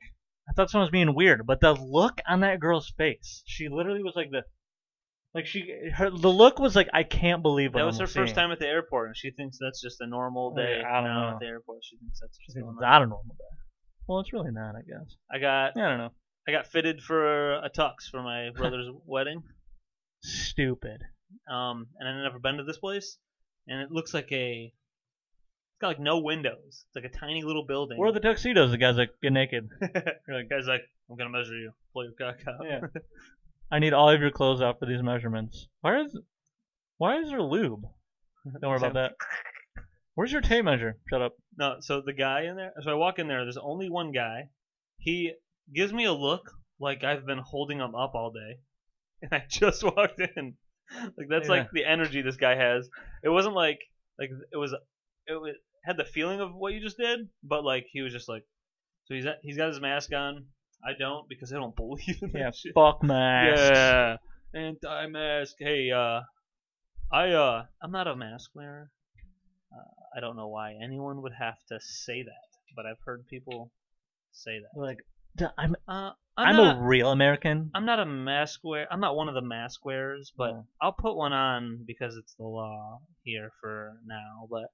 I 0.50 0.54
thought 0.54 0.70
someone 0.70 0.86
was 0.86 0.92
being 0.92 1.16
weird. 1.16 1.46
But 1.46 1.62
the 1.62 1.74
look 1.74 2.20
on 2.28 2.42
that 2.42 2.60
girl's 2.60 2.92
face, 2.98 3.44
she 3.46 3.70
literally 3.70 4.04
was 4.04 4.14
like 4.16 4.32
the, 4.32 4.44
like 5.34 5.46
she, 5.46 5.90
her, 5.96 6.10
the 6.10 6.30
look 6.30 6.60
was 6.60 6.76
like, 6.76 6.90
I 6.94 7.04
can't 7.04 7.42
believe 7.42 7.74
what 7.74 7.80
that 7.80 7.86
was 7.86 8.00
her 8.00 8.08
first 8.08 8.36
time 8.36 8.52
at 8.52 8.60
the 8.60 8.68
airport, 8.68 9.08
and 9.08 9.18
she 9.18 9.32
thinks 9.32 9.58
that's 9.60 9.82
just 9.82 10.02
a 10.02 10.08
normal 10.08 10.54
day. 10.54 10.82
I 10.86 10.96
don't 10.96 11.06
now 11.06 11.22
know. 11.22 11.36
At 11.36 11.40
the 11.40 11.46
airport, 11.46 11.84
she 11.84 11.98
thinks 11.98 12.20
that's 12.20 12.38
just 12.38 12.56
going 12.58 12.68
on. 12.68 12.82
not 12.82 13.02
a 13.02 13.06
normal 13.06 13.36
day. 13.36 13.58
Well, 14.08 14.20
it's 14.20 14.34
really 14.34 14.52
not, 14.52 14.76
I 14.76 14.82
guess. 14.82 15.16
I 15.32 15.40
got 15.40 15.78
I 15.78 15.90
don't 15.90 15.98
know. 16.00 16.12
I 16.48 16.52
got 16.52 16.68
fitted 16.68 17.02
for 17.02 17.54
a 17.54 17.70
tux 17.70 18.10
for 18.10 18.22
my 18.22 18.50
brother's 18.56 18.88
wedding. 19.06 19.44
Stupid. 20.24 21.02
Um, 21.50 21.88
and 21.98 22.10
I've 22.10 22.24
never 22.24 22.40
been 22.40 22.58
to 22.58 22.64
this 22.64 22.78
place, 22.78 23.18
and 23.68 23.82
it 23.82 23.92
looks 23.92 24.14
like 24.14 24.32
a. 24.32 24.74
It's 24.74 25.80
got 25.80 25.88
like 25.88 26.00
no 26.00 26.20
windows. 26.20 26.86
It's 26.88 26.96
like 26.96 27.06
a 27.06 27.18
tiny 27.18 27.44
little 27.44 27.66
building. 27.66 27.98
Where 27.98 28.10
are 28.10 28.14
the 28.14 28.20
tuxedos? 28.20 28.72
The 28.72 28.78
guys 28.78 28.98
that 28.98 29.10
get 29.22 29.32
naked. 29.32 29.70
You're 29.82 30.38
like, 30.38 30.50
guys, 30.50 30.66
like, 30.68 30.82
I'm 31.10 31.16
gonna 31.16 31.30
measure 31.30 31.58
you. 31.58 31.72
Pull 31.94 32.04
your 32.04 32.14
cock 32.14 32.40
out. 32.48 32.66
Yeah. 32.66 32.80
I 33.72 33.80
need 33.80 33.94
all 33.94 34.10
of 34.10 34.20
your 34.22 34.32
clothes 34.32 34.62
out 34.62 34.80
for 34.80 34.86
these 34.86 35.02
measurements. 35.02 35.68
Why 35.82 36.02
is 36.02 36.18
why 36.98 37.20
is 37.20 37.30
there 37.30 37.42
lube? 37.42 37.84
Don't 38.62 38.70
worry 38.70 38.78
about 38.78 38.94
that. 38.96 39.14
Where's 40.16 40.32
your 40.32 40.42
tape 40.42 40.66
measure? 40.66 40.98
Shut 41.10 41.22
up. 41.22 41.36
No, 41.58 41.78
so 41.80 42.02
the 42.06 42.14
guy 42.14 42.44
in 42.44 42.56
there. 42.56 42.74
So 42.82 42.92
I 42.92 42.96
walk 42.96 43.18
in 43.20 43.28
there. 43.28 43.44
There's 43.46 43.58
only 43.58 43.90
one 43.90 44.12
guy. 44.12 44.50
He 44.98 45.34
gives 45.74 45.94
me 45.94 46.06
a 46.06 46.14
look 46.14 46.52
like 46.80 47.04
I've 47.04 47.26
been 47.26 47.38
holding 47.40 47.80
him 47.80 47.96
up 47.96 48.14
all 48.14 48.32
day, 48.32 48.60
and 49.22 49.34
I 49.34 49.46
just 49.50 49.84
walked 49.84 50.20
in. 50.20 50.56
Like 51.18 51.28
that's 51.30 51.48
Yeah. 51.48 51.56
like 51.56 51.72
the 51.72 51.86
energy 51.86 52.22
this 52.22 52.36
guy 52.38 52.56
has. 52.56 52.90
It 53.24 53.30
wasn't 53.30 53.56
like 53.56 53.80
like 54.20 54.30
it 54.52 54.58
was. 54.58 54.74
It 55.28 55.34
was, 55.34 55.56
had 55.86 55.98
the 55.98 56.04
feeling 56.06 56.42
of 56.42 56.54
what 56.54 56.74
you 56.74 56.80
just 56.82 56.98
did, 56.98 57.22
but 57.44 57.64
like 57.64 57.86
he 57.92 58.02
was 58.02 58.12
just 58.12 58.28
like. 58.28 58.44
So 59.06 59.16
he's 59.16 59.26
he's 59.42 59.58
got 59.58 59.70
his 59.70 59.80
mask 59.80 60.14
on. 60.14 60.46
I 60.84 60.94
don't 60.98 61.28
because 61.30 61.54
I 61.54 61.58
don't 61.58 61.76
believe 61.84 62.20
in 62.22 62.32
that 62.34 62.40
Yeah, 62.40 62.52
shit. 62.52 62.74
fuck 62.74 63.04
masks. 63.04 63.70
Yeah, 63.70 64.18
anti-mask. 64.54 65.56
Hey, 65.60 65.92
uh, 65.92 66.22
I 67.12 67.30
uh, 67.32 67.66
I'm 67.82 67.92
not 67.92 68.08
a 68.08 68.16
mask 68.16 68.52
wearer. 68.54 68.90
Uh, 69.74 70.18
I 70.18 70.20
don't 70.20 70.36
know 70.36 70.48
why 70.50 70.76
anyone 70.84 71.22
would 71.22 71.34
have 71.38 71.58
to 71.70 71.80
say 71.80 72.24
that, 72.24 72.50
but 72.76 72.86
I've 72.86 73.00
heard 73.06 73.26
people 73.28 73.72
say 74.32 74.60
that. 74.60 74.80
Like, 74.80 74.98
I'm 75.58 75.76
Uh, 75.88 76.12
I'm, 76.38 76.48
I'm, 76.48 76.56
not, 76.58 76.78
a 76.78 76.82
real 76.82 77.12
American. 77.12 77.72
I'm 77.76 77.86
not 77.86 78.00
a 78.00 78.06
mask 78.06 78.62
wearer. 78.64 78.88
I'm 78.90 79.00
not 79.02 79.16
one 79.16 79.28
of 79.30 79.36
the 79.36 79.42
mask 79.42 79.86
wearers, 79.86 80.32
but 80.38 80.52
Yeah. 80.52 80.62
I'll 80.82 80.94
put 80.94 81.16
one 81.16 81.34
on 81.34 81.84
because 81.86 82.16
it's 82.16 82.34
the 82.36 82.46
law 82.46 83.02
here 83.24 83.52
for 83.62 83.98
now. 84.06 84.48
But 84.50 84.68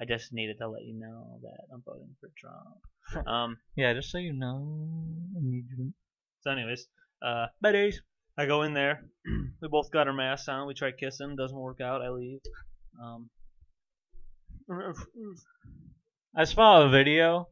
I 0.00 0.06
just 0.06 0.32
needed 0.32 0.56
to 0.58 0.68
let 0.68 0.82
you 0.84 0.94
know 0.98 1.38
that 1.42 1.64
I'm 1.72 1.82
voting 1.84 2.16
for 2.20 2.30
Trump. 2.38 2.80
Um. 3.26 3.58
Yeah, 3.76 3.92
just 3.94 4.10
so 4.10 4.18
you 4.18 4.32
know. 4.32 5.06
I 5.36 5.40
need 5.42 5.64
you 5.76 5.92
So, 6.40 6.50
anyways, 6.50 6.86
uh, 7.24 7.46
Buddies. 7.60 8.00
I 8.38 8.46
go 8.46 8.62
in 8.62 8.74
there. 8.74 9.04
we 9.62 9.68
both 9.68 9.90
got 9.90 10.06
our 10.06 10.14
masks 10.14 10.48
on. 10.48 10.66
We 10.66 10.74
try 10.74 10.92
kissing. 10.92 11.36
Doesn't 11.36 11.58
work 11.58 11.80
out. 11.80 12.00
I 12.00 12.10
leave. 12.10 12.40
Um, 13.02 13.28
I 16.36 16.44
saw 16.44 16.82
a 16.82 16.88
video. 16.88 17.48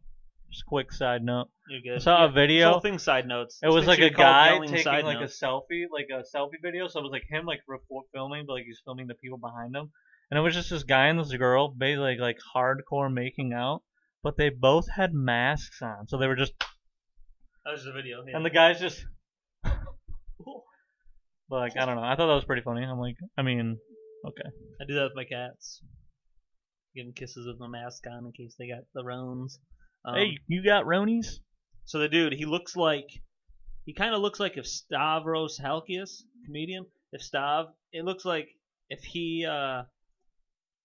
Just 0.51 0.65
quick 0.65 0.93
side 0.93 1.23
note. 1.23 1.49
you're 1.69 1.83
good. 1.83 2.01
I 2.01 2.03
saw 2.03 2.25
a 2.25 2.31
video. 2.31 2.73
Something 2.73 2.99
side 2.99 3.27
notes. 3.27 3.59
It 3.63 3.69
was 3.69 3.87
like 3.87 3.99
a 3.99 4.03
sure 4.03 4.09
you 4.09 4.15
call 4.15 4.25
it 4.25 4.71
guy 4.71 4.77
taking 4.77 5.05
like 5.05 5.21
notes. 5.21 5.43
a 5.43 5.45
selfie, 5.45 5.85
like 5.93 6.09
a 6.11 6.23
selfie 6.35 6.63
video. 6.63 6.89
So 6.89 7.01
it 7.01 7.03
was 7.03 7.13
like 7.13 7.27
him 7.29 7.45
like 7.45 7.61
report 7.69 8.07
filming, 8.15 8.45
but 8.47 8.55
like 8.55 8.65
he's 8.65 8.81
filming 8.85 9.09
the 9.09 9.15
people 9.15 9.37
behind 9.37 9.77
him. 9.77 9.91
And 10.31 10.39
it 10.39 10.41
was 10.41 10.55
just 10.55 10.71
this 10.71 10.85
guy 10.85 11.09
and 11.09 11.19
this 11.19 11.33
girl, 11.33 11.69
basically 11.69 12.17
like, 12.17 12.21
like 12.21 12.39
hardcore 12.55 13.13
making 13.13 13.53
out, 13.53 13.83
but 14.23 14.37
they 14.37 14.51
both 14.51 14.89
had 14.91 15.15
masks 15.15 15.83
on, 15.83 16.09
so 16.09 16.19
they 16.19 16.27
were 16.27 16.37
just. 16.37 16.53
That 17.65 17.73
was 17.73 17.85
the 17.85 17.93
video. 17.93 18.25
Yeah. 18.27 18.37
And 18.37 18.45
the 18.45 18.51
guy's 18.51 18.81
just. 18.81 19.05
but 19.63 19.83
like 21.51 21.77
I 21.77 21.87
don't 21.87 21.97
know. 21.97 22.03
I 22.03 22.17
thought 22.17 22.29
that 22.29 22.35
was 22.35 22.45
pretty 22.45 22.63
funny. 22.63 22.83
I'm 22.83 22.99
like, 22.99 23.17
I 23.37 23.43
mean, 23.43 23.79
okay. 24.27 24.49
I 24.81 24.85
do 24.87 24.95
that 24.95 25.05
with 25.05 25.17
my 25.17 25.25
cats. 25.25 25.83
Giving 26.95 27.13
kisses 27.13 27.47
with 27.47 27.59
my 27.61 27.69
mask 27.69 28.05
on 28.11 28.27
in 28.27 28.33
case 28.33 28.57
they 28.59 28.69
got 28.69 28.85
the 28.95 29.05
roans. 29.05 29.59
Um, 30.05 30.15
hey, 30.15 30.39
you 30.47 30.65
got 30.65 30.85
Ronies? 30.85 31.41
So 31.85 31.99
the 31.99 32.09
dude, 32.09 32.33
he 32.33 32.45
looks 32.45 32.77
like 32.77 33.07
he 33.85 33.95
kind 33.95 34.15
of 34.15 34.21
looks 34.21 34.41
like 34.41 34.57
if 34.57 34.67
Stavros 34.67 35.59
Halkias, 35.59 36.23
comedian, 36.45 36.87
if 37.13 37.23
Stav, 37.23 37.69
it 37.93 38.05
looks 38.05 38.25
like 38.25 38.49
if 38.91 39.03
he 39.03 39.47
uh 39.47 39.83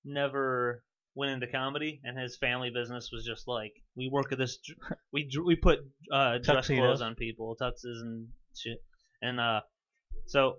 never 0.05 0.83
went 1.15 1.31
into 1.31 1.47
comedy 1.47 2.01
and 2.03 2.17
his 2.17 2.37
family 2.37 2.69
business 2.69 3.09
was 3.11 3.25
just 3.25 3.47
like 3.47 3.73
we 3.95 4.09
work 4.09 4.31
at 4.31 4.37
this, 4.37 4.57
we 5.11 5.29
we 5.45 5.55
put 5.55 5.79
uh 6.11 6.37
dress 6.39 6.67
clothes 6.67 7.01
on 7.01 7.15
people, 7.15 7.55
tuxes 7.59 8.01
and 8.01 8.27
shit, 8.55 8.83
and 9.21 9.39
uh 9.39 9.61
so 10.27 10.57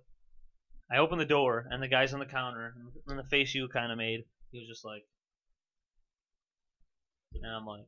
I 0.90 0.98
opened 0.98 1.20
the 1.20 1.26
door 1.26 1.66
and 1.70 1.82
the 1.82 1.88
guy's 1.88 2.12
on 2.12 2.20
the 2.20 2.26
counter 2.26 2.74
and 3.08 3.18
the 3.18 3.24
face 3.24 3.54
you 3.54 3.68
kind 3.68 3.90
of 3.90 3.98
made, 3.98 4.20
he 4.50 4.58
was 4.58 4.68
just 4.68 4.84
like, 4.84 5.02
and 7.34 7.54
I'm 7.54 7.66
like. 7.66 7.86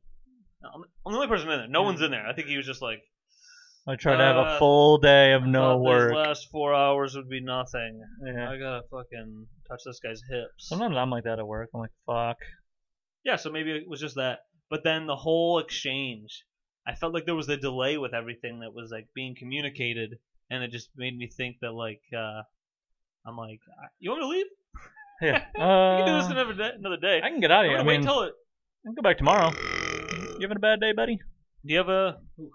I'm 0.64 0.83
I'm 1.05 1.12
the 1.12 1.18
only 1.18 1.29
person 1.29 1.50
in 1.50 1.59
there. 1.59 1.68
No 1.68 1.83
one's 1.83 2.00
in 2.00 2.11
there. 2.11 2.26
I 2.26 2.33
think 2.33 2.48
he 2.48 2.57
was 2.57 2.66
just 2.66 2.83
like, 2.83 3.02
I 3.88 3.94
tried 3.96 4.16
to 4.16 4.25
have 4.25 4.37
a 4.37 4.40
Uh, 4.40 4.59
full 4.59 4.99
day 4.99 5.33
of 5.33 5.44
no 5.44 5.75
thought 5.75 5.81
work. 5.81 6.11
These 6.11 6.16
last 6.16 6.49
four 6.51 6.75
hours 6.75 7.14
would 7.14 7.29
be 7.29 7.40
nothing. 7.40 8.03
Yeah. 8.25 8.51
I 8.51 8.59
gotta 8.59 8.83
fucking 8.90 9.46
touch 9.68 9.81
this 9.87 10.01
guy's 10.01 10.20
hips. 10.29 10.68
Sometimes 10.68 10.96
I'm 10.96 11.11
like 11.11 11.25
that 11.25 11.38
at 11.38 11.46
work. 11.46 11.70
I'm 11.72 11.81
like, 11.81 11.92
fuck. 12.05 12.38
Yeah, 13.25 13.37
so 13.37 13.51
maybe 13.51 13.70
it 13.72 13.88
was 13.88 14.01
just 14.01 14.16
that. 14.16 14.40
But 14.70 14.83
then 14.83 15.07
the 15.07 15.14
whole 15.16 15.59
exchange, 15.61 16.44
I 16.87 16.94
felt 16.96 17.14
like 17.14 17.27
there 17.27 17.35
was 17.37 17.49
a 17.49 17.57
delay 17.57 17.96
with 17.99 18.12
everything 18.14 18.61
that 18.61 18.72
was 18.75 18.90
like 18.90 19.07
being 19.14 19.37
communicated, 19.38 20.18
and 20.51 20.64
it 20.64 20.72
just 20.72 20.90
made 20.96 21.16
me 21.16 21.29
think 21.29 21.57
that 21.61 21.72
like, 21.72 22.03
uh, 22.16 22.42
I'm 23.25 23.37
like, 23.37 23.61
you 24.01 24.11
want 24.11 24.22
me 24.22 24.27
to 24.27 24.31
leave? 24.31 24.46
Yeah. 25.22 25.44
we 25.55 25.61
can 26.05 26.07
do 26.07 26.16
this 26.18 26.27
Uh, 26.27 26.33
another 26.33 26.55
day. 26.55 26.70
Another 26.77 26.96
day. 26.96 27.20
I 27.22 27.29
can 27.31 27.40
get 27.40 27.51
out 27.53 27.64
of 27.64 27.70
I'm 27.70 27.70
here. 27.70 27.77
I 27.77 27.81
gonna 27.81 27.88
wait 27.88 27.99
mean, 27.99 28.07
till 28.07 28.22
it. 28.22 28.35
I 28.85 28.88
can 28.88 28.94
go 28.94 29.03
back 29.03 29.18
tomorrow. 29.18 29.51
You 29.53 30.42
having 30.42 30.57
a 30.57 30.61
bad 30.61 30.81
day, 30.81 30.92
buddy? 30.92 31.16
Do 31.64 31.72
you 31.72 31.79
have 31.79 31.88
a? 31.88 32.18
ooh. 32.40 32.51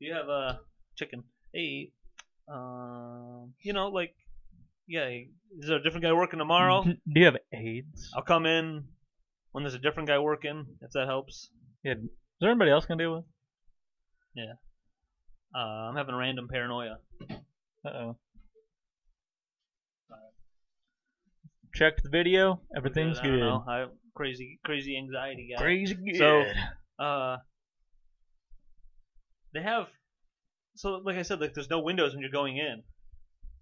Do 0.00 0.06
you 0.06 0.14
have 0.14 0.28
a 0.28 0.60
chicken? 0.96 1.24
Hey, 1.52 1.90
um, 2.52 3.54
you 3.62 3.72
know, 3.72 3.88
like, 3.88 4.14
yeah, 4.86 5.06
is 5.08 5.68
there 5.68 5.78
a 5.78 5.82
different 5.82 6.04
guy 6.04 6.12
working 6.12 6.38
tomorrow? 6.38 6.82
Do 6.84 6.94
you 7.06 7.24
have 7.24 7.36
AIDS? 7.52 8.12
I'll 8.14 8.22
come 8.22 8.46
in 8.46 8.84
when 9.52 9.64
there's 9.64 9.74
a 9.74 9.78
different 9.78 10.08
guy 10.08 10.18
working, 10.18 10.66
if 10.82 10.90
that 10.92 11.06
helps. 11.06 11.50
Yeah. 11.82 11.92
Is 11.92 12.08
there 12.40 12.50
anybody 12.50 12.70
else 12.70 12.84
gonna 12.84 13.02
deal 13.02 13.14
with? 13.16 13.24
Yeah. 14.34 14.52
Uh, 15.54 15.88
I'm 15.88 15.96
having 15.96 16.14
random 16.14 16.48
paranoia. 16.48 16.98
Uh 17.84 17.88
oh. 17.88 18.16
Checked 21.74 22.02
the 22.02 22.08
video. 22.10 22.60
Everything's 22.76 23.18
I 23.18 23.22
don't 23.22 23.32
good. 23.32 23.40
know. 23.40 23.64
I 23.68 23.86
crazy 24.14 24.58
crazy 24.64 24.96
anxiety 24.96 25.50
guy. 25.54 25.62
Crazy 25.62 25.94
good. 25.94 26.16
So- 26.16 26.44
uh 26.98 27.36
they 29.56 29.62
have 29.62 29.86
so 30.74 31.00
like 31.04 31.16
I 31.16 31.22
said 31.22 31.40
like 31.40 31.54
there's 31.54 31.70
no 31.70 31.80
windows 31.80 32.12
when 32.12 32.20
you're 32.20 32.30
going 32.30 32.58
in 32.58 32.82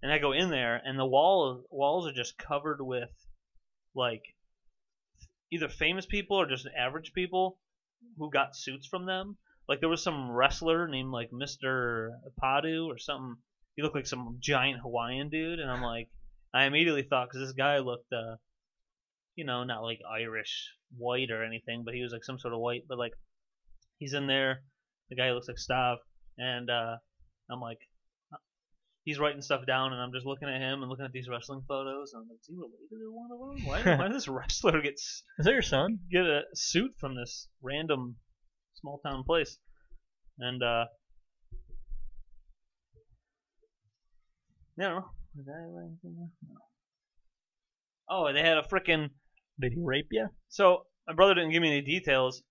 and 0.03 0.11
I 0.11 0.17
go 0.17 0.33
in 0.33 0.49
there 0.49 0.81
and 0.83 0.99
the 0.99 1.05
wall 1.05 1.63
walls 1.69 2.05
are 2.07 2.11
just 2.11 2.37
covered 2.37 2.81
with 2.81 3.09
like 3.95 4.23
either 5.51 5.69
famous 5.69 6.05
people 6.05 6.37
or 6.37 6.47
just 6.47 6.67
average 6.77 7.13
people 7.13 7.57
who 8.17 8.29
got 8.29 8.57
suits 8.57 8.87
from 8.87 9.05
them 9.05 9.37
like 9.69 9.79
there 9.79 9.89
was 9.89 10.03
some 10.03 10.29
wrestler 10.29 10.87
named 10.87 11.11
like 11.11 11.31
Mr. 11.31 12.09
Padu 12.43 12.87
or 12.87 12.97
something 12.97 13.37
he 13.75 13.81
looked 13.81 13.95
like 13.95 14.05
some 14.05 14.37
giant 14.41 14.81
Hawaiian 14.81 15.29
dude 15.29 15.59
and 15.59 15.71
I'm 15.71 15.81
like 15.81 16.09
I 16.53 16.65
immediately 16.65 17.03
thought 17.03 17.29
cuz 17.31 17.39
this 17.39 17.53
guy 17.53 17.79
looked 17.79 18.11
uh 18.11 18.35
you 19.35 19.45
know 19.45 19.63
not 19.63 19.83
like 19.83 19.99
Irish 20.09 20.73
white 20.97 21.31
or 21.31 21.43
anything 21.43 21.83
but 21.85 21.93
he 21.93 22.01
was 22.01 22.11
like 22.11 22.25
some 22.25 22.37
sort 22.39 22.53
of 22.53 22.59
white 22.59 22.83
but 22.87 22.97
like 22.97 23.13
he's 23.97 24.13
in 24.13 24.27
there. 24.27 24.63
The 25.09 25.15
guy 25.15 25.31
looks 25.31 25.47
like 25.47 25.57
Stav, 25.57 25.97
and 26.37 26.69
uh, 26.69 26.97
I'm 27.49 27.59
like, 27.61 27.79
he's 29.03 29.19
writing 29.19 29.41
stuff 29.41 29.65
down, 29.67 29.93
and 29.93 30.01
I'm 30.01 30.11
just 30.11 30.25
looking 30.25 30.49
at 30.49 30.59
him 30.59 30.81
and 30.81 30.89
looking 30.89 31.05
at 31.05 31.11
these 31.11 31.29
wrestling 31.29 31.61
photos. 31.67 32.13
And 32.13 32.23
I'm 32.23 32.29
like, 32.29 32.39
is 32.39 32.47
he 32.47 32.55
related 32.55 32.89
to 32.89 33.13
one 33.13 33.29
of 33.31 33.39
them? 33.39 33.65
Why, 33.67 33.97
why 33.97 34.07
does 34.07 34.17
this 34.17 34.27
wrestler 34.35 34.81
get 34.81 34.93
Is 34.95 35.23
that 35.39 35.51
your 35.51 35.61
son? 35.61 35.99
get 36.11 36.25
a 36.25 36.41
suit 36.53 36.91
from 36.97 37.15
this 37.15 37.47
random 37.61 38.15
small 38.73 38.99
town 39.05 39.23
place? 39.23 39.57
And 40.39 40.61
uh, 40.61 40.85
don't 44.77 44.95
know. 44.95 45.05
Did 45.35 45.45
I 45.49 45.61
anything? 45.85 46.29
No. 46.49 46.55
Oh, 48.09 48.33
they 48.33 48.41
had 48.41 48.57
a 48.57 48.63
freaking 48.63 49.09
Did 49.59 49.73
he 49.73 49.81
rape 49.81 50.07
you? 50.11 50.27
so 50.49 50.85
my 51.07 51.13
brother 51.13 51.35
didn't 51.35 51.51
give 51.51 51.61
me 51.61 51.69
any 51.69 51.81
details. 51.81 52.41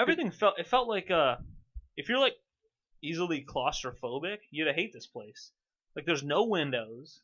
Everything 0.00 0.30
felt 0.30 0.58
it 0.58 0.66
felt 0.66 0.88
like 0.88 1.10
uh 1.10 1.36
if 1.96 2.08
you're 2.08 2.18
like 2.18 2.36
easily 3.02 3.44
claustrophobic, 3.46 4.38
you'd 4.50 4.74
hate 4.74 4.92
this 4.94 5.06
place. 5.06 5.52
Like 5.94 6.06
there's 6.06 6.22
no 6.22 6.44
windows. 6.44 7.20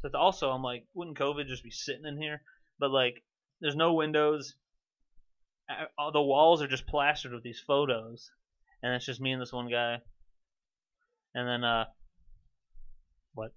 So 0.00 0.10
also 0.14 0.50
I'm 0.50 0.62
like, 0.62 0.84
wouldn't 0.92 1.18
COVID 1.18 1.46
just 1.46 1.64
be 1.64 1.70
sitting 1.70 2.04
in 2.04 2.20
here? 2.20 2.42
But 2.78 2.90
like 2.90 3.22
there's 3.60 3.76
no 3.76 3.94
windows. 3.94 4.56
All 5.96 6.12
the 6.12 6.20
walls 6.20 6.60
are 6.60 6.68
just 6.68 6.86
plastered 6.86 7.32
with 7.32 7.42
these 7.42 7.60
photos, 7.60 8.30
and 8.82 8.92
it's 8.94 9.06
just 9.06 9.20
me 9.20 9.32
and 9.32 9.40
this 9.40 9.52
one 9.52 9.70
guy. 9.70 9.98
And 11.34 11.48
then 11.48 11.64
uh, 11.64 11.84
what? 13.32 13.54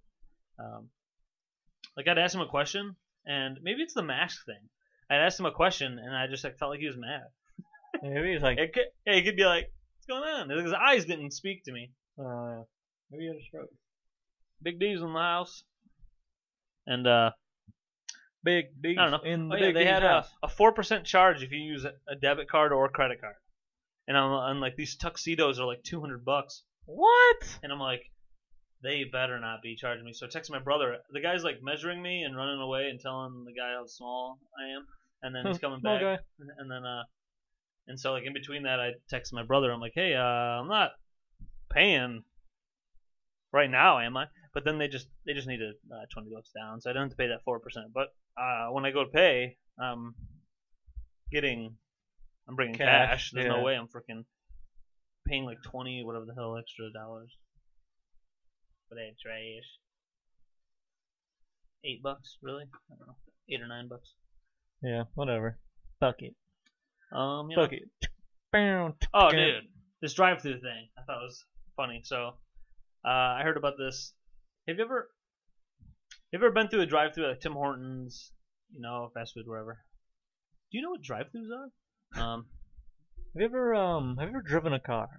Um, 0.57 0.89
like 1.97 2.07
I'd 2.07 2.19
ask 2.19 2.33
him 2.33 2.41
a 2.41 2.47
question, 2.47 2.95
and 3.25 3.57
maybe 3.61 3.81
it's 3.81 3.95
the 3.95 4.03
mask 4.03 4.45
thing. 4.45 4.69
I'd 5.09 5.25
asked 5.25 5.39
him 5.39 5.45
a 5.45 5.51
question, 5.51 5.99
and 5.99 6.15
I 6.15 6.27
just 6.27 6.43
like 6.43 6.57
felt 6.57 6.71
like 6.71 6.79
he 6.79 6.87
was 6.87 6.95
mad. 6.95 7.25
Maybe 8.03 8.34
he's 8.34 8.41
like, 8.41 8.58
It 8.58 8.73
could, 8.73 8.86
yeah, 9.05 9.13
he 9.15 9.23
could 9.23 9.36
be 9.36 9.45
like, 9.45 9.71
"What's 9.97 10.08
going 10.08 10.23
on?" 10.23 10.49
His 10.49 10.73
eyes 10.73 11.05
didn't 11.05 11.31
speak 11.31 11.63
to 11.65 11.71
me. 11.71 11.91
uh, 12.19 12.63
maybe 13.12 13.23
he 13.23 13.27
had 13.27 13.38
a 13.38 13.43
stroke. 13.45 13.69
Big 14.62 14.79
D's 14.79 15.01
in 15.01 15.13
the 15.13 15.19
house, 15.19 15.63
and 16.88 17.05
uh, 17.08 17.31
Big 18.43 18.65
D. 18.81 18.95
I 18.97 19.10
don't 19.10 19.12
know. 19.23 19.29
In 19.29 19.49
the 19.49 19.55
oh, 19.55 19.58
yeah, 19.58 19.65
big 19.67 19.75
they 19.75 19.84
D's 19.84 19.89
had 19.89 20.03
a 20.03 20.08
house. 20.10 20.29
a 20.43 20.47
four 20.47 20.71
percent 20.71 21.05
charge 21.05 21.41
if 21.43 21.51
you 21.51 21.60
use 21.60 21.84
a, 21.86 21.93
a 22.08 22.15
debit 22.15 22.49
card 22.49 22.71
or 22.71 22.86
a 22.86 22.89
credit 22.89 23.19
card. 23.21 23.36
And 24.08 24.15
I'm, 24.15 24.31
I'm 24.31 24.60
like, 24.60 24.75
these 24.75 24.95
tuxedos 24.95 25.60
are 25.60 25.65
like 25.65 25.84
two 25.84 25.99
hundred 25.99 26.23
bucks, 26.23 26.63
What? 26.86 27.58
and 27.63 27.71
I'm 27.71 27.79
like, 27.79 28.03
they 28.84 29.03
better 29.12 29.39
not 29.39 29.63
be 29.63 29.75
charging 29.75 30.05
me. 30.05 30.13
So 30.13 30.27
I 30.27 30.29
text 30.29 30.51
my 30.51 30.60
brother. 30.60 30.97
The 31.12 31.21
guy's 31.21 31.43
like 31.43 31.63
measuring 31.63 32.01
me 32.03 32.21
and 32.21 32.38
running 32.38 32.60
away 32.62 32.88
and 32.89 32.99
telling 32.99 33.45
the 33.45 33.53
guy 33.53 33.73
how 33.73 33.86
small 33.88 34.38
I 34.60 34.75
am, 34.77 34.86
and 35.23 35.36
then 35.36 35.47
he's 35.47 35.58
coming 35.62 35.81
back. 35.81 36.01
guy. 36.01 36.17
and 36.60 36.69
then 36.69 36.86
uh 36.86 37.01
and 37.87 37.99
so 37.99 38.13
like 38.13 38.23
in 38.25 38.33
between 38.33 38.63
that 38.63 38.79
I 38.79 38.91
text 39.09 39.33
my 39.33 39.43
brother. 39.43 39.71
I'm 39.71 39.79
like 39.79 39.93
hey 39.95 40.15
uh 40.15 40.21
I'm 40.61 40.67
not 40.67 40.91
paying 41.71 42.23
right 43.51 43.69
now 43.69 43.99
am 43.99 44.17
I? 44.17 44.25
But 44.53 44.65
then 44.65 44.77
they 44.77 44.87
just 44.87 45.07
they 45.25 45.33
just 45.33 45.47
needed 45.47 45.75
uh, 45.91 46.05
20 46.13 46.29
bucks 46.33 46.51
down. 46.55 46.81
So 46.81 46.89
I 46.89 46.93
don't 46.93 47.03
have 47.03 47.11
to 47.11 47.17
pay 47.17 47.27
that 47.27 47.45
4% 47.47 47.59
but 47.93 48.07
uh 48.37 48.71
when 48.71 48.85
I 48.85 48.91
go 48.91 49.03
to 49.03 49.09
pay 49.09 49.57
I'm 49.79 50.15
getting 51.31 51.75
I'm 52.47 52.55
bringing 52.55 52.75
Cash, 52.75 53.09
cash, 53.09 53.31
there's 53.31 53.45
yeah. 53.45 53.51
no 53.57 53.63
way 53.63 53.75
I'm 53.75 53.87
freaking 53.87 54.23
paying 55.27 55.45
like 55.45 55.61
20 55.63 56.03
whatever 56.05 56.25
the 56.25 56.35
hell 56.35 56.57
extra 56.57 56.91
dollars. 56.91 57.31
But 58.89 58.97
they 58.97 59.15
trash 59.21 59.65
8 61.83 62.03
bucks 62.03 62.37
really? 62.41 62.65
I 62.91 62.95
don't 62.97 63.07
know. 63.07 63.15
8 63.49 63.61
or 63.61 63.67
9 63.67 63.87
bucks. 63.87 64.13
Yeah, 64.81 65.03
whatever. 65.15 65.57
Fuck 65.99 66.21
it. 66.21 66.35
Um 67.11 67.49
you 67.49 67.55
know, 67.57 67.63
Fuck 67.63 67.73
it. 67.73 67.83
Oh, 69.13 69.31
dude, 69.31 69.63
this 70.01 70.13
drive-through 70.13 70.61
thing 70.61 70.87
I 70.97 71.01
thought 71.03 71.21
was 71.21 71.43
funny. 71.75 72.01
So, 72.03 72.33
uh, 73.05 73.09
I 73.09 73.41
heard 73.43 73.57
about 73.57 73.73
this. 73.77 74.13
Have 74.67 74.77
you 74.77 74.83
ever, 74.85 75.09
have 76.31 76.41
you 76.41 76.45
ever 76.47 76.51
been 76.51 76.69
through 76.69 76.81
a 76.81 76.85
drive-through 76.85 77.27
like 77.27 77.41
Tim 77.41 77.53
Hortons, 77.53 78.31
you 78.71 78.81
know, 78.81 79.11
fast 79.13 79.33
food, 79.33 79.43
wherever? 79.45 79.79
Do 80.71 80.77
you 80.77 80.83
know 80.83 80.91
what 80.91 81.01
drive-throughs 81.01 81.49
are? 82.17 82.21
Um, 82.21 82.45
Have 83.33 83.41
you 83.41 83.45
ever 83.45 83.75
um 83.75 84.17
have 84.17 84.29
you 84.29 84.35
ever 84.37 84.41
driven 84.47 84.73
a 84.73 84.79
car? 84.79 85.09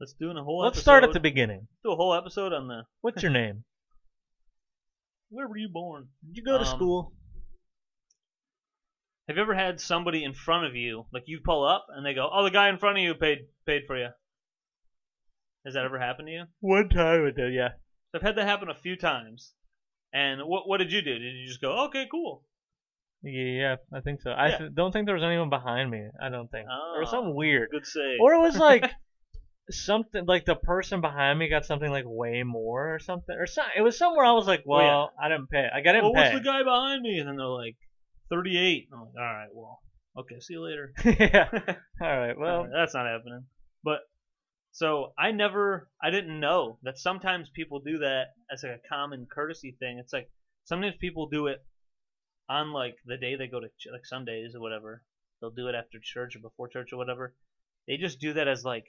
let's 0.00 0.14
do 0.14 0.30
a 0.30 0.42
whole. 0.42 0.62
Let's 0.62 0.80
start 0.80 1.04
at 1.04 1.12
the 1.12 1.20
beginning. 1.20 1.68
do 1.84 1.92
a 1.92 1.96
whole 1.96 2.14
episode 2.14 2.52
on 2.52 2.68
the 2.68 2.82
What's 3.02 3.22
your 3.22 3.32
name? 3.32 3.64
where 5.30 5.46
were 5.46 5.56
you 5.58 5.68
born? 5.68 6.08
Did 6.26 6.36
you 6.38 6.44
go 6.44 6.58
to 6.58 6.64
Um, 6.64 6.76
school? 6.76 7.12
Have 9.28 9.36
you 9.36 9.42
ever 9.42 9.54
had 9.54 9.80
somebody 9.80 10.22
in 10.22 10.34
front 10.34 10.66
of 10.66 10.76
you, 10.76 11.06
like 11.12 11.24
you 11.26 11.40
pull 11.42 11.64
up 11.64 11.86
and 11.88 12.04
they 12.04 12.12
go, 12.14 12.28
"Oh, 12.32 12.44
the 12.44 12.50
guy 12.50 12.68
in 12.68 12.78
front 12.78 12.98
of 12.98 13.02
you 13.04 13.14
paid 13.14 13.46
paid 13.66 13.82
for 13.86 13.96
you." 13.96 14.08
Has 15.64 15.74
that 15.74 15.84
ever 15.84 15.98
happened 15.98 16.28
to 16.28 16.32
you? 16.32 16.44
One 16.60 16.88
time 16.90 17.24
it 17.26 17.36
did, 17.36 17.54
yeah. 17.54 17.70
I've 18.14 18.22
had 18.22 18.36
that 18.36 18.46
happen 18.46 18.68
a 18.68 18.74
few 18.74 18.96
times. 18.96 19.54
And 20.12 20.42
what 20.46 20.68
what 20.68 20.78
did 20.78 20.92
you 20.92 21.00
do? 21.02 21.18
Did 21.18 21.34
you 21.34 21.46
just 21.48 21.60
go, 21.60 21.84
"Okay, 21.86 22.06
cool"? 22.10 22.44
Yeah, 23.22 23.76
I 23.92 24.00
think 24.00 24.20
so. 24.20 24.30
I 24.32 24.48
Yeah. 24.50 24.68
don't 24.74 24.92
think 24.92 25.06
there 25.06 25.14
was 25.14 25.24
anyone 25.24 25.48
behind 25.48 25.90
me. 25.90 26.06
I 26.20 26.28
don't 26.28 26.50
think. 26.50 26.68
Oh, 26.70 26.94
Or 26.96 27.02
Oh. 27.02 27.04
something 27.06 27.34
weird. 27.34 27.70
Good 27.70 27.86
save. 27.86 28.20
Or 28.20 28.34
it 28.34 28.40
was 28.40 28.58
like 28.58 28.84
something 29.70 30.26
like 30.26 30.44
the 30.44 30.54
person 30.56 31.00
behind 31.00 31.38
me 31.38 31.48
got 31.48 31.64
something 31.64 31.90
like 31.90 32.04
way 32.06 32.42
more 32.42 32.94
or 32.94 32.98
something 32.98 33.34
or 33.34 33.46
something. 33.46 33.72
It 33.78 33.80
was 33.82 33.96
somewhere 33.96 34.26
I 34.26 34.32
was 34.32 34.46
like, 34.46 34.60
oh, 34.60 34.70
Well, 34.70 34.78
well, 34.78 35.12
yeah. 35.18 35.24
I 35.24 35.28
didn't 35.30 35.48
pay. 35.48 35.62
Like 35.72 35.86
I 35.86 35.92
didn't 35.92 36.02
well, 36.02 36.12
what's 36.12 36.28
pay. 36.30 36.36
the 36.36 36.44
guy 36.44 36.62
behind 36.62 37.00
me? 37.02 37.18
And 37.18 37.26
then 37.28 37.36
they're 37.36 37.46
like, 37.46 37.76
38. 38.30 38.88
I'm 38.92 39.00
like, 39.00 39.08
all 39.16 39.22
right, 39.22 39.48
well, 39.52 39.80
okay, 40.18 40.40
see 40.40 40.54
you 40.54 40.64
later. 40.64 40.92
yeah. 41.04 41.48
All 42.00 42.18
right. 42.18 42.38
Well, 42.38 42.56
Alright, 42.56 42.70
that's 42.74 42.94
not 42.94 43.06
happening. 43.06 43.44
But 43.82 44.00
so 44.72 45.12
I 45.18 45.30
never, 45.30 45.88
I 46.02 46.10
didn't 46.10 46.40
know 46.40 46.78
that 46.82 46.98
sometimes 46.98 47.48
people 47.54 47.80
do 47.80 47.98
that 47.98 48.28
as 48.52 48.62
like 48.62 48.72
a 48.84 48.88
common 48.88 49.26
courtesy 49.32 49.76
thing. 49.78 49.98
It's 49.98 50.12
like 50.12 50.30
sometimes 50.64 50.94
people 51.00 51.28
do 51.28 51.46
it 51.46 51.58
on 52.48 52.72
like 52.72 52.96
the 53.06 53.16
day 53.16 53.36
they 53.36 53.46
go 53.46 53.60
to 53.60 53.68
ch- 53.68 53.92
like 53.92 54.04
Sundays 54.06 54.54
or 54.54 54.60
whatever. 54.60 55.02
They'll 55.40 55.50
do 55.50 55.68
it 55.68 55.74
after 55.74 55.98
church 56.02 56.36
or 56.36 56.40
before 56.40 56.68
church 56.68 56.92
or 56.92 56.96
whatever. 56.96 57.34
They 57.86 57.96
just 57.96 58.18
do 58.20 58.32
that 58.34 58.48
as 58.48 58.64
like 58.64 58.86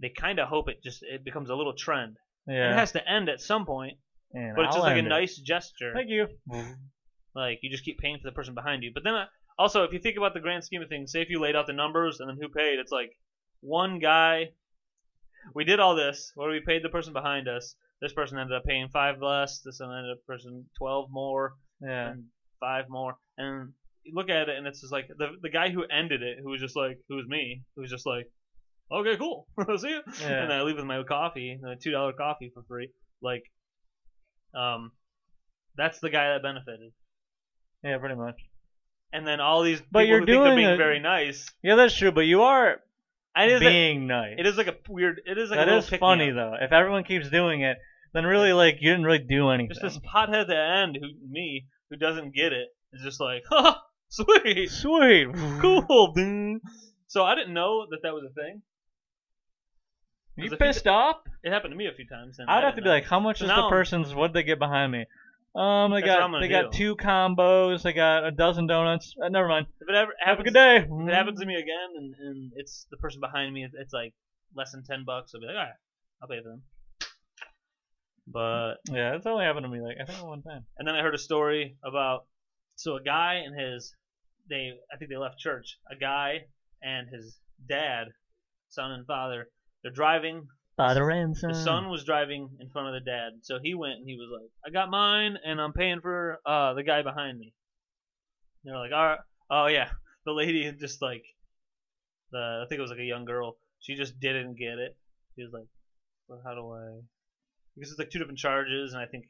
they 0.00 0.10
kind 0.10 0.38
of 0.38 0.48
hope 0.48 0.68
it 0.68 0.82
just 0.82 1.02
it 1.02 1.24
becomes 1.24 1.48
a 1.50 1.54
little 1.54 1.74
trend. 1.74 2.16
yeah. 2.46 2.72
It 2.72 2.74
has 2.74 2.92
to 2.92 3.08
end 3.08 3.28
at 3.28 3.40
some 3.40 3.64
point. 3.64 3.96
and 4.32 4.54
but 4.56 4.66
it's 4.66 4.68
I'll 4.74 4.82
just 4.82 4.84
like 4.86 4.96
a 4.96 4.98
end 4.98 5.06
it. 5.06 5.10
nice 5.10 5.36
gesture. 5.36 5.92
Thank 5.94 6.10
you. 6.10 6.26
Like 7.36 7.58
you 7.62 7.70
just 7.70 7.84
keep 7.84 7.98
paying 7.98 8.18
for 8.18 8.28
the 8.28 8.34
person 8.34 8.54
behind 8.54 8.82
you. 8.82 8.90
But 8.92 9.04
then 9.04 9.14
uh, 9.14 9.26
also, 9.58 9.84
if 9.84 9.92
you 9.92 9.98
think 9.98 10.16
about 10.16 10.34
the 10.34 10.40
grand 10.40 10.64
scheme 10.64 10.82
of 10.82 10.88
things, 10.88 11.12
say 11.12 11.20
if 11.22 11.28
you 11.30 11.38
laid 11.40 11.54
out 11.54 11.66
the 11.66 11.72
numbers 11.72 12.18
and 12.20 12.28
then 12.28 12.38
who 12.40 12.48
paid, 12.48 12.78
it's 12.78 12.92
like 12.92 13.12
one 13.60 13.98
guy. 13.98 14.50
We 15.54 15.64
did 15.64 15.78
all 15.78 15.94
this 15.94 16.32
where 16.34 16.50
we 16.50 16.60
paid 16.66 16.82
the 16.82 16.88
person 16.88 17.12
behind 17.12 17.46
us. 17.48 17.74
This 18.02 18.12
person 18.12 18.38
ended 18.38 18.56
up 18.56 18.64
paying 18.64 18.88
five 18.88 19.22
less. 19.22 19.60
This 19.64 19.78
one 19.80 19.96
ended 19.96 20.12
up 20.12 20.26
person 20.26 20.64
twelve 20.76 21.08
more 21.10 21.54
Yeah. 21.82 22.10
and 22.12 22.24
five 22.58 22.86
more. 22.88 23.14
And 23.38 23.72
you 24.02 24.12
look 24.14 24.28
at 24.30 24.48
it 24.48 24.56
and 24.56 24.66
it's 24.66 24.80
just 24.80 24.92
like 24.92 25.08
the 25.08 25.28
the 25.42 25.50
guy 25.50 25.70
who 25.70 25.84
ended 25.84 26.22
it, 26.22 26.38
who 26.42 26.50
was 26.50 26.60
just 26.60 26.76
like, 26.76 26.98
who 27.08 27.16
was 27.16 27.26
me, 27.28 27.62
who 27.74 27.82
was 27.82 27.90
just 27.90 28.06
like, 28.06 28.30
okay, 28.90 29.16
cool, 29.16 29.46
see 29.78 29.90
you. 29.90 30.00
Yeah. 30.20 30.42
And 30.44 30.52
I 30.52 30.62
leave 30.62 30.76
with 30.76 30.84
my 30.84 31.02
coffee, 31.04 31.58
a 31.64 31.76
two 31.76 31.90
dollar 31.92 32.12
coffee 32.12 32.50
for 32.52 32.62
free. 32.68 32.90
Like, 33.22 33.42
um, 34.54 34.92
that's 35.76 35.98
the 36.00 36.10
guy 36.10 36.32
that 36.32 36.42
benefited 36.42 36.92
Yeah, 37.82 37.98
pretty 37.98 38.14
much. 38.16 38.36
and 39.12 39.26
then 39.26 39.40
all 39.40 39.62
these 39.62 39.80
But 39.90 40.00
people 40.00 40.06
you're 40.08 40.20
who 40.20 40.26
think 40.26 40.36
they're 40.38 40.44
doing 40.46 40.56
being 40.56 40.70
it- 40.70 40.76
very 40.76 40.98
nice. 41.00 41.48
Yeah, 41.62 41.76
that's 41.76 41.96
true. 41.96 42.10
But 42.12 42.22
you 42.22 42.42
are 42.42 42.80
It 43.36 43.50
is, 43.52 43.60
a, 43.62 43.64
being 43.64 44.06
nice. 44.06 44.34
it 44.38 44.46
is 44.46 44.56
like 44.56 44.66
a 44.66 44.76
weird. 44.88 45.20
It 45.26 45.38
is 45.38 45.50
like 45.50 45.58
that 45.58 45.68
a 45.68 45.76
little 45.76 45.94
is 45.94 46.00
funny 46.00 46.30
though. 46.30 46.54
If 46.60 46.72
everyone 46.72 47.04
keeps 47.04 47.28
doing 47.30 47.60
it, 47.62 47.76
then 48.12 48.24
really 48.24 48.52
like 48.52 48.78
you 48.80 48.90
didn't 48.90 49.04
really 49.04 49.18
do 49.18 49.50
anything. 49.50 49.68
Just 49.70 49.82
this 49.82 49.98
pothead 49.98 50.42
at 50.42 50.46
the 50.48 50.56
end 50.58 50.96
who 51.00 51.08
me 51.30 51.66
who 51.90 51.96
doesn't 51.96 52.34
get 52.34 52.52
it 52.52 52.68
is 52.92 53.02
just 53.02 53.20
like, 53.20 53.42
ha, 53.50 53.82
Sweet. 54.08 54.70
Sweet. 54.70 55.28
Cool, 55.60 56.12
dude. 56.14 56.60
So 57.08 57.24
I 57.24 57.34
didn't 57.34 57.54
know 57.54 57.86
that 57.90 58.00
that 58.02 58.12
was 58.14 58.24
a 58.24 58.32
thing. 58.34 58.62
You 60.36 60.44
'Cause 60.44 60.52
if 60.52 60.60
you 60.60 60.66
pissed 60.66 60.86
off? 60.86 61.16
It 61.42 61.50
happened 61.52 61.72
to 61.72 61.76
me 61.76 61.86
a 61.86 61.92
few 61.92 62.06
times. 62.06 62.38
And 62.38 62.50
I'd 62.50 62.58
I 62.58 62.66
have 62.66 62.74
to 62.74 62.76
didn't 62.76 62.84
be 62.84 62.88
know. 62.88 62.94
like, 62.94 63.04
how 63.06 63.20
much 63.20 63.38
So 63.38 63.44
is 63.44 63.50
the 63.50 63.56
now- 63.56 63.68
person's? 63.70 64.14
What'd 64.14 64.34
they 64.34 64.42
get 64.42 64.58
behind 64.58 64.92
me? 64.92 65.06
Um, 65.56 65.90
they 65.92 66.02
That's 66.02 66.10
what 66.10 66.22
I'm 66.22 66.30
got 66.32 66.32
gonna 66.32 66.40
they 66.40 66.48
got 66.48 66.72
do. 66.72 66.78
two 66.78 66.96
combos. 66.96 67.82
They 67.82 67.92
got 67.94 68.26
a 68.26 68.30
dozen 68.30 68.66
donuts. 68.66 69.14
Uh, 69.22 69.28
never 69.28 69.48
mind. 69.48 69.66
if 69.80 69.88
it 69.88 69.94
ever 69.94 70.12
Have 70.20 70.40
a 70.40 70.44
happens, 70.44 70.44
good 70.44 70.54
day. 70.54 70.76
If 70.78 71.08
it 71.08 71.14
happens 71.14 71.40
to 71.40 71.46
me 71.46 71.54
again, 71.54 71.88
and, 71.96 72.14
and 72.20 72.52
it's 72.56 72.86
the 72.90 72.98
person 72.98 73.20
behind 73.20 73.54
me, 73.54 73.64
it's, 73.64 73.74
it's 73.78 73.92
like 73.92 74.12
less 74.54 74.72
than 74.72 74.84
ten 74.84 75.04
bucks. 75.06 75.32
I'll 75.34 75.40
be 75.40 75.46
like, 75.46 75.56
all 75.56 75.62
right, 75.62 75.72
I'll 76.22 76.28
pay 76.28 76.42
for 76.42 76.50
them. 76.50 76.62
But 78.26 78.74
Yeah, 78.90 79.14
it's 79.14 79.26
only 79.26 79.44
happened 79.44 79.64
to 79.64 79.70
me 79.70 79.80
like 79.80 79.96
I 80.00 80.04
think 80.04 80.22
one 80.26 80.42
time. 80.42 80.64
and 80.78 80.86
then 80.86 80.94
I 80.94 81.00
heard 81.02 81.14
a 81.14 81.18
story 81.18 81.76
about 81.84 82.26
so 82.74 82.96
a 82.96 83.02
guy 83.02 83.42
and 83.46 83.58
his 83.58 83.94
they 84.50 84.72
I 84.92 84.96
think 84.96 85.10
they 85.10 85.16
left 85.16 85.38
church. 85.38 85.78
A 85.90 85.96
guy 85.96 86.46
and 86.82 87.08
his 87.08 87.38
dad, 87.68 88.08
son 88.68 88.90
and 88.92 89.06
father, 89.06 89.48
they're 89.82 89.92
driving. 89.92 90.48
Father 90.76 91.08
and 91.10 91.36
son. 91.36 91.52
The 91.52 91.54
son 91.54 91.88
was 91.88 92.04
driving 92.04 92.50
in 92.60 92.68
front 92.68 92.88
of 92.88 92.94
the 92.94 93.00
dad, 93.10 93.40
so 93.42 93.58
he 93.62 93.74
went 93.74 93.98
and 93.98 94.08
he 94.08 94.16
was 94.16 94.28
like, 94.30 94.50
"I 94.64 94.70
got 94.70 94.90
mine, 94.90 95.38
and 95.44 95.60
I'm 95.60 95.72
paying 95.72 96.00
for 96.00 96.38
uh 96.44 96.74
the 96.74 96.82
guy 96.82 97.02
behind 97.02 97.38
me." 97.38 97.54
And 98.64 98.72
they're 98.72 98.80
like, 98.80 98.92
"All 98.92 99.06
right, 99.06 99.20
oh 99.50 99.66
yeah." 99.66 99.90
The 100.24 100.32
lady 100.32 100.70
just 100.72 101.00
like 101.00 101.24
the 102.30 102.62
I 102.64 102.68
think 102.68 102.78
it 102.78 102.82
was 102.82 102.90
like 102.90 103.00
a 103.00 103.04
young 103.04 103.24
girl. 103.24 103.56
She 103.80 103.94
just 103.94 104.18
didn't 104.20 104.56
get 104.58 104.78
it. 104.78 104.96
She 105.34 105.42
was 105.44 105.52
like, 105.52 105.68
"Well, 106.28 106.42
how 106.44 106.54
do 106.54 106.70
I?" 106.72 107.00
Because 107.74 107.90
it's 107.90 107.98
like 107.98 108.10
two 108.10 108.18
different 108.18 108.38
charges, 108.38 108.92
and 108.92 109.00
I 109.00 109.06
think 109.06 109.24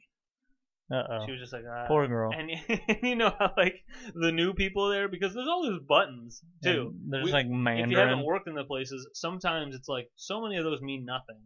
Uh 0.89 1.03
oh. 1.09 1.25
she 1.25 1.31
was 1.33 1.41
just 1.41 1.51
like, 1.51 1.63
ah. 1.69 1.85
Poor 1.87 2.07
girl. 2.07 2.31
And 2.33 2.49
you 3.03 3.15
know 3.15 3.31
how 3.37 3.51
like 3.57 3.75
the 4.15 4.31
new 4.31 4.53
people 4.53 4.89
there 4.89 5.09
because 5.09 5.33
there's 5.33 5.47
all 5.47 5.63
those 5.63 5.81
buttons 5.87 6.41
too. 6.63 6.93
And 7.03 7.11
There's 7.13 7.25
We- 7.25 7.31
like 7.31 7.45
If 7.45 7.91
you 7.91 7.97
haven't 7.97 8.23
worked 8.23 8.47
in 8.47 8.55
the 8.55 8.63
places, 8.63 9.07
sometimes 9.13 9.75
it's 9.75 9.89
like 9.89 10.09
so 10.15 10.41
many 10.41 10.55
of 10.57 10.63
those 10.63 10.81
mean 10.81 11.03
nothing, 11.05 11.41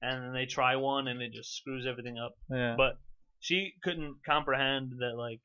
and 0.00 0.22
then 0.24 0.32
they 0.32 0.46
try 0.46 0.76
one 0.76 1.08
and 1.08 1.20
it 1.20 1.32
just 1.34 1.54
screws 1.56 1.86
everything 1.86 2.16
up. 2.18 2.32
Yeah. 2.50 2.74
But 2.76 2.98
she 3.40 3.74
couldn't 3.82 4.16
comprehend 4.24 4.92
that 5.00 5.14
like 5.16 5.40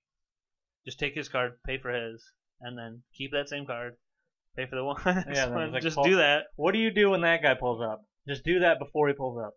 just 0.85 0.97
take 0.99 1.13
his 1.13 1.27
card, 1.27 1.53
pay 1.65 1.77
for 1.77 1.91
his, 1.91 2.23
and 2.61 2.77
then 2.77 3.03
keep 3.17 3.31
that 3.33 3.49
same 3.49 3.65
card, 3.65 3.95
pay 4.55 4.65
for 4.65 4.77
the 4.77 4.85
one. 4.91 5.01
Yeah, 5.05 5.49
one, 5.49 5.73
like 5.73 5.81
just 5.83 5.95
pull- 5.95 6.05
do 6.05 6.15
that. 6.17 6.43
What 6.55 6.71
do 6.71 6.79
you 6.79 6.89
do 6.91 7.09
when 7.09 7.21
that 7.21 7.41
guy 7.43 7.53
pulls 7.55 7.81
up? 7.81 8.01
Just 8.29 8.45
do 8.45 8.59
that 8.59 8.79
before 8.79 9.09
he 9.09 9.13
pulls 9.13 9.39
up. 9.43 9.53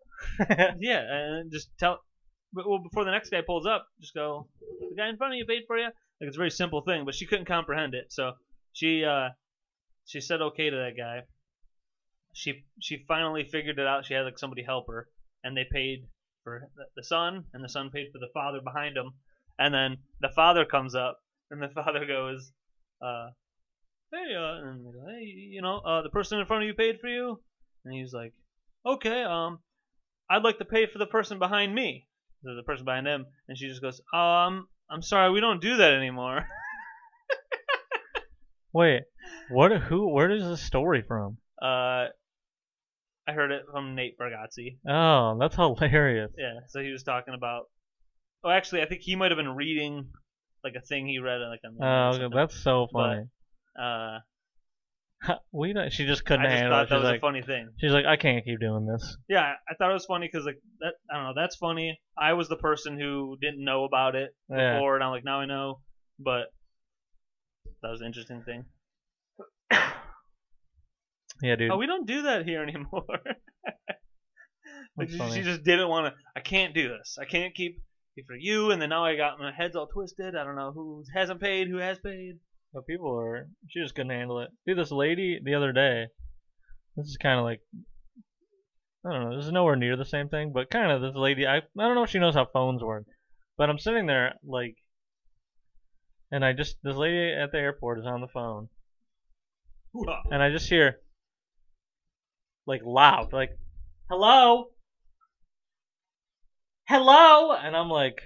Yeah, 0.79 1.01
and 1.09 1.49
just 1.51 1.69
tell. 1.79 1.99
Well, 2.55 2.79
before 2.79 3.03
the 3.03 3.11
next 3.11 3.29
guy 3.29 3.41
pulls 3.41 3.65
up, 3.67 3.87
just 3.99 4.13
go. 4.13 4.47
The 4.79 4.95
guy 4.95 5.09
in 5.09 5.17
front 5.17 5.33
of 5.33 5.37
you 5.37 5.45
paid 5.45 5.63
for 5.67 5.77
you. 5.77 5.85
Like 5.85 6.27
it's 6.29 6.37
a 6.37 6.39
very 6.39 6.51
simple 6.51 6.81
thing, 6.81 7.03
but 7.05 7.13
she 7.13 7.25
couldn't 7.25 7.45
comprehend 7.45 7.93
it, 7.93 8.11
so 8.13 8.33
she 8.71 9.03
uh, 9.03 9.29
she 10.05 10.21
said 10.21 10.41
okay 10.41 10.69
to 10.69 10.75
that 10.77 10.95
guy. 10.97 11.23
She 12.33 12.65
she 12.79 13.03
finally 13.07 13.43
figured 13.43 13.79
it 13.79 13.87
out. 13.87 14.05
She 14.05 14.13
had 14.13 14.21
like 14.21 14.37
somebody 14.39 14.63
help 14.63 14.87
her, 14.87 15.09
and 15.43 15.57
they 15.57 15.65
paid 15.69 16.07
for 16.43 16.69
the- 16.95 17.03
son, 17.03 17.45
and 17.53 17.63
the 17.63 17.69
son 17.69 17.89
paid 17.91 18.11
for 18.11 18.19
the 18.19 18.29
father 18.33 18.61
behind 18.61 18.95
him, 18.95 19.13
and 19.59 19.73
then 19.73 19.97
the 20.21 20.29
father 20.29 20.65
comes 20.65 20.95
up, 20.95 21.19
and 21.51 21.61
the 21.61 21.67
father 21.75 22.05
goes, 22.05 22.53
uh, 23.01 23.31
"Hey, 24.11 24.33
uh," 24.33 24.65
and 24.67 24.93
go, 24.93 25.05
"Hey, 25.07 25.23
you 25.25 25.61
know, 25.61 25.79
uh, 25.79 26.01
the 26.03 26.09
person 26.09 26.39
in 26.39 26.45
front 26.45 26.63
of 26.63 26.67
you 26.67 26.73
paid 26.73 26.99
for 27.01 27.07
you," 27.09 27.43
and 27.83 27.93
he's 27.93 28.13
like, 28.13 28.33
"Okay, 28.85 29.23
um." 29.23 29.61
I'd 30.29 30.43
like 30.43 30.57
to 30.59 30.65
pay 30.65 30.87
for 30.87 30.97
the 30.97 31.05
person 31.07 31.39
behind 31.39 31.75
me. 31.75 32.07
The, 32.45 32.63
person 32.63 32.85
behind 32.85 33.07
him, 33.07 33.25
and 33.47 33.57
she 33.57 33.67
just 33.67 33.81
goes, 33.81 33.99
"Um, 34.13 34.67
I'm 34.89 35.01
sorry, 35.01 35.31
we 35.31 35.39
don't 35.39 35.61
do 35.61 35.77
that 35.77 35.93
anymore." 35.93 36.47
Wait, 38.73 39.03
what? 39.49 39.71
Who? 39.71 40.09
Where 40.09 40.29
is 40.29 40.43
this 40.43 40.61
story 40.61 41.01
from? 41.01 41.37
Uh, 41.61 42.07
I 43.27 43.33
heard 43.33 43.51
it 43.51 43.63
from 43.71 43.95
Nate 43.95 44.17
Bargatze. 44.19 44.77
Oh, 44.87 45.37
that's 45.39 45.55
hilarious. 45.55 46.31
Yeah, 46.37 46.59
so 46.67 46.81
he 46.81 46.91
was 46.91 47.03
talking 47.03 47.33
about. 47.33 47.65
Oh, 48.43 48.51
actually, 48.51 48.83
I 48.83 48.85
think 48.85 49.01
he 49.01 49.15
might 49.15 49.31
have 49.31 49.37
been 49.37 49.55
reading 49.55 50.09
like 50.63 50.75
a 50.75 50.81
thing 50.81 51.07
he 51.07 51.19
read 51.19 51.37
like 51.37 51.61
on. 51.65 51.75
the 51.75 51.83
Oh, 51.83 52.25
okay, 52.25 52.35
that's 52.35 52.55
so 52.55 52.87
funny. 52.93 53.15
something. 53.15 53.29
Uh, 53.83 54.19
we 55.51 55.73
don't, 55.73 55.91
she 55.91 56.05
just 56.05 56.25
couldn't 56.25 56.45
I 56.45 56.49
just 56.49 56.57
handle 56.61 56.71
thought 56.77 56.83
it. 56.85 56.89
that 56.89 56.95
She's 56.95 57.01
was 57.01 57.09
like, 57.11 57.17
a 57.17 57.21
funny 57.21 57.41
thing. 57.41 57.69
she's 57.79 57.91
like, 57.91 58.05
I 58.05 58.15
can't 58.17 58.43
keep 58.45 58.59
doing 58.59 58.85
this. 58.85 59.17
Yeah, 59.29 59.53
I 59.69 59.73
thought 59.75 59.89
it 59.89 59.93
was 59.93 60.05
funny 60.05 60.29
because 60.31 60.45
like 60.45 60.59
that. 60.81 60.93
I 61.11 61.15
don't 61.15 61.23
know. 61.35 61.41
That's 61.41 61.55
funny. 61.55 61.99
I 62.17 62.33
was 62.33 62.47
the 62.49 62.57
person 62.57 62.99
who 62.99 63.37
didn't 63.41 63.63
know 63.63 63.83
about 63.85 64.15
it 64.15 64.31
Yeah. 64.49 64.75
before, 64.75 64.95
and 64.95 65.03
I'm 65.03 65.11
like, 65.11 65.23
now 65.25 65.39
I 65.39 65.45
know. 65.45 65.79
But 66.19 66.45
that 67.81 67.89
was 67.91 68.01
an 68.01 68.07
interesting 68.07 68.43
thing. 68.43 68.65
Yeah, 71.41 71.55
dude. 71.57 71.69
Oh, 71.71 71.75
we 71.77 71.85
don't 71.85 72.07
do 72.07 72.23
that 72.23 72.45
here 72.45 72.63
anymore. 72.67 73.03
Like, 74.97 75.09
That's 75.09 75.11
she, 75.11 75.17
funny. 75.17 75.33
she 75.35 75.41
just 75.41 75.63
didn't 75.63 75.89
want 75.89 76.13
to. 76.13 76.19
I 76.35 76.39
can't 76.39 76.73
do 76.73 76.87
this. 76.87 77.17
I 77.19 77.25
can't 77.25 77.53
keep 77.53 77.81
it 78.15 78.25
for 78.25 78.35
you. 78.37 78.71
And 78.71 78.81
then 78.81 78.89
now 78.89 79.03
I 79.03 79.17
got 79.17 79.37
my 79.37 79.51
head's 79.51 79.75
all 79.75 79.87
twisted. 79.87 80.35
I 80.35 80.45
don't 80.45 80.55
know 80.55 80.71
who 80.71 81.03
hasn't 81.13 81.41
paid, 81.41 81.67
who 81.67 81.77
has 81.77 81.99
paid. 81.99 82.35
But 82.75 82.85
people 82.85 83.17
are. 83.17 83.47
She 83.69 83.81
just 83.81 83.95
couldn't 83.95 84.11
handle 84.11 84.41
it. 84.41 84.49
See, 84.65 84.73
this 84.73 84.91
lady 84.91 85.39
the 85.41 85.55
other 85.55 85.71
day. 85.71 86.07
This 86.97 87.07
is 87.07 87.15
kind 87.15 87.39
of 87.39 87.45
like. 87.45 87.61
I 89.05 89.13
don't 89.13 89.29
know. 89.29 89.37
This 89.37 89.45
is 89.45 89.51
nowhere 89.53 89.77
near 89.77 89.95
the 89.95 90.03
same 90.03 90.27
thing, 90.27 90.51
but 90.53 90.69
kind 90.69 90.91
of 90.91 91.01
this 91.01 91.15
lady. 91.15 91.47
I 91.47 91.57
I 91.57 91.61
don't 91.77 91.95
know 91.95 92.03
if 92.03 92.09
she 92.09 92.19
knows 92.19 92.35
how 92.35 92.45
phones 92.51 92.83
work, 92.83 93.05
but 93.57 93.69
I'm 93.69 93.79
sitting 93.79 94.07
there 94.07 94.33
like, 94.45 94.75
and 96.31 96.43
I 96.43 96.51
just 96.51 96.75
this 96.83 96.97
lady 96.97 97.31
at 97.31 97.53
the 97.53 97.59
airport 97.59 97.99
is 97.99 98.05
on 98.05 98.19
the 98.19 98.27
phone, 98.27 98.67
and 100.29 100.43
I 100.43 100.49
just 100.49 100.67
hear, 100.67 100.97
like 102.67 102.81
loud, 102.83 103.31
like, 103.31 103.51
hello, 104.09 104.65
hello, 106.89 107.53
and 107.53 107.73
I'm 107.73 107.89
like, 107.89 108.21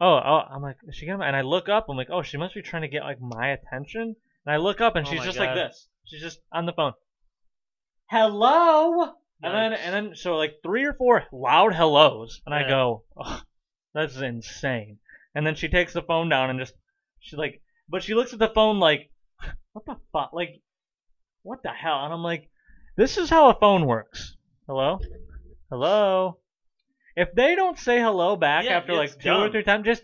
oh, 0.00 0.20
oh, 0.24 0.42
I'm 0.50 0.62
like, 0.62 0.76
is 0.86 0.96
she 0.96 1.06
gonna? 1.06 1.24
And 1.24 1.34
I 1.36 1.42
look 1.42 1.68
up, 1.68 1.86
I'm 1.88 1.96
like, 1.96 2.10
oh, 2.10 2.22
she 2.22 2.36
must 2.36 2.54
be 2.54 2.62
trying 2.62 2.82
to 2.82 2.88
get 2.88 3.02
like 3.02 3.20
my 3.20 3.48
attention. 3.48 4.16
And 4.46 4.54
I 4.54 4.56
look 4.56 4.80
up, 4.80 4.96
and 4.96 5.06
Oh 5.06 5.10
she's 5.10 5.18
my 5.20 5.24
just 5.24 5.38
God. 5.38 5.46
like 5.46 5.54
this. 5.54 5.88
She's 6.06 6.22
just 6.22 6.40
on 6.52 6.66
the 6.66 6.72
phone. 6.72 6.92
Hello. 8.10 9.12
And 9.42 9.54
then, 9.54 9.72
Yikes. 9.72 9.78
and 9.84 9.94
then, 9.94 10.16
so 10.16 10.36
like 10.36 10.54
three 10.62 10.84
or 10.84 10.94
four 10.94 11.24
loud 11.32 11.72
hellos, 11.74 12.40
and 12.46 12.54
I 12.54 12.62
Yeah. 12.62 12.68
go, 12.68 13.04
oh, 13.16 13.40
that's 13.94 14.16
insane. 14.16 14.98
And 15.34 15.46
then 15.46 15.54
she 15.54 15.68
takes 15.68 15.92
the 15.92 16.02
phone 16.02 16.28
down 16.28 16.50
and 16.50 16.58
just, 16.58 16.74
she's 17.20 17.38
like, 17.38 17.62
but 17.88 18.02
she 18.02 18.14
looks 18.14 18.32
at 18.32 18.38
the 18.40 18.48
phone 18.48 18.80
like, 18.80 19.10
what 19.72 19.84
the 19.86 19.96
fuck, 20.12 20.30
like, 20.32 20.60
what 21.42 21.62
the 21.62 21.70
hell? 21.70 22.04
And 22.04 22.12
I'm 22.12 22.22
like, 22.24 22.50
this 22.96 23.16
is 23.16 23.30
how 23.30 23.50
a 23.50 23.54
phone 23.60 23.86
works. 23.86 24.36
Hello, 24.66 24.98
hello. 25.70 26.38
If 27.20 27.34
they 27.34 27.54
don't 27.56 27.78
say 27.78 27.98
hello 28.00 28.36
back 28.36 28.64
Yeah, 28.64 28.76
after 28.78 28.92
it's 28.92 29.14
like 29.14 29.22
two 29.22 29.30
or 29.30 29.32
done. 29.44 29.50
three 29.52 29.62
times, 29.64 29.84
just, 29.86 30.02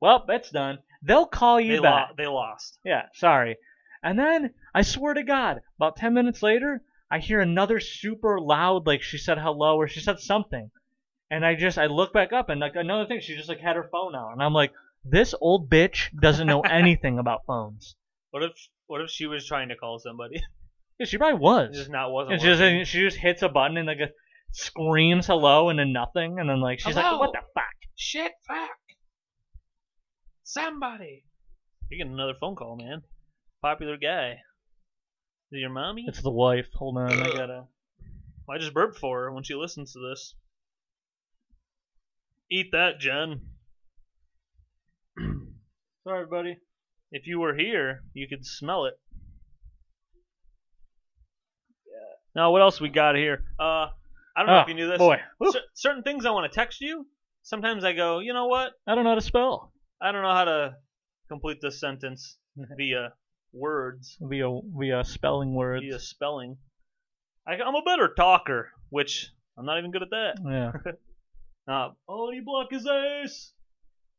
well, 0.00 0.24
that's 0.26 0.50
done. 0.50 0.78
They'll 1.02 1.26
call 1.26 1.60
you 1.60 1.76
They, 1.76 1.82
back. 1.82 2.08
lo- 2.10 2.14
they 2.16 2.26
lost. 2.26 2.78
Yeah, 2.84 3.06
sorry. 3.14 3.56
And 4.02 4.18
then 4.18 4.54
I 4.74 4.82
swear 4.82 5.14
to 5.14 5.22
God, 5.24 5.60
about 5.78 5.96
ten 5.96 6.14
minutes 6.14 6.42
later, 6.42 6.82
I 7.10 7.18
hear 7.18 7.40
another 7.40 7.80
super 7.80 8.40
loud, 8.40 8.86
like 8.86 9.02
she 9.02 9.18
said 9.18 9.38
hello 9.38 9.76
or 9.76 9.88
she 9.88 10.00
said 10.00 10.20
something, 10.20 10.70
and 11.30 11.44
I 11.44 11.54
just 11.56 11.76
I 11.78 11.86
look 11.86 12.12
back 12.12 12.32
up 12.32 12.48
and 12.50 12.60
like 12.60 12.76
another 12.76 13.06
thing, 13.06 13.20
she 13.20 13.34
just 13.36 13.48
like 13.48 13.60
had 13.60 13.76
her 13.76 13.88
phone 13.90 14.14
out, 14.14 14.32
and 14.32 14.42
I'm 14.42 14.52
like, 14.54 14.72
this 15.04 15.34
old 15.40 15.68
bitch 15.68 16.08
doesn't 16.18 16.46
know 16.46 16.60
anything 16.80 17.18
about 17.18 17.44
phones. 17.46 17.96
What 18.30 18.42
if 18.44 18.52
what 18.86 19.00
if 19.00 19.10
she 19.10 19.26
was 19.26 19.44
trying 19.46 19.70
to 19.70 19.76
call 19.76 19.98
somebody? 19.98 20.42
Yeah, 21.00 21.06
she 21.06 21.18
probably 21.18 21.38
It 21.38 21.42
was. 21.42 21.76
just 21.76 21.90
not 21.90 22.12
wasn't. 22.12 22.34
And 22.34 22.42
she 22.42 22.48
just 22.48 22.92
she 22.92 23.00
just 23.00 23.16
hits 23.16 23.42
a 23.42 23.48
button 23.48 23.76
and 23.76 23.86
like 23.88 23.98
screams 24.54 25.26
hello 25.26 25.68
and 25.68 25.78
then 25.78 25.92
nothing, 25.92 26.38
and 26.38 26.48
then 26.48 26.60
like 26.60 26.80
she's 26.80 26.94
Hello? 26.94 27.12
like, 27.12 27.20
what 27.20 27.32
the 27.32 27.40
fuck? 27.54 27.64
Shit, 27.96 28.32
fuck. 28.46 28.70
Somebody. 30.44 31.24
You're 31.90 31.98
getting 31.98 32.14
another 32.14 32.34
phone 32.40 32.54
call, 32.54 32.76
man. 32.76 33.02
Popular 33.60 33.96
guy. 33.96 34.32
Is 35.50 35.52
it 35.52 35.58
your 35.58 35.70
mommy? 35.70 36.04
It's 36.06 36.22
the 36.22 36.30
wife. 36.30 36.68
Hold 36.74 36.98
on, 36.98 37.12
I 37.12 37.26
gotta. 37.26 37.64
I 38.48 38.58
just 38.58 38.74
burped 38.74 38.98
for 38.98 39.22
her 39.22 39.32
when 39.32 39.42
she 39.42 39.54
listens 39.54 39.92
to 39.92 39.98
this. 40.08 40.34
Eat 42.50 42.70
that, 42.72 43.00
Jen. 43.00 43.40
Sorry, 46.04 46.26
buddy. 46.26 46.58
If 47.10 47.26
you 47.26 47.40
were 47.40 47.54
here, 47.54 48.02
you 48.12 48.28
could 48.28 48.44
smell 48.44 48.84
it. 48.86 48.94
Yeah. 51.86 52.40
Now, 52.42 52.52
what 52.52 52.60
else 52.60 52.80
we 52.80 52.90
got 52.90 53.16
here? 53.16 53.44
Uh, 53.58 53.88
I 54.36 54.40
don't 54.40 54.46
know 54.48 54.58
Oh, 54.58 54.62
if 54.62 54.68
you 54.68 54.74
knew 54.74 54.88
this. 54.88 54.98
boy. 54.98 55.16
Cer- 55.50 55.60
certain 55.74 56.02
things 56.02 56.26
I 56.26 56.30
want 56.30 56.50
to 56.50 56.54
text 56.54 56.80
you. 56.80 57.06
Sometimes 57.42 57.84
I 57.84 57.92
go, 57.92 58.18
you 58.20 58.32
know 58.32 58.46
what? 58.46 58.72
I 58.86 58.94
don't 58.94 59.04
know 59.04 59.10
how 59.10 59.14
to 59.16 59.20
spell 59.20 59.72
I 60.00 60.12
don't 60.12 60.22
know 60.22 60.32
how 60.32 60.44
to 60.44 60.74
complete 61.28 61.58
this 61.62 61.78
sentence 61.80 62.36
via 62.76 63.12
words, 63.52 64.16
via 64.20 64.48
via 64.76 65.04
spelling 65.04 65.54
words. 65.54 65.82
via 65.84 65.98
spelling. 66.00 66.56
I, 67.46 67.52
I'm 67.54 67.74
a 67.74 67.82
better 67.82 68.08
talker, 68.16 68.70
which 68.90 69.28
I'm 69.58 69.66
not 69.66 69.78
even 69.78 69.90
good 69.92 70.02
at 70.02 70.10
that. 70.10 70.34
Yeah. 70.44 70.92
Uh, 71.66 71.88
oh, 72.06 72.30
he 72.30 72.40
block 72.40 72.66
his 72.70 72.86
ace. 72.86 73.52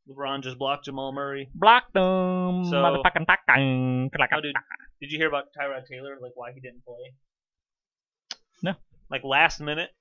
LeBron 0.10 0.42
just 0.42 0.58
blocked 0.58 0.86
Jamal 0.86 1.14
Murray. 1.14 1.48
Blocked 1.54 1.94
them. 1.94 2.66
So- 2.66 2.78
motherfucking 2.82 3.28
fucking. 3.28 4.10
Oh, 4.34 4.42
dude, 4.42 4.56
did 5.00 5.12
you 5.12 5.20
hear 5.20 5.28
about 5.28 5.44
Tyrod 5.56 5.86
Taylor? 5.86 6.18
Like 6.20 6.32
why 6.34 6.54
he 6.56 6.60
didn't 6.60 6.84
play? 6.84 7.14
No. 8.64 8.74
Like 9.12 9.24
last 9.24 9.62
minute. 9.62 9.92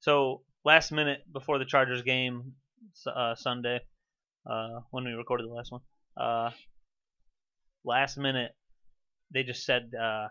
So 0.00 0.42
last 0.64 0.92
minute 0.92 1.20
before 1.32 1.58
the 1.58 1.64
Chargers 1.64 2.02
game 2.02 2.54
uh, 3.06 3.34
Sunday, 3.34 3.80
uh, 4.46 4.80
when 4.90 5.04
we 5.04 5.12
recorded 5.12 5.46
the 5.48 5.52
last 5.52 5.70
one, 5.70 5.82
uh, 6.16 6.50
last 7.84 8.16
minute 8.16 8.52
they 9.32 9.42
just 9.42 9.64
said 9.64 9.90
uh, 9.94 10.28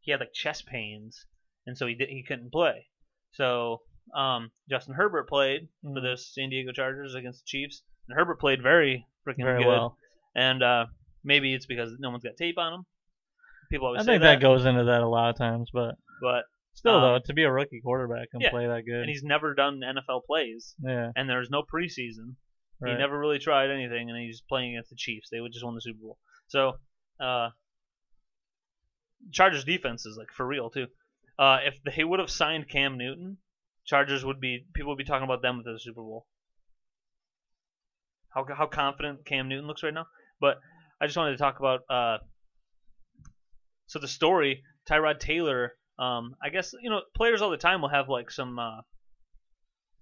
he 0.00 0.10
had 0.10 0.20
like 0.20 0.32
chest 0.32 0.66
pains, 0.66 1.26
and 1.66 1.76
so 1.76 1.86
he 1.86 1.94
did, 1.94 2.08
he 2.08 2.22
couldn't 2.22 2.50
play. 2.52 2.86
So 3.32 3.82
um, 4.14 4.50
Justin 4.68 4.94
Herbert 4.94 5.28
played 5.28 5.68
for 5.82 6.00
Mhm. 6.00 6.02
the 6.02 6.16
San 6.16 6.50
Diego 6.50 6.72
Chargers 6.72 7.14
against 7.14 7.40
the 7.40 7.46
Chiefs, 7.46 7.82
and 8.08 8.16
Herbert 8.16 8.40
played 8.40 8.62
very 8.62 9.06
freaking 9.26 9.44
Very 9.44 9.58
good. 9.58 9.66
well. 9.66 9.96
And 10.34 10.62
uh, 10.62 10.86
maybe 11.24 11.54
it's 11.54 11.66
because 11.66 11.96
no 11.98 12.10
one's 12.10 12.22
got 12.24 12.36
tape 12.36 12.58
on 12.58 12.72
him. 12.72 12.86
People 13.70 13.88
always 13.88 14.02
I 14.02 14.04
think 14.04 14.22
that 14.22 14.40
goes 14.40 14.64
into 14.64 14.84
that 14.84 15.00
a 15.02 15.08
lot 15.08 15.30
of 15.30 15.36
times, 15.36 15.68
but 15.72 15.96
but 16.20 16.44
still 16.80 16.96
Um, 16.96 17.02
though, 17.02 17.18
to 17.26 17.34
be 17.34 17.44
a 17.44 17.52
rookie 17.52 17.80
quarterback 17.80 18.28
and 18.32 18.42
yeah, 18.42 18.50
play 18.50 18.66
that 18.66 18.82
good. 18.84 19.00
and 19.00 19.08
he's 19.08 19.22
never 19.22 19.54
done 19.54 19.80
NFL 19.80 20.24
plays, 20.26 20.74
yeah. 20.82 21.12
and 21.14 21.28
there's 21.28 21.50
no 21.50 21.62
preseason. 21.62 22.34
Right. 22.80 22.92
He 22.92 22.98
never 22.98 23.18
really 23.18 23.38
tried 23.38 23.70
anything, 23.70 24.08
and 24.10 24.18
he's 24.18 24.42
playing 24.48 24.74
against 24.74 24.90
the 24.90 24.96
Chiefs. 24.96 25.28
They 25.30 25.40
would 25.40 25.52
just 25.52 25.64
won 25.64 25.74
the 25.74 25.82
Super 25.82 26.00
Bowl. 26.00 26.18
So, 26.48 26.72
uh, 27.20 27.50
Chargers 29.32 29.64
defense 29.64 30.06
is 30.06 30.16
like 30.16 30.30
for 30.34 30.46
real 30.46 30.70
too. 30.70 30.86
Uh, 31.38 31.58
if 31.64 31.78
they 31.84 32.02
would 32.02 32.20
have 32.20 32.30
signed 32.30 32.68
Cam 32.68 32.96
Newton, 32.96 33.36
Chargers 33.84 34.24
would 34.24 34.40
be 34.40 34.66
people 34.74 34.92
would 34.92 34.98
be 34.98 35.04
talking 35.04 35.24
about 35.24 35.42
them 35.42 35.58
with 35.58 35.66
the 35.66 35.78
Super 35.78 36.02
Bowl. 36.02 36.26
How 38.30 38.46
how 38.54 38.66
confident 38.66 39.26
Cam 39.26 39.48
Newton 39.48 39.66
looks 39.66 39.82
right 39.82 39.94
now. 39.94 40.06
But 40.40 40.58
I 41.00 41.06
just 41.06 41.16
wanted 41.16 41.32
to 41.32 41.36
talk 41.38 41.58
about 41.58 41.80
uh, 41.90 42.18
so 43.86 43.98
the 43.98 44.08
story 44.08 44.62
Tyrod 44.88 45.20
Taylor. 45.20 45.74
Um, 46.00 46.34
I 46.42 46.48
guess 46.48 46.72
you 46.82 46.88
know 46.90 47.02
players 47.14 47.42
all 47.42 47.50
the 47.50 47.56
time 47.58 47.82
will 47.82 47.90
have 47.90 48.08
like 48.08 48.30
some 48.30 48.58
uh, 48.58 48.80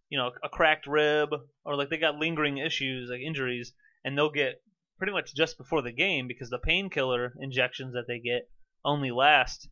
you 0.09 0.19
know 0.19 0.31
a 0.43 0.49
cracked 0.49 0.87
rib 0.87 1.31
or 1.65 1.77
like 1.77 1.91
they 1.91 1.97
got 1.99 2.17
lingering 2.17 2.59
issues 2.59 3.11
like 3.11 3.21
injuries, 3.21 3.73
and 4.05 4.17
they'll 4.17 4.31
get 4.31 4.63
pretty 4.99 5.13
much 5.13 5.35
just 5.35 5.59
before 5.59 5.83
the 5.83 5.93
game 5.93 6.29
because 6.29 6.51
the 6.51 6.59
painkiller 6.59 7.33
injections 7.41 7.95
that 7.95 8.07
they 8.07 8.19
get 8.21 8.49
only 8.85 9.11
last 9.11 9.69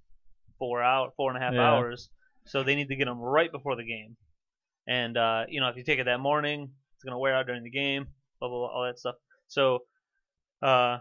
four 0.59 0.83
out 0.83 1.13
four 1.17 1.31
and 1.33 1.41
a 1.41 1.45
half 1.45 1.55
Yeah. 1.55 1.61
hours, 1.63 2.09
so 2.47 2.63
they 2.63 2.75
need 2.75 2.89
to 2.89 2.97
get 2.97 3.05
them 3.07 3.21
right 3.21 3.51
before 3.53 3.77
the 3.77 3.85
game. 3.85 4.17
And 4.89 5.17
uh, 5.17 5.45
you 5.49 5.61
know 5.61 5.69
if 5.69 5.77
you 5.77 5.85
take 5.85 6.01
it 6.01 6.05
that 6.07 6.21
morning, 6.21 6.71
it's 6.97 7.05
gonna 7.05 7.19
wear 7.19 7.37
out 7.37 7.47
during 7.47 7.63
the 7.63 7.71
game, 7.71 8.09
blah 8.41 8.49
blah, 8.49 8.59
blah 8.59 8.69
all 8.69 8.85
that 8.87 8.99
stuff. 8.99 9.15
So 9.47 9.81
uh, 10.63 10.99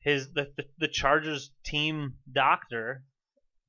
his 0.00 0.32
the, 0.34 0.52
the 0.56 0.64
the 0.78 0.88
Chargers 0.88 1.52
team 1.64 2.14
doctor 2.30 3.02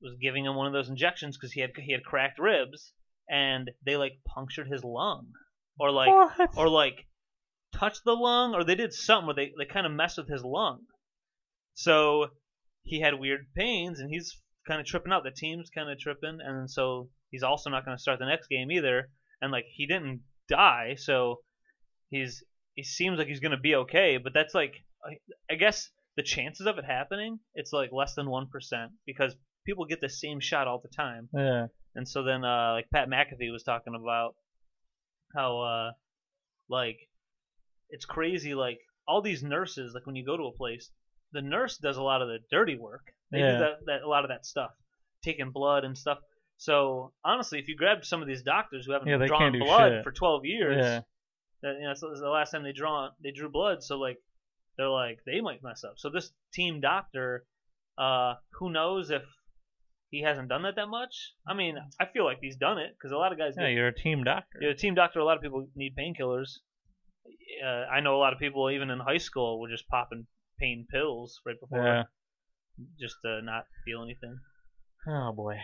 was 0.04 0.16
giving 0.20 0.44
him 0.44 0.54
one 0.54 0.66
of 0.66 0.72
those 0.72 0.88
injections 0.88 1.36
because 1.36 1.52
he 1.52 1.60
had 1.60 1.70
he 1.76 1.92
had 1.92 2.04
cracked 2.04 2.38
ribs 2.38 2.92
and 3.28 3.70
they 3.84 3.96
like 3.96 4.12
punctured 4.26 4.68
his 4.68 4.84
lung. 4.84 5.32
Or 5.80 5.90
like 5.90 6.08
What? 6.08 6.50
or 6.56 6.68
like 6.68 7.06
touched 7.74 8.04
the 8.04 8.12
lung 8.14 8.54
or 8.54 8.62
they 8.62 8.76
did 8.76 8.92
something 8.92 9.26
where 9.26 9.34
they, 9.34 9.52
they 9.58 9.64
kind 9.64 9.86
of 9.86 9.92
messed 9.92 10.18
with 10.18 10.28
his 10.28 10.44
lung. 10.44 10.82
So 11.74 12.28
he 12.84 13.00
had 13.00 13.18
weird 13.18 13.46
pains 13.56 13.98
and 13.98 14.08
he's 14.10 14.40
kind 14.68 14.80
of 14.80 14.86
tripping 14.86 15.12
out. 15.12 15.24
The 15.24 15.32
team's 15.32 15.70
kind 15.70 15.90
of 15.90 15.98
tripping 15.98 16.38
and 16.44 16.70
so 16.70 17.08
he's 17.30 17.42
also 17.42 17.70
not 17.70 17.84
going 17.84 17.96
to 17.96 18.00
start 18.00 18.20
the 18.20 18.26
next 18.26 18.48
game 18.48 18.70
either. 18.70 19.10
And 19.42 19.50
like 19.50 19.64
he 19.68 19.86
didn't 19.86 20.20
die 20.48 20.94
so 20.98 21.40
he's 22.10 22.44
he 22.74 22.82
seems 22.82 23.18
like 23.18 23.28
he's 23.28 23.40
going 23.40 23.52
to 23.52 23.56
be 23.56 23.74
okay 23.74 24.18
but 24.22 24.34
that's 24.34 24.54
like 24.54 24.74
I, 25.04 25.16
I 25.50 25.56
guess 25.56 25.88
the 26.16 26.22
chances 26.22 26.66
of 26.66 26.76
it 26.78 26.84
happening 26.84 27.38
it's 27.54 27.72
like 27.72 27.90
less 27.92 28.14
than 28.14 28.26
1% 28.26 28.46
because 29.06 29.34
people 29.64 29.84
get 29.86 30.00
the 30.00 30.08
same 30.08 30.40
shot 30.40 30.66
all 30.68 30.78
the 30.78 30.88
time 30.94 31.28
yeah. 31.34 31.66
and 31.94 32.08
so 32.08 32.22
then, 32.22 32.44
uh, 32.44 32.72
like 32.72 32.90
Pat 32.90 33.08
McAfee 33.08 33.52
was 33.52 33.62
talking 33.62 33.94
about 33.94 34.34
how, 35.34 35.60
uh, 35.60 35.92
like, 36.68 36.98
it's 37.90 38.04
crazy. 38.04 38.54
Like 38.54 38.78
all 39.06 39.22
these 39.22 39.42
nurses, 39.42 39.94
like 39.94 40.06
when 40.06 40.16
you 40.16 40.24
go 40.24 40.36
to 40.36 40.44
a 40.44 40.52
place, 40.52 40.90
the 41.32 41.42
nurse 41.42 41.78
does 41.78 41.96
a 41.96 42.02
lot 42.02 42.22
of 42.22 42.28
the 42.28 42.38
dirty 42.50 42.76
work. 42.76 43.12
They 43.30 43.40
Yeah. 43.40 43.52
do 43.52 43.58
that, 43.58 43.86
that 43.86 44.02
a 44.02 44.08
lot 44.08 44.24
of 44.24 44.28
that 44.30 44.46
stuff, 44.46 44.70
taking 45.22 45.50
blood 45.50 45.84
and 45.84 45.96
stuff. 45.96 46.18
So 46.56 47.12
honestly, 47.24 47.58
if 47.58 47.68
you 47.68 47.76
grab 47.76 48.04
some 48.04 48.22
of 48.22 48.28
these 48.28 48.42
doctors 48.42 48.86
who 48.86 48.92
haven't 48.92 49.08
Yeah, 49.08 49.26
drawn 49.26 49.58
blood 49.58 49.92
shit. 49.92 50.04
for 50.04 50.12
12 50.12 50.44
years, 50.44 50.78
Yeah. 50.78 51.00
that, 51.62 51.74
you 51.80 51.86
know, 51.86 51.94
so 51.94 52.14
the 52.14 52.28
last 52.28 52.50
time 52.50 52.62
they 52.62 52.72
draw 52.72 53.10
they 53.22 53.30
drew 53.32 53.48
blood. 53.48 53.82
So 53.82 53.98
like, 53.98 54.18
they're 54.76 54.88
like 54.88 55.20
they 55.24 55.40
might 55.40 55.62
mess 55.62 55.84
up. 55.84 55.94
So 55.98 56.10
this 56.10 56.32
team 56.52 56.80
doctor, 56.80 57.46
uh, 57.98 58.34
who 58.58 58.70
knows 58.70 59.10
if 59.10 59.22
he 60.14 60.22
hasn't 60.22 60.48
done 60.48 60.62
that 60.62 60.76
that 60.76 60.88
much? 60.88 61.14
I 61.46 61.54
mean, 61.54 61.76
I 62.00 62.06
feel 62.06 62.24
like 62.24 62.38
he's 62.40 62.56
done 62.56 62.78
it 62.78 62.94
because 62.96 63.12
a 63.12 63.16
lot 63.16 63.32
of 63.32 63.38
guys. 63.38 63.54
Yeah, 63.58 63.64
get, 63.68 63.74
you're 63.74 63.88
a 63.88 63.94
team 63.94 64.22
doctor. 64.24 64.58
you're 64.60 64.70
a 64.70 64.76
team 64.76 64.94
doctor. 64.94 65.18
A 65.20 65.24
lot 65.24 65.36
of 65.36 65.42
people 65.42 65.66
need 65.74 65.94
painkillers. 65.96 66.58
Uh, 67.64 67.86
I 67.90 68.00
know 68.00 68.16
a 68.16 68.22
lot 68.24 68.32
of 68.32 68.38
people, 68.38 68.70
even 68.70 68.90
in 68.90 68.98
high 69.00 69.18
school, 69.18 69.60
were 69.60 69.68
just 69.70 69.88
popping 69.88 70.26
pain 70.60 70.86
pills 70.90 71.40
right 71.46 71.58
before, 71.60 71.84
Yeah. 71.84 72.02
just 73.00 73.16
to 73.24 73.40
not 73.42 73.64
feel 73.84 74.02
anything. 74.02 74.38
Oh 75.06 75.32
boy, 75.32 75.56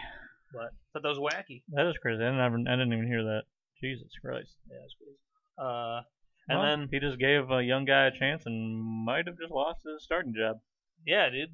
But 0.53 0.70
thought 0.92 1.03
that 1.03 1.09
was 1.09 1.18
wacky. 1.18 1.62
that 1.72 1.86
is 1.86 1.96
crazy. 1.98 2.22
I 2.22 2.30
didn't, 2.30 2.66
I 2.68 2.72
didn't 2.76 2.92
even 2.92 3.07
hear 3.07 3.22
that. 3.24 3.42
Jesus 3.80 4.11
Christ. 4.22 4.57
Yeah, 4.68 4.76
it's 4.84 4.94
crazy. 4.98 5.18
Uh, 5.59 6.03
and 6.48 6.59
Well, 6.59 6.62
then 6.78 6.88
he 6.90 6.98
just 7.01 7.18
gave 7.18 7.51
a 7.51 7.62
young 7.62 7.84
guy 7.84 8.07
a 8.07 8.11
chance 8.18 8.44
and 8.46 9.05
might 9.05 9.26
have 9.26 9.38
just 9.38 9.53
lost 9.53 9.80
his 9.84 10.03
starting 10.05 10.34
job. 10.34 10.61
yeah, 11.07 11.28
dude, 11.30 11.51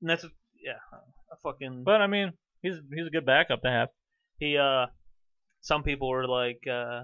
and 0.00 0.10
that's 0.10 0.24
yeah, 0.62 0.78
a 1.32 1.36
fucking. 1.42 1.82
But 1.84 2.00
I 2.02 2.06
mean, 2.06 2.32
he's 2.62 2.74
he's 2.94 3.06
a 3.06 3.10
good 3.10 3.26
backup 3.26 3.62
to 3.62 3.70
have. 3.70 3.88
he 4.38 4.56
uh 4.56 4.86
some 5.60 5.82
people 5.82 6.08
were 6.08 6.26
like 6.26 6.62
uh 6.70 7.02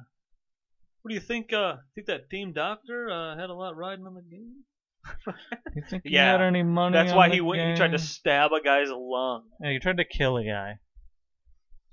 what 1.03 1.09
do 1.11 1.15
you 1.15 1.21
think 1.21 1.53
uh 1.53 1.77
think 1.95 2.07
that 2.07 2.31
team 2.31 2.53
doctor 2.53 3.11
uh 3.11 3.37
had 3.39 3.51
a 3.51 3.55
lot 3.55 3.77
riding 3.77 4.07
on 4.07 4.15
the 4.15 4.23
game 4.23 4.65
You 5.77 5.83
think 5.89 6.03
he 6.05 6.15
Yeah, 6.15 6.33
had 6.33 6.41
any 6.41 6.63
money? 6.63 6.95
that's 6.95 7.13
on 7.13 7.17
why 7.19 7.29
the 7.29 7.35
he 7.35 7.41
went 7.43 7.61
he 7.63 7.77
tried 7.77 7.89
to 7.93 7.99
game? 7.99 8.07
stab 8.07 8.53
a 8.53 8.61
guy's 8.63 8.89
lung 8.91 9.45
Yeah, 9.63 9.73
he 9.73 9.79
tried 9.79 9.99
to 9.99 10.05
kill 10.05 10.37
a 10.39 10.45
guy. 10.45 10.79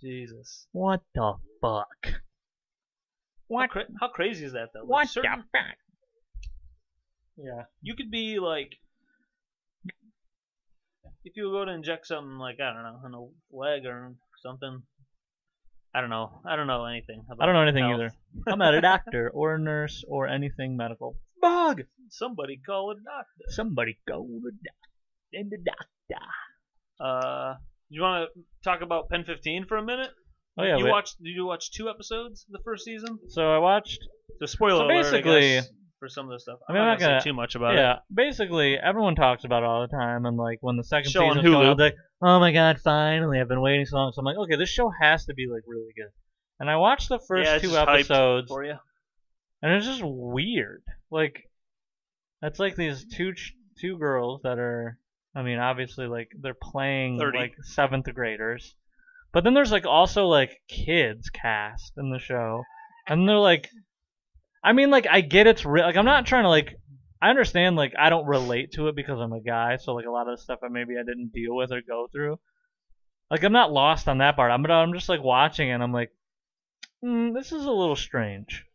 jesus 0.01 0.67
What 0.71 1.01
the 1.13 1.33
fuck? 1.61 1.87
how, 2.05 2.11
What? 3.47 3.69
cra- 3.69 3.85
how 3.99 4.07
crazy 4.07 4.45
is 4.45 4.53
that 4.53 4.69
though 4.73 4.81
Like, 4.81 4.89
What 4.89 5.09
certain- 5.09 5.39
the 5.51 5.59
fuck? 5.59 5.77
Yeah. 7.37 7.63
you 7.81 7.95
could 7.95 8.09
be 8.11 8.39
like 8.39 8.77
if 11.25 11.33
you 11.35 11.51
go 11.51 11.65
to 11.65 11.71
inject 11.71 12.07
something 12.07 12.37
like 12.37 12.57
i 12.59 12.73
don't 12.73 12.83
know 12.83 12.99
in 13.05 13.13
a 13.13 13.55
leg 13.55 13.85
or 13.85 14.13
something 14.41 14.81
i 15.95 16.01
don't 16.01 16.09
know 16.09 16.41
i 16.45 16.55
don't 16.55 16.67
know 16.67 16.85
anything 16.85 17.21
about 17.31 17.41
I 17.43 17.45
don't 17.45 17.55
know 17.55 17.61
anything 17.61 17.83
health. 17.85 17.99
either. 18.01 18.11
I'm 18.47 18.59
not 18.59 18.73
a 18.73 18.81
doctor 18.93 19.29
or 19.33 19.55
a 19.55 19.59
nurse 19.59 20.03
or 20.07 20.27
anything 20.27 20.75
medical. 20.75 21.15
Bug. 21.41 21.81
somebody 22.09 22.59
call 22.65 22.91
a 22.91 22.95
doctor 22.95 23.43
Somebody 23.49 23.97
call 24.09 24.23
to 24.27 24.51
doctor. 24.51 24.89
and 25.33 25.51
the 25.51 25.57
doctor. 25.57 26.25
uh 26.99 27.55
you 27.89 28.01
want 28.01 28.29
to 28.33 28.41
talk 28.63 28.81
about 28.81 29.09
pen 29.09 29.23
15 29.25 29.65
for 29.67 29.77
a 29.77 29.83
minute 29.83 30.09
Oh 30.57 30.63
yeah. 30.63 30.77
you 30.77 30.85
wait. 30.85 30.91
watched 30.91 31.17
did 31.21 31.31
you 31.35 31.45
watch 31.45 31.71
two 31.71 31.89
episodes 31.89 32.45
of 32.47 32.53
the 32.53 32.63
first 32.63 32.85
season 32.85 33.19
So 33.29 33.51
I 33.51 33.57
watched. 33.57 33.99
So 34.39 34.45
spoiler 34.45 34.79
So 34.79 34.85
alert, 34.85 35.03
basically- 35.03 35.41
guess, 35.41 35.69
for 36.03 36.09
some 36.09 36.25
of 36.25 36.31
the 36.33 36.39
stuff. 36.39 36.59
I 36.67 36.71
I'm 36.71 36.75
mean, 36.75 36.83
I'm 36.83 36.89
not 36.89 36.99
gonna, 36.99 37.21
say 37.21 37.29
too 37.29 37.33
much 37.33 37.55
about 37.55 37.75
it. 37.75 37.77
yeah. 37.77 37.99
Basically, 38.13 38.75
everyone 38.75 39.15
talks 39.15 39.45
about 39.45 39.63
it 39.63 39.65
all 39.67 39.87
the 39.87 39.87
time, 39.87 40.25
and 40.25 40.35
like 40.35 40.57
when 40.59 40.75
the 40.75 40.83
second 40.83 41.09
Show 41.11 41.23
on 41.23 41.35
season's 41.35 41.49
going 41.53 41.65
Hulu. 41.65 41.71
on, 41.71 41.77
like, 41.77 41.95
"Oh 42.21 42.39
my 42.41 42.51
god, 42.51 42.81
finally! 42.81 43.39
I've 43.39 43.47
been 43.47 43.61
waiting 43.61 43.85
so 43.85 43.95
long." 43.95 44.11
So 44.11 44.19
I'm 44.19 44.25
like, 44.25 44.35
"Okay, 44.37 44.57
this 44.57 44.67
show 44.69 44.91
has 45.01 45.25
to 45.27 45.33
be 45.33 45.47
like 45.47 45.63
really 45.65 45.93
good." 45.95 46.09
And 46.59 46.69
I 46.69 46.75
watched 46.75 47.07
the 47.07 47.19
first 47.19 47.49
yeah, 47.49 47.57
two 47.57 47.77
episodes, 47.77 48.49
for 48.49 48.65
you. 48.65 48.75
and 49.61 49.73
it's 49.73 49.85
just 49.85 50.01
weird. 50.03 50.83
Like, 51.09 51.43
it's 52.41 52.59
like 52.59 52.75
these 52.75 53.05
two 53.05 53.33
ch- 53.33 53.55
two 53.79 53.97
girls 53.97 54.41
that 54.43 54.59
are, 54.59 54.97
I 55.33 55.41
mean, 55.41 55.59
obviously 55.59 56.07
like 56.07 56.29
they're 56.37 56.53
playing 56.53 57.17
30. 57.17 57.37
like 57.37 57.53
seventh 57.63 58.13
graders, 58.13 58.75
but 59.31 59.45
then 59.45 59.53
there's 59.53 59.71
like 59.71 59.85
also 59.85 60.25
like 60.25 60.59
kids 60.67 61.29
cast 61.29 61.93
in 61.97 62.09
the 62.11 62.19
show, 62.19 62.63
and 63.07 63.27
they're 63.27 63.37
like, 63.37 63.69
I 64.63 64.73
mean, 64.73 64.89
like 64.91 65.07
I 65.09 65.21
get 65.21 65.47
it's 65.47 65.65
real. 65.65 65.85
Like 65.85 65.97
I'm 65.97 66.05
not 66.05 66.25
trying 66.25 66.43
to 66.43 66.49
like. 66.49 66.75
I 67.21 67.29
understand 67.29 67.77
like 67.77 67.93
I 67.97 68.09
don't 68.09 68.25
relate 68.25 68.73
to 68.73 68.89
it 68.89 68.95
because 68.97 69.17
I'm 69.19 69.31
a 69.31 69.39
guy, 69.41 69.77
so 69.77 69.93
like 69.93 70.05
a 70.05 70.11
lot 70.11 70.27
of 70.27 70.37
the 70.37 70.43
stuff 70.43 70.59
I 70.63 70.67
maybe 70.67 70.95
I 70.97 71.03
didn't 71.03 71.31
deal 71.33 71.55
with 71.55 71.71
or 71.71 71.81
go 71.81 72.07
through. 72.11 72.37
Like 73.31 73.43
I'm 73.43 73.53
not 73.53 73.71
lost 73.71 74.09
on 74.09 74.17
that 74.17 74.35
part. 74.35 74.51
I'm 74.51 74.61
but 74.61 74.71
I'm 74.71 74.93
just 74.93 75.07
like 75.09 75.23
watching 75.23 75.71
and 75.71 75.81
I'm 75.81 75.93
like, 75.93 76.11
mm, 77.03 77.33
this 77.33 77.51
is 77.53 77.63
a 77.65 77.71
little 77.71 77.95
strange. 77.95 78.65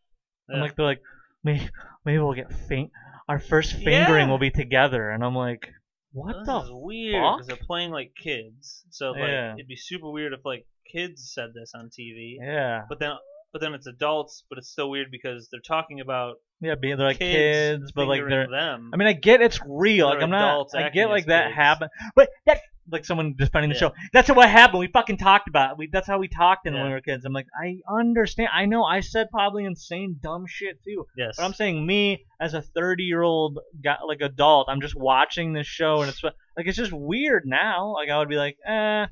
And 0.49 0.57
Yeah. 0.59 0.63
like 0.63 0.77
they're 0.77 0.87
like, 0.87 1.03
maybe 1.45 1.69
maybe 2.07 2.19
we'll 2.19 2.33
get 2.33 2.53
faint. 2.53 2.91
Our 3.29 3.39
first 3.39 3.75
fingering 3.75 4.27
Yeah. 4.27 4.31
will 4.31 4.39
be 4.39 4.51
together, 4.51 5.11
and 5.11 5.23
I'm 5.23 5.35
like, 5.37 5.69
what 6.13 6.35
this 6.39 6.47
the 6.47 6.61
is 6.61 6.71
weird 6.73 7.23
because 7.35 7.47
they're 7.49 7.67
playing 7.67 7.91
like 7.91 8.15
kids. 8.17 8.85
So 8.91 9.11
like 9.11 9.29
Yeah. 9.29 9.55
it'd 9.55 9.69
be 9.69 9.77
super 9.77 10.11
weird 10.11 10.33
if 10.33 10.41
like 10.47 10.67
kids 10.91 11.31
said 11.35 11.51
this 11.55 11.73
on 11.75 11.91
TV. 11.91 12.39
Yeah. 12.41 12.85
But 12.89 12.99
then 12.99 13.11
but 13.53 13.61
then 13.61 13.75
it's 13.75 13.87
adults, 13.87 14.45
but 14.49 14.59
it's 14.59 14.71
still 14.71 14.91
weird 14.91 15.09
because 15.11 15.49
they're 15.51 15.61
talking 15.61 16.01
about 16.01 16.37
Yeah, 16.61 16.75
being 16.75 16.97
they're 16.97 17.07
like 17.09 17.19
kids, 17.19 17.81
kids, 17.83 17.93
but 17.93 18.07
like 18.07 18.23
they're. 18.29 18.49
them. 18.51 18.91
I 18.93 18.97
mean, 18.97 19.09
I 19.09 19.13
get 19.15 19.41
it's 19.41 19.61
real. 19.67 20.07
Like 20.09 20.23
I'm 20.23 20.31
not. 20.31 20.69
I 20.75 20.89
get 20.91 21.09
like 21.09 21.27
that 21.27 21.47
kids. 21.49 21.57
happened, 21.57 21.91
but 22.15 22.29
that 22.47 22.61
like 22.91 23.05
someone 23.05 23.35
defending 23.37 23.69
the 23.69 23.75
Yeah. 23.75 23.91
show. 23.91 23.93
That's 24.15 24.31
what 24.31 24.49
happened. 24.49 24.81
We 24.81 24.87
fucking 24.89 25.19
talked 25.19 25.47
about. 25.47 25.73
it. 25.73 25.79
We 25.79 25.89
that's 25.93 26.07
how 26.07 26.19
we 26.19 26.27
talked 26.29 26.67
in 26.67 26.73
when 26.73 26.83
Yeah. 26.85 26.89
we 26.89 26.95
were 26.95 27.01
kids. 27.03 27.25
I'm 27.27 27.35
like, 27.35 27.47
I 27.63 27.77
understand. 27.91 28.49
I 28.53 28.65
know. 28.65 28.83
I 28.83 29.01
said 29.01 29.29
probably 29.31 29.65
insane, 29.67 30.17
dumb 30.23 30.45
shit 30.47 30.83
too. 30.83 31.07
yes, 31.17 31.35
But 31.37 31.45
I'm 31.45 31.53
saying 31.53 31.85
me 31.87 32.25
as 32.41 32.55
a 32.55 32.63
30 32.63 33.03
year 33.05 33.21
old 33.23 33.59
guy, 33.85 33.97
like 34.07 34.21
adult, 34.23 34.69
I'm 34.71 34.81
just 34.81 34.95
watching 34.97 35.53
this 35.53 35.67
show 35.67 36.01
and 36.01 36.09
it's 36.09 36.23
like 36.25 36.35
it's 36.67 36.79
just 36.79 36.93
weird 36.93 37.43
now. 37.47 37.93
Like 37.93 38.09
I 38.09 38.19
would 38.19 38.29
be 38.31 38.37
like, 38.37 38.57
eh, 38.67 39.07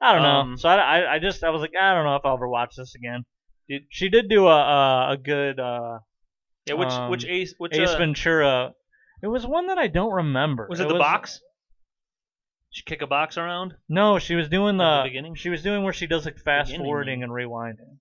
I 0.00 0.12
don't 0.12 0.22
know. 0.22 0.40
Um, 0.40 0.58
so 0.58 0.68
I, 0.68 0.74
I, 1.02 1.14
I 1.14 1.18
just 1.20 1.44
I 1.44 1.50
was 1.50 1.60
like, 1.60 1.72
I 1.80 1.94
don't 1.94 2.04
know 2.04 2.16
if 2.16 2.22
I'll 2.24 2.34
ever 2.34 2.48
watch 2.48 2.74
this 2.76 2.94
again. 2.96 3.24
She 3.90 4.08
did 4.08 4.28
do 4.28 4.46
a 4.46 4.56
a, 4.58 5.12
a 5.12 5.16
good 5.16 5.58
uh, 5.60 5.98
yeah. 6.66 6.74
Which 6.74 6.88
um, 6.88 7.10
which 7.10 7.24
Ace 7.24 7.54
which 7.58 7.74
Ace 7.76 7.90
uh, 7.90 7.98
Ventura. 7.98 8.74
It 9.22 9.28
was 9.28 9.46
one 9.46 9.68
that 9.68 9.78
I 9.78 9.86
don't 9.86 10.12
remember. 10.12 10.66
was 10.68 10.80
it 10.80 10.88
the 10.88 10.94
box? 10.94 11.40
She 12.70 12.82
kick 12.82 13.02
a 13.02 13.06
box 13.06 13.38
around? 13.38 13.74
No, 13.88 14.18
she 14.18 14.34
was 14.34 14.48
doing 14.48 14.76
the 14.76 15.02
the, 15.02 15.08
beginning? 15.08 15.36
She 15.36 15.48
was 15.48 15.62
doing 15.62 15.84
where 15.84 15.92
she 15.92 16.06
does 16.08 16.24
like 16.24 16.38
fast 16.38 16.68
Beginning, 16.70 16.86
forwarding 16.86 17.22
and 17.22 17.30
rewinding. 17.32 17.98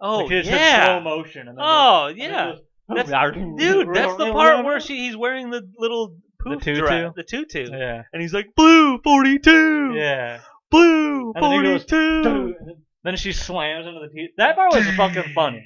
Oh 0.00 0.24
like, 0.26 0.44
yeah. 0.44 0.84
slow 0.84 1.00
motion. 1.00 1.48
And 1.48 1.56
then 1.56 1.64
Oh 1.66 2.08
goes- 2.08 2.10
and 2.10 2.20
then 2.20 2.30
yeah. 2.30 2.54
That's, 2.88 3.10
dude, 3.56 3.88
that's 3.94 4.16
the 4.16 4.32
part 4.32 4.64
where 4.64 4.80
she 4.80 4.98
he's 4.98 5.16
wearing 5.16 5.50
the 5.50 5.62
little 5.78 6.16
The 6.44 6.56
tutu? 6.56 6.80
dress, 6.80 7.12
the 7.16 7.22
tutu, 7.22 7.70
Yeah. 7.72 8.02
and 8.12 8.20
he's 8.20 8.34
like 8.34 8.54
blue 8.54 8.98
forty 8.98 9.38
two, 9.38 9.94
Yeah. 9.94 10.40
blue 10.70 11.32
And 11.34 11.42
then 11.42 11.52
he 11.52 11.62
goes, 11.62 11.84
two. 11.86 12.54
Then 13.04 13.16
she 13.16 13.32
slams 13.32 13.86
into 13.86 14.00
the 14.00 14.08
teeth. 14.08 14.30
That 14.36 14.56
part 14.56 14.72
was 14.72 14.86
fucking 14.96 15.32
funny. 15.34 15.64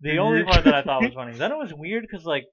The 0.00 0.18
only 0.18 0.44
part 0.44 0.64
that 0.64 0.74
I 0.74 0.82
thought 0.82 1.02
was 1.02 1.12
funny. 1.14 1.32
Then 1.32 1.52
it 1.52 1.58
was 1.58 1.72
weird 1.74 2.04
because 2.08 2.24
like 2.24 2.44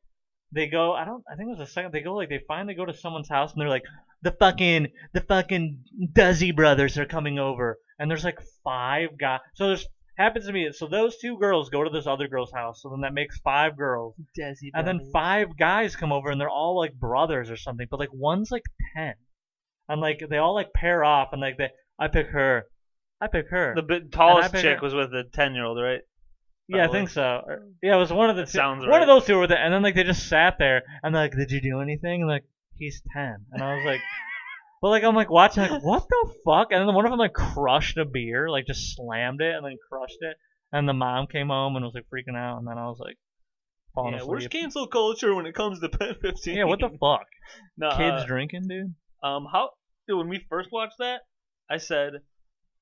they 0.51 0.67
go, 0.67 0.93
I 0.93 1.05
don't, 1.05 1.23
I 1.31 1.35
think 1.35 1.47
it 1.47 1.57
was 1.57 1.59
the 1.59 1.71
second 1.71 1.91
they 1.93 2.01
go 2.01 2.15
like 2.15 2.29
they 2.29 2.41
finally 2.47 2.73
go 2.73 2.85
to 2.85 2.93
someone's 2.93 3.29
house 3.29 3.51
and 3.51 3.61
they're 3.61 3.69
like 3.69 3.83
the 4.21 4.31
fucking 4.31 4.87
the 5.13 5.21
fucking 5.21 5.83
Duzzy 6.11 6.51
brothers 6.51 6.97
are 6.97 7.05
coming 7.05 7.39
over 7.39 7.77
and 7.99 8.09
there's 8.09 8.23
like 8.23 8.39
five 8.63 9.17
guys. 9.19 9.39
So 9.53 9.67
there's 9.67 9.87
happens 10.19 10.45
to 10.45 10.53
me. 10.53 10.69
So 10.71 10.87
those 10.87 11.17
two 11.17 11.37
girls 11.37 11.69
go 11.69 11.83
to 11.83 11.89
this 11.89 12.05
other 12.05 12.27
girl's 12.27 12.51
house. 12.51 12.81
So 12.81 12.89
then 12.89 13.01
that 13.01 13.13
makes 13.13 13.39
five 13.39 13.77
girls. 13.77 14.15
Desi 14.37 14.69
And 14.73 14.85
then 14.85 15.09
five 15.13 15.57
guys 15.57 15.95
come 15.95 16.11
over 16.11 16.29
and 16.29 16.39
they're 16.39 16.49
all 16.49 16.77
like 16.77 16.93
brothers 16.93 17.49
or 17.49 17.57
something, 17.57 17.87
but 17.89 17.99
like 17.99 18.13
one's 18.13 18.51
like 18.51 18.63
ten, 18.95 19.13
and 19.87 20.01
like 20.01 20.21
they 20.29 20.37
all 20.37 20.53
like 20.53 20.73
pair 20.73 21.03
off 21.03 21.29
and 21.31 21.41
like 21.41 21.57
they 21.57 21.69
I 21.97 22.07
pick 22.07 22.27
her, 22.27 22.65
I 23.21 23.27
pick 23.27 23.49
her. 23.49 23.73
the 23.75 23.81
bit 23.81 24.11
tallest 24.11 24.53
chick 24.55 24.77
her- 24.77 24.81
was 24.81 24.93
with 24.93 25.11
the 25.11 25.23
ten 25.23 25.53
year 25.55 25.65
old, 25.65 25.81
right? 25.81 26.01
yeah, 26.67 26.85
I 26.85 26.91
think 26.91 27.09
so. 27.09 27.41
Or- 27.45 27.63
Yeah, 27.81 27.95
it 27.95 27.99
was 27.99 28.13
one 28.13 28.29
of 28.29 28.35
the 28.35 28.43
That 28.43 28.51
two, 28.51 28.57
sounds 28.59 28.81
one 28.81 28.89
right. 28.89 29.01
of 29.01 29.07
those 29.07 29.25
two 29.25 29.37
were 29.37 29.47
there, 29.47 29.57
and 29.57 29.73
then 29.73 29.81
like 29.81 29.95
they 29.95 30.03
just 30.03 30.27
sat 30.29 30.57
there 30.59 30.83
and 31.03 31.13
like, 31.15 31.35
did 31.35 31.51
you 31.51 31.61
do 31.61 31.81
anything? 31.81 32.21
And 32.21 32.29
like 32.29 32.43
he's 32.75 33.01
ten, 33.13 33.45
and 33.51 33.61
I 33.63 33.75
was 33.75 33.85
like. 33.85 34.01
But 34.81 34.91
like 34.91 35.03
I'm 35.03 35.13
like 35.13 35.29
watching 35.29 35.63
like 35.63 35.83
what 35.83 36.07
the 36.07 36.33
fuck, 36.45 36.67
and 36.71 36.87
then 36.87 36.95
one 36.95 37.03
of 37.05 37.11
them 37.11 37.19
like 37.19 37.33
crushed 37.33 37.97
a 37.97 38.05
beer, 38.05 38.49
like 38.49 38.65
just 38.65 38.95
slammed 38.95 39.41
it 39.41 39.53
and 39.53 39.65
then 39.65 39.75
crushed 39.89 40.19
it, 40.21 40.37
and 40.71 40.87
the 40.87 40.93
mom 40.93 41.27
came 41.27 41.49
home 41.49 41.75
and 41.75 41.83
was 41.83 41.93
like 41.93 42.05
freaking 42.09 42.37
out, 42.37 42.59
and 42.59 42.65
then 42.65 42.77
I 42.77 42.85
was 42.87 42.97
like 42.97 43.17
falling 43.93 44.13
Yeah, 44.13 44.21
where's 44.23 44.47
cancel 44.47 44.87
culture 44.87 45.35
when 45.35 45.45
it 45.47 45.53
comes 45.53 45.81
to 45.81 45.89
Pen 45.89 46.15
Fifteen? 46.21 46.55
Yeah, 46.55 46.63
what 46.63 46.79
the 46.79 46.87
fuck? 46.97 47.27
no, 47.77 47.89
Kids 47.89 48.23
uh, 48.23 48.25
drinking, 48.25 48.69
dude. 48.69 48.95
Um, 49.21 49.47
how 49.51 49.71
dude, 50.07 50.17
when 50.17 50.29
we 50.29 50.45
first 50.47 50.69
watched 50.71 50.95
that, 50.99 51.23
I 51.69 51.75
said, 51.75 52.13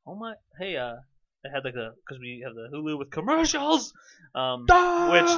"Oh 0.07 0.15
my, 0.15 0.33
hey, 0.59 0.77
uh, 0.77 0.95
it 1.43 1.51
had 1.53 1.63
like 1.65 1.75
a 1.75 1.91
because 2.05 2.19
we 2.19 2.41
have 2.45 2.55
the 2.55 2.69
Hulu 2.73 2.97
with 2.97 3.11
commercials, 3.11 3.93
um, 4.33 4.65
which 5.11 5.29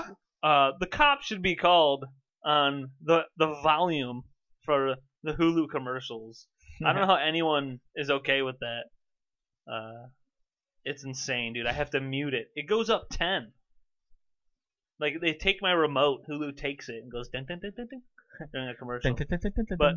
uh 0.44 0.72
the 0.80 0.88
cop 0.88 1.22
should 1.24 1.42
be 1.42 1.56
called 1.56 2.06
on 2.46 2.92
the 3.04 3.24
the 3.38 3.48
volume 3.64 4.24
for 4.64 4.96
the 5.24 5.34
Hulu 5.34 5.70
commercials. 5.70 6.48
I 6.86 6.94
don't 6.94 7.02
know 7.02 7.08
how 7.08 7.16
anyone 7.22 7.80
is 7.96 8.10
okay 8.10 8.42
with 8.42 8.56
that. 8.60 8.84
Uh, 9.70 10.08
it's 10.86 11.04
insane, 11.04 11.54
dude. 11.54 11.68
I 11.68 11.74
have 11.74 11.90
to 11.92 12.00
mute 12.00 12.34
it. 12.34 12.48
It 12.56 12.68
goes 12.68 12.90
up 12.90 13.08
ten. 13.12 13.52
Like 15.00 15.16
they 15.22 15.34
take 15.34 15.62
my 15.62 15.72
remote, 15.72 16.22
Hulu 16.30 16.56
takes 16.58 16.88
it 16.90 16.96
and 17.04 17.12
goes 17.12 17.28
dun 17.30 17.46
dun 17.46 17.60
dun 17.60 17.72
dun 17.76 17.88
dun 17.92 18.02
during 18.54 18.70
a 18.70 18.76
commercial. 18.76 19.12
But- 19.78 19.96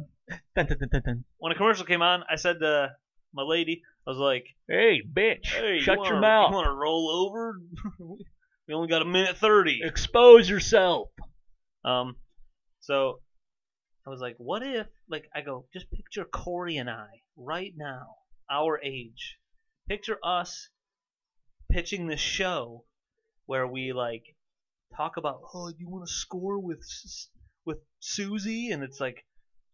when 1.38 1.52
a 1.52 1.54
commercial 1.56 1.86
came 1.86 2.02
on, 2.02 2.24
I 2.28 2.36
said 2.36 2.58
to 2.60 2.96
my 3.32 3.42
lady, 3.42 3.82
I 4.06 4.10
was 4.10 4.18
like, 4.18 4.46
hey, 4.68 5.00
bitch, 5.00 5.46
"Hey, 5.46 5.78
shut 5.78 5.98
you 5.98 6.04
your 6.04 6.14
wanna, 6.14 6.20
mouth. 6.20 6.50
You 6.50 6.56
want 6.56 6.66
to 6.66 6.72
roll 6.72 7.08
over? 7.08 7.60
we 8.68 8.74
only 8.74 8.88
got 8.88 9.02
a 9.02 9.06
minute 9.06 9.36
thirty. 9.36 9.80
Expose 9.82 10.48
yourself. 10.48 11.08
Um, 11.84 12.16
so 12.80 13.20
I 14.06 14.10
was 14.10 14.20
like, 14.20 14.34
what 14.38 14.62
if, 14.64 14.88
like, 15.08 15.28
I 15.34 15.42
go, 15.42 15.66
just 15.72 15.90
picture 15.90 16.24
Corey 16.24 16.76
and 16.76 16.90
I 16.90 17.22
right 17.36 17.72
now, 17.76 18.16
our 18.50 18.80
age. 18.82 19.38
Picture 19.88 20.18
us 20.24 20.68
pitching 21.70 22.06
this 22.06 22.20
show 22.20 22.84
where 23.46 23.66
we 23.66 23.92
like 23.92 24.24
talk 24.96 25.16
about, 25.16 25.40
oh, 25.54 25.68
you 25.68 25.88
want 25.88 26.06
to 26.06 26.12
score 26.12 26.58
with 26.58 26.82
with 27.64 27.78
Susie, 28.00 28.70
and 28.70 28.82
it's 28.82 29.00
like 29.00 29.24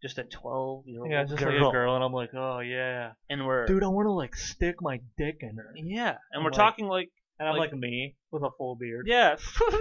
just 0.02 0.18
a 0.18 0.24
twelve 0.24 0.84
year 0.86 1.00
old 1.00 1.10
Yeah, 1.10 1.24
just 1.24 1.38
girl, 1.38 1.52
like 1.60 1.68
a 1.68 1.72
girl, 1.72 1.94
and 1.96 2.04
I'm 2.04 2.12
like, 2.12 2.30
oh 2.34 2.60
yeah, 2.60 3.12
and 3.30 3.46
we're 3.46 3.66
dude, 3.66 3.82
I 3.82 3.88
want 3.88 4.06
to 4.06 4.12
like 4.12 4.34
stick 4.36 4.76
my 4.80 5.00
dick 5.16 5.38
in 5.40 5.56
her, 5.56 5.72
yeah, 5.76 6.08
and 6.10 6.16
I'm 6.36 6.44
we're 6.44 6.50
like- 6.50 6.56
talking 6.58 6.86
like 6.86 7.10
and 7.40 7.48
I'm 7.48 7.56
Like- 7.56 7.70
like, 7.70 7.78
me 7.78 8.16
with 8.32 8.42
a 8.42 8.50
full 8.58 8.74
beard. 8.76 9.06
yeah, 9.08 9.36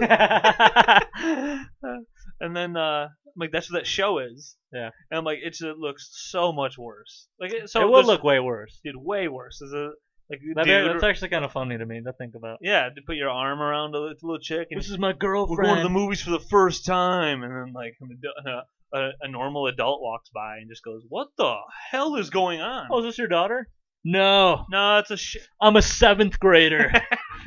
and 2.40 2.56
then 2.56 2.76
uh, 2.76 3.08
I'm 3.08 3.10
like 3.36 3.50
that's 3.52 3.70
what 3.70 3.78
that 3.80 3.86
show 3.86 4.18
is. 4.18 4.56
Yeah. 4.72 4.90
And 5.10 5.18
I'm 5.18 5.24
like, 5.24 5.38
it 5.42 5.50
just 5.54 5.62
looks 5.78 6.08
so 6.30 6.52
much 6.52 6.76
worse. 6.78 7.26
Like, 7.40 7.52
it, 7.52 7.70
so 7.70 7.80
it 7.80 7.90
would 7.90 8.04
look 8.06 8.22
way 8.22 8.38
worse. 8.40 8.78
dude, 8.84 8.94
way 8.96 9.28
worse. 9.28 9.60
Is 9.62 9.72
a 9.72 9.90
like 10.30 10.40
That, 10.56 10.64
dude, 10.66 10.90
that's 10.92 11.04
actually 11.04 11.30
kind 11.30 11.44
of 11.44 11.52
funny 11.52 11.78
to 11.78 11.86
me 11.86 12.02
to 12.04 12.12
think 12.12 12.34
about. 12.36 12.58
yeah, 12.60 12.88
to 12.94 13.00
put 13.06 13.16
your 13.16 13.30
arm 13.30 13.60
around 13.62 13.94
a 13.94 13.98
little, 13.98 14.38
chick 14.38 14.68
and 14.70 14.78
This 14.78 14.90
is 14.90 14.98
my 14.98 15.12
girlfriend. 15.14 15.58
we're 15.58 15.64
going 15.64 15.76
to 15.78 15.82
the 15.82 15.88
movies 15.88 16.20
for 16.20 16.30
the 16.30 16.38
first 16.40 16.84
time, 16.84 17.42
and 17.42 17.52
then 17.54 17.72
like 17.72 17.94
an 18.00 18.08
adu- 18.22 18.60
a, 18.92 19.10
a 19.22 19.28
normal 19.28 19.66
adult 19.66 20.00
walks 20.00 20.30
by 20.30 20.56
and 20.56 20.68
just 20.70 20.84
goes, 20.84 21.02
"What 21.08 21.28
the 21.36 21.54
hell 21.90 22.16
is 22.16 22.30
going 22.30 22.60
on?" 22.60 22.88
Oh, 22.90 22.98
is 23.00 23.04
this 23.04 23.18
your 23.18 23.28
daughter? 23.28 23.68
No, 24.04 24.64
no, 24.70 24.98
it's 24.98 25.10
a 25.10 25.16
shit. 25.16 25.42
I'm 25.60 25.76
a 25.76 25.82
seventh 25.82 26.38
grader. 26.40 26.90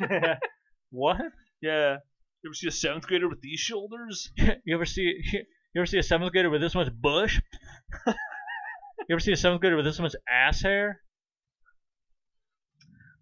what? 0.90 1.16
Yeah. 1.60 1.96
You 2.42 2.48
ever 2.50 2.54
see 2.54 2.68
a 2.68 2.72
seventh 2.72 3.06
grader 3.06 3.28
with 3.28 3.40
these 3.40 3.60
shoulders? 3.60 4.30
You 4.64 4.74
ever 4.74 4.84
see 4.84 5.14
you 5.32 5.44
ever 5.80 5.86
see 5.86 5.98
a 5.98 6.02
seventh 6.02 6.32
grader 6.32 6.50
with 6.50 6.60
this 6.60 6.74
much 6.74 6.92
bush? 6.92 7.40
you 8.06 8.14
ever 9.10 9.20
see 9.20 9.32
a 9.32 9.36
seventh 9.36 9.60
grader 9.60 9.76
with 9.76 9.84
this 9.84 9.98
much 10.00 10.14
ass 10.30 10.60
hair? 10.62 11.00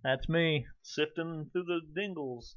That's 0.03 0.29
me. 0.29 0.67
Sifting 0.83 1.51
through 1.53 1.65
the 1.65 1.81
dingles. 1.95 2.57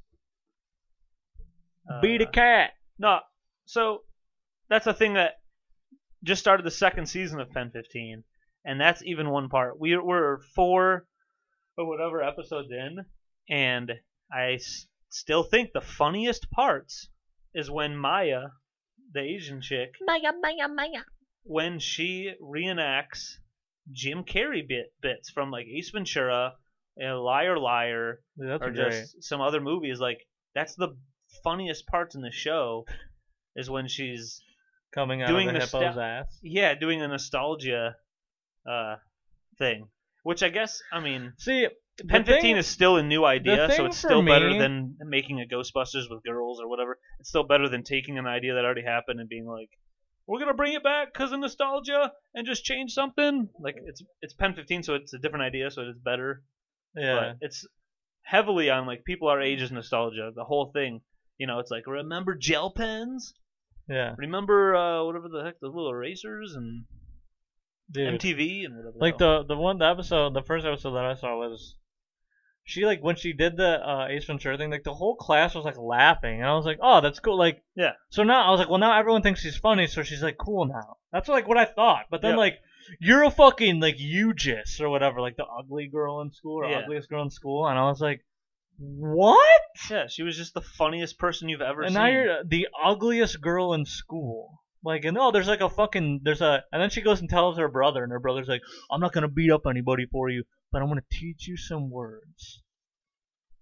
Beat 2.00 2.22
a 2.22 2.28
Uh, 2.28 2.30
cat. 2.30 2.70
No, 2.98 3.18
so 3.66 4.04
that's 4.70 4.86
a 4.86 4.94
thing 4.94 5.14
that 5.14 5.34
just 6.24 6.40
started 6.40 6.64
the 6.66 6.70
second 6.70 7.06
season 7.06 7.40
of 7.40 7.50
Pen 7.50 7.70
15, 7.72 8.24
and 8.64 8.80
that's 8.80 9.02
even 9.04 9.30
one 9.30 9.48
part. 9.48 9.78
We 9.78 9.96
we're 9.96 10.38
four 10.54 11.06
or 11.76 11.86
whatever 11.88 12.22
episodes 12.22 12.70
in, 12.70 13.04
and 13.48 13.92
I 14.32 14.54
s- 14.54 14.86
still 15.10 15.42
think 15.42 15.70
the 15.72 15.80
funniest 15.80 16.50
parts 16.50 17.08
is 17.54 17.70
when 17.70 17.96
Maya, 17.96 18.42
the 19.12 19.20
Asian 19.20 19.60
chick, 19.60 19.90
Maya, 20.00 20.32
Maya, 20.40 20.68
Maya. 20.68 21.02
when 21.44 21.78
she 21.78 22.32
reenacts 22.42 23.34
Jim 23.92 24.24
Carrey 24.24 24.66
bit 24.66 24.86
bits 25.02 25.30
from 25.30 25.50
like 25.50 25.66
Ace 25.66 25.90
Ventura, 25.90 26.54
uh, 27.04 27.20
Liar 27.20 27.58
Liar, 27.58 28.20
Dude, 28.38 28.48
that's 28.48 28.62
or 28.62 28.70
great. 28.70 28.90
just 28.90 29.22
some 29.24 29.40
other 29.40 29.60
movies. 29.60 30.00
Like 30.00 30.18
that's 30.54 30.74
the 30.74 30.96
funniest 31.42 31.86
parts 31.86 32.14
in 32.14 32.22
the 32.22 32.30
show 32.30 32.86
is 33.56 33.68
when 33.68 33.88
she's 33.88 34.40
coming 34.94 35.22
out 35.22 35.28
doing 35.28 35.48
of 35.48 35.54
the 35.54 35.60
hippo's 35.60 35.94
sta- 35.94 36.00
ass. 36.00 36.38
yeah 36.42 36.74
doing 36.74 37.02
a 37.02 37.08
nostalgia 37.08 37.96
uh 38.70 38.96
thing. 39.58 39.88
Which 40.22 40.42
i 40.42 40.48
guess 40.48 40.80
i 40.92 41.00
mean 41.00 41.32
See, 41.38 41.66
pen 42.08 42.24
15 42.24 42.56
is 42.56 42.66
still 42.66 42.96
a 42.96 43.02
new 43.02 43.24
idea 43.24 43.70
so 43.76 43.86
it's 43.86 43.98
still 43.98 44.22
better 44.24 44.58
than 44.58 44.96
making 45.00 45.40
a 45.40 45.44
ghostbusters 45.54 46.10
with 46.10 46.22
girls 46.24 46.60
or 46.60 46.68
whatever. 46.68 46.98
It's 47.20 47.28
still 47.28 47.44
better 47.44 47.68
than 47.68 47.82
taking 47.82 48.18
an 48.18 48.26
idea 48.26 48.54
that 48.54 48.64
already 48.64 48.82
happened 48.84 49.20
and 49.20 49.28
being 49.28 49.46
like 49.46 49.68
we're 50.26 50.38
gonna 50.40 50.54
bring 50.54 50.72
it 50.72 50.82
back 50.82 51.12
because 51.12 51.32
of 51.32 51.40
nostalgia 51.40 52.10
and 52.34 52.46
just 52.46 52.64
change 52.64 52.92
something. 52.92 53.48
Like 53.60 53.76
it's 53.84 54.02
it's 54.22 54.32
pen 54.34 54.54
15 54.54 54.82
so 54.82 54.94
it's 54.94 55.12
a 55.12 55.18
different 55.18 55.44
idea 55.44 55.70
so 55.70 55.82
it's 55.82 55.98
better. 55.98 56.42
Yeah. 56.96 57.14
but 57.14 57.36
it's 57.40 57.66
heavily 58.22 58.70
on 58.70 58.86
like 58.86 59.04
people 59.04 59.28
our 59.28 59.42
age's 59.42 59.70
nostalgia 59.70 60.30
the 60.34 60.44
whole 60.44 60.70
thing. 60.72 61.02
You 61.38 61.46
know 61.46 61.58
it's 61.58 61.70
like 61.70 61.86
remember 61.86 62.34
gel 62.34 62.70
pens 62.70 63.34
Yeah. 63.88 64.14
remember 64.16 64.74
uh 64.74 65.04
whatever 65.04 65.28
the 65.28 65.44
heck 65.44 65.60
the 65.60 65.66
little 65.68 65.90
erasers 65.90 66.54
and 66.54 66.84
Dude. 67.90 68.18
MTV 68.18 68.64
and 68.64 68.76
whatever. 68.76 68.96
Like 68.98 69.18
the 69.18 69.44
the 69.46 69.56
one 69.56 69.78
the 69.78 69.84
episode 69.88 70.32
the 70.34 70.42
first 70.42 70.64
episode 70.64 70.92
that 70.94 71.04
I 71.04 71.14
saw 71.14 71.36
was 71.38 71.76
she 72.66 72.86
like 72.86 73.02
when 73.02 73.16
she 73.16 73.34
did 73.34 73.58
the 73.58 73.78
uh, 73.86 74.06
Ace 74.08 74.24
Ventura 74.24 74.56
thing, 74.56 74.70
like 74.70 74.84
the 74.84 74.94
whole 74.94 75.16
class 75.16 75.54
was 75.54 75.66
like 75.66 75.76
laughing, 75.76 76.40
and 76.40 76.48
I 76.48 76.54
was 76.54 76.64
like, 76.64 76.78
oh, 76.80 77.02
that's 77.02 77.20
cool. 77.20 77.36
Like, 77.36 77.62
Yeah. 77.76 77.90
So 78.08 78.22
now 78.22 78.46
I 78.46 78.50
was 78.52 78.58
like, 78.58 78.70
well, 78.70 78.78
now 78.78 78.98
everyone 78.98 79.20
thinks 79.20 79.42
she's 79.42 79.58
funny, 79.58 79.86
so 79.86 80.02
she's 80.02 80.22
like 80.22 80.38
cool 80.38 80.64
now. 80.64 80.96
That's 81.12 81.28
like 81.28 81.46
what 81.46 81.58
I 81.58 81.66
thought. 81.66 82.06
But 82.10 82.22
then 82.22 82.32
Yeah. 82.32 82.36
like, 82.38 82.54
you're 83.00 83.22
a 83.24 83.30
fucking 83.30 83.80
like 83.80 83.96
Eugis 83.98 84.80
or 84.80 84.88
whatever, 84.88 85.20
like 85.20 85.36
the 85.36 85.44
ugly 85.44 85.88
girl 85.88 86.22
in 86.22 86.32
school 86.32 86.64
or 86.64 86.70
Yeah. 86.70 86.78
ugliest 86.78 87.10
girl 87.10 87.22
in 87.22 87.28
school, 87.30 87.66
and 87.68 87.78
I 87.78 87.82
was 87.82 88.00
like, 88.00 88.24
what? 88.78 89.60
Yeah, 89.90 90.06
she 90.08 90.22
was 90.22 90.36
just 90.36 90.54
the 90.54 90.60
funniest 90.60 91.18
person 91.18 91.48
you've 91.48 91.60
ever 91.60 91.82
and 91.82 91.90
seen. 91.90 92.02
now 92.02 92.08
you're 92.08 92.44
the 92.44 92.68
ugliest 92.84 93.40
girl 93.40 93.72
in 93.74 93.84
school. 93.84 94.60
Like, 94.84 95.04
and 95.04 95.16
oh, 95.16 95.30
there's 95.30 95.48
like 95.48 95.62
a 95.62 95.70
fucking, 95.70 96.20
there's 96.24 96.42
a, 96.42 96.62
and 96.70 96.82
then 96.82 96.90
she 96.90 97.00
goes 97.00 97.20
and 97.20 97.30
tells 97.30 97.56
her 97.56 97.68
brother, 97.68 98.02
and 98.02 98.12
her 98.12 98.20
brother's 98.20 98.48
like, 98.48 98.60
I'm 98.90 99.00
not 99.00 99.12
gonna 99.12 99.28
beat 99.28 99.50
up 99.50 99.62
anybody 99.68 100.06
for 100.10 100.28
you, 100.28 100.44
but 100.70 100.82
I'm 100.82 100.88
gonna 100.88 101.00
teach 101.10 101.48
you 101.48 101.56
some 101.56 101.88
words. 101.90 102.62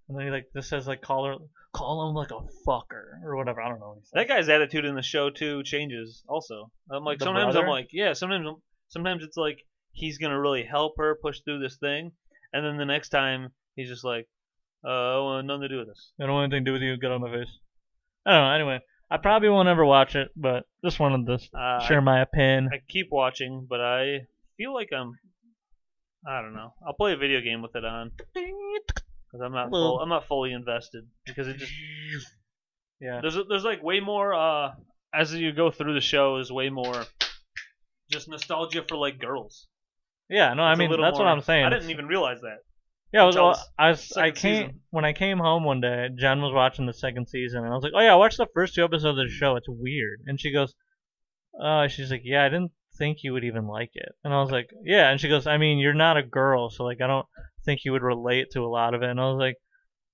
And 0.08 0.18
then 0.18 0.26
he 0.26 0.32
like, 0.32 0.46
this 0.52 0.68
says 0.68 0.88
like, 0.88 1.00
call 1.00 1.26
her, 1.26 1.36
call 1.72 2.08
him 2.08 2.14
like 2.16 2.32
a 2.32 2.40
fucker 2.68 3.22
or 3.24 3.36
whatever. 3.36 3.62
I 3.62 3.68
don't 3.68 3.78
know. 3.78 3.90
What 3.90 3.98
he 3.98 4.04
said. 4.04 4.18
That 4.20 4.28
guy's 4.28 4.48
attitude 4.48 4.84
in 4.84 4.96
the 4.96 5.02
show 5.02 5.30
too 5.30 5.62
changes. 5.62 6.24
Also, 6.28 6.70
I'm 6.90 7.04
like 7.04 7.18
The 7.20 7.26
sometimes 7.26 7.54
I'm 7.54 7.62
brother? 7.62 7.68
like, 7.68 7.88
yeah, 7.92 8.14
sometimes 8.14 8.48
sometimes 8.88 9.22
it's 9.22 9.36
like 9.36 9.58
he's 9.92 10.18
gonna 10.18 10.40
really 10.40 10.64
help 10.64 10.94
her 10.98 11.16
push 11.22 11.40
through 11.44 11.60
this 11.60 11.76
thing, 11.76 12.10
and 12.52 12.64
then 12.66 12.78
the 12.78 12.84
next 12.84 13.10
time 13.10 13.50
he's 13.76 13.88
just 13.88 14.04
like, 14.04 14.26
uh, 14.84 14.88
I 14.88 15.18
want 15.20 15.46
nothing 15.46 15.62
to 15.62 15.68
do 15.68 15.78
with 15.78 15.88
this. 15.88 16.12
I 16.20 16.24
don't 16.26 16.32
want 16.34 16.52
anything 16.52 16.64
to 16.64 16.68
do 16.70 16.72
with 16.74 16.82
you. 16.82 16.96
Get 16.96 17.10
on 17.12 17.20
my 17.20 17.30
face. 17.32 17.48
I 18.26 18.32
don't 18.32 18.40
know. 18.48 18.52
Anyway, 18.54 18.80
I 19.10 19.16
probably 19.18 19.48
won't 19.48 19.68
ever 19.68 19.84
watch 19.84 20.14
it, 20.16 20.30
but 20.36 20.64
just 20.84 20.98
wanted 21.00 21.26
to 21.26 21.58
Uh, 21.58 21.80
share 21.86 22.00
my 22.00 22.20
opinion. 22.22 22.70
I 22.72 22.78
keep 22.88 23.08
watching, 23.10 23.66
but 23.68 23.80
I 23.80 24.26
feel 24.56 24.72
like 24.74 24.90
I'm. 24.92 25.12
I 26.26 26.40
don't 26.40 26.54
know. 26.54 26.72
I'll 26.86 26.92
play 26.94 27.12
a 27.12 27.16
video 27.16 27.40
game 27.40 27.62
with 27.62 27.74
it 27.74 27.84
on 27.84 28.12
because 28.34 29.40
I'm 29.44 29.52
not 29.52 29.70
full, 29.70 29.98
I'm 30.00 30.08
not 30.08 30.28
fully 30.28 30.52
invested 30.52 31.04
because 31.26 31.48
it 31.48 31.56
just 31.56 31.72
yeah. 33.00 33.20
there's 33.20 33.36
there's 33.48 33.64
like 33.64 33.82
way 33.82 33.98
more 33.98 34.32
uh 34.32 34.72
as 35.12 35.34
you 35.34 35.52
go 35.52 35.70
through 35.72 35.94
the 35.94 36.00
show 36.00 36.36
is 36.36 36.52
way 36.52 36.70
more 36.70 37.04
just 38.08 38.28
nostalgia 38.28 38.84
for 38.86 38.96
like 38.96 39.18
girls. 39.18 39.66
Yeah. 40.30 40.54
No, 40.54 40.62
I 40.62 40.70
It's 40.72 40.78
a 40.78 40.80
mean 40.80 40.90
little 40.90 41.04
that's 41.04 41.18
what 41.18 41.24
more- 41.24 41.32
I'm 41.32 41.40
saying. 41.42 41.64
I 41.64 41.70
didn't 41.70 41.90
even 41.90 42.06
realize 42.06 42.40
that. 42.42 42.58
Yeah, 43.12 43.22
I 43.22 43.26
was. 43.26 43.36
well, 43.36 43.66
I 43.78 43.90
was. 43.90 44.12
I 44.16 44.30
came 44.30 44.66
season. 44.68 44.80
when 44.90 45.04
I 45.04 45.12
came 45.12 45.38
home 45.38 45.64
one 45.64 45.80
day. 45.80 46.08
Jen 46.16 46.40
was 46.40 46.52
watching 46.54 46.86
the 46.86 46.94
second 46.94 47.28
season, 47.28 47.62
and 47.62 47.68
I 47.72 47.74
was 47.74 47.84
like, 47.84 47.92
"Oh 47.94 48.00
yeah, 48.00 48.12
I 48.12 48.16
watched 48.16 48.38
the 48.38 48.46
first 48.54 48.74
two 48.74 48.84
episodes 48.84 49.18
of 49.18 49.26
the 49.26 49.28
show. 49.30 49.56
It's 49.56 49.68
weird." 49.68 50.20
And 50.26 50.40
she 50.40 50.52
goes, 50.52 50.74
"Uh," 51.60 51.88
she's 51.88 52.10
like, 52.10 52.22
"Yeah, 52.24 52.44
I 52.44 52.48
didn't 52.48 52.72
think 52.96 53.18
you 53.22 53.34
would 53.34 53.44
even 53.44 53.66
like 53.66 53.90
it." 53.94 54.12
And 54.24 54.32
I 54.32 54.40
was 54.40 54.50
like, 54.50 54.70
"Yeah." 54.82 55.10
And 55.10 55.20
she 55.20 55.28
goes, 55.28 55.46
"I 55.46 55.58
mean, 55.58 55.78
you're 55.78 55.92
not 55.92 56.16
a 56.16 56.22
girl, 56.22 56.70
so 56.70 56.84
like, 56.84 57.02
I 57.02 57.06
don't 57.06 57.26
think 57.64 57.84
you 57.84 57.92
would 57.92 58.02
relate 58.02 58.50
to 58.52 58.62
a 58.64 58.68
lot 58.68 58.94
of 58.94 59.02
it." 59.02 59.10
And 59.10 59.20
I 59.20 59.24
was 59.24 59.38
like, 59.38 59.56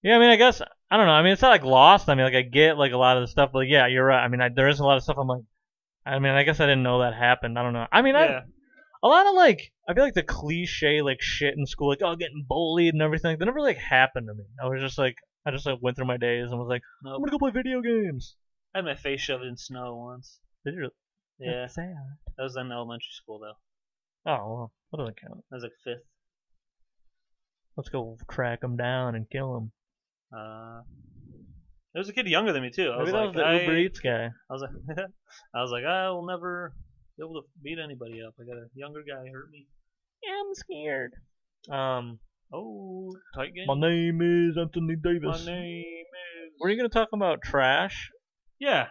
"Yeah, 0.02 0.16
I 0.16 0.18
mean, 0.18 0.30
I 0.30 0.36
guess 0.36 0.60
I 0.90 0.96
don't 0.96 1.06
know. 1.06 1.12
I 1.12 1.22
mean, 1.22 1.32
it's 1.32 1.42
not 1.42 1.50
like 1.50 1.64
Lost. 1.64 2.08
I 2.08 2.14
mean, 2.16 2.24
like 2.24 2.34
I 2.34 2.42
get 2.42 2.78
like 2.78 2.92
a 2.92 2.96
lot 2.98 3.16
of 3.16 3.22
the 3.22 3.28
stuff, 3.28 3.50
but 3.52 3.68
yeah, 3.68 3.86
you're 3.86 4.06
right. 4.06 4.24
I 4.24 4.28
mean, 4.28 4.40
I, 4.40 4.48
there 4.48 4.68
is 4.68 4.80
a 4.80 4.84
lot 4.84 4.96
of 4.96 5.04
stuff. 5.04 5.18
I'm 5.18 5.28
like, 5.28 5.42
I 6.04 6.18
mean, 6.18 6.32
I 6.32 6.42
guess 6.42 6.58
I 6.58 6.64
didn't 6.64 6.82
know 6.82 7.00
that 7.00 7.14
happened. 7.14 7.58
I 7.58 7.62
don't 7.62 7.74
know. 7.74 7.86
I 7.92 8.02
mean, 8.02 8.16
I 8.16 8.24
Yeah. 8.24 8.40
A 9.02 9.08
lot 9.08 9.26
of 9.26 9.34
like 9.34 9.72
I 9.88 9.94
feel 9.94 10.04
like 10.04 10.14
the 10.14 10.22
cliche 10.22 11.02
like 11.02 11.20
shit 11.20 11.54
in 11.56 11.66
school, 11.66 11.88
like 11.88 12.02
oh 12.02 12.16
getting 12.16 12.44
bullied 12.48 12.94
and 12.94 13.02
everything, 13.02 13.38
that 13.38 13.44
never 13.44 13.60
like 13.60 13.78
happened 13.78 14.26
to 14.28 14.34
me. 14.34 14.44
I 14.62 14.66
was 14.66 14.80
just 14.80 14.98
like 14.98 15.16
I 15.46 15.50
just 15.50 15.66
like 15.66 15.78
went 15.80 15.96
through 15.96 16.06
my 16.06 16.16
days 16.16 16.50
and 16.50 16.58
was 16.58 16.68
like, 16.68 16.82
I'm 17.06 17.20
gonna 17.20 17.30
go 17.30 17.38
play 17.38 17.50
video 17.50 17.80
games. 17.80 18.36
I 18.74 18.78
had 18.78 18.84
my 18.84 18.94
face 18.94 19.20
shoved 19.20 19.44
in 19.44 19.56
snow 19.56 19.96
once. 19.96 20.40
Did 20.64 20.74
you? 20.74 20.90
Yeah, 21.38 21.60
That's 21.62 21.76
sad. 21.76 21.94
that 22.36 22.42
was 22.42 22.56
in 22.56 22.70
elementary 22.72 23.06
school 23.12 23.38
though. 23.38 24.30
Oh 24.30 24.52
well, 24.52 24.72
that 24.90 24.98
doesn't 24.98 25.20
count. 25.20 25.44
That 25.50 25.56
was 25.56 25.62
like 25.62 25.72
fifth. 25.84 26.04
Let's 27.76 27.88
go 27.90 28.18
track 28.30 28.62
him 28.62 28.76
down 28.76 29.14
and 29.14 29.30
kill 29.30 29.56
him. 29.56 29.72
Uh, 30.36 30.82
there 31.94 32.00
was 32.00 32.08
a 32.08 32.12
kid 32.12 32.26
younger 32.26 32.52
than 32.52 32.62
me 32.62 32.70
too. 32.70 32.90
I 32.90 32.98
Maybe 32.98 33.02
was 33.04 33.12
that 33.12 33.18
like, 33.18 33.26
was 33.28 33.36
the 33.36 33.44
I, 33.44 33.60
Uber 33.60 33.76
Eats 33.76 34.00
guy. 34.00 34.24
I 34.26 34.52
was 34.52 34.62
like, 34.62 34.98
I 35.54 35.62
was 35.62 35.70
like, 35.70 35.84
I 35.84 36.10
will 36.10 36.26
never 36.26 36.74
be 37.18 37.24
able 37.24 37.42
to 37.42 37.46
beat 37.62 37.78
anybody 37.82 38.22
up. 38.26 38.34
I 38.40 38.44
got 38.44 38.56
a 38.56 38.66
younger 38.74 39.00
guy 39.02 39.28
hurt 39.30 39.50
me. 39.50 39.66
I'm 40.28 40.54
scared. 40.54 41.12
Um, 41.70 42.18
Oh, 42.52 43.12
tight 43.34 43.54
game. 43.54 43.66
my 43.66 43.78
name 43.78 44.20
is 44.22 44.56
Anthony 44.56 44.96
Davis. 44.96 45.22
My 45.22 45.32
Davis. 45.32 45.46
name 45.46 45.84
is. 45.84 46.52
Were 46.60 46.70
you 46.70 46.76
gonna 46.76 46.88
talk 46.88 47.10
about 47.12 47.42
trash 47.42 48.10
Yeah, 48.58 48.88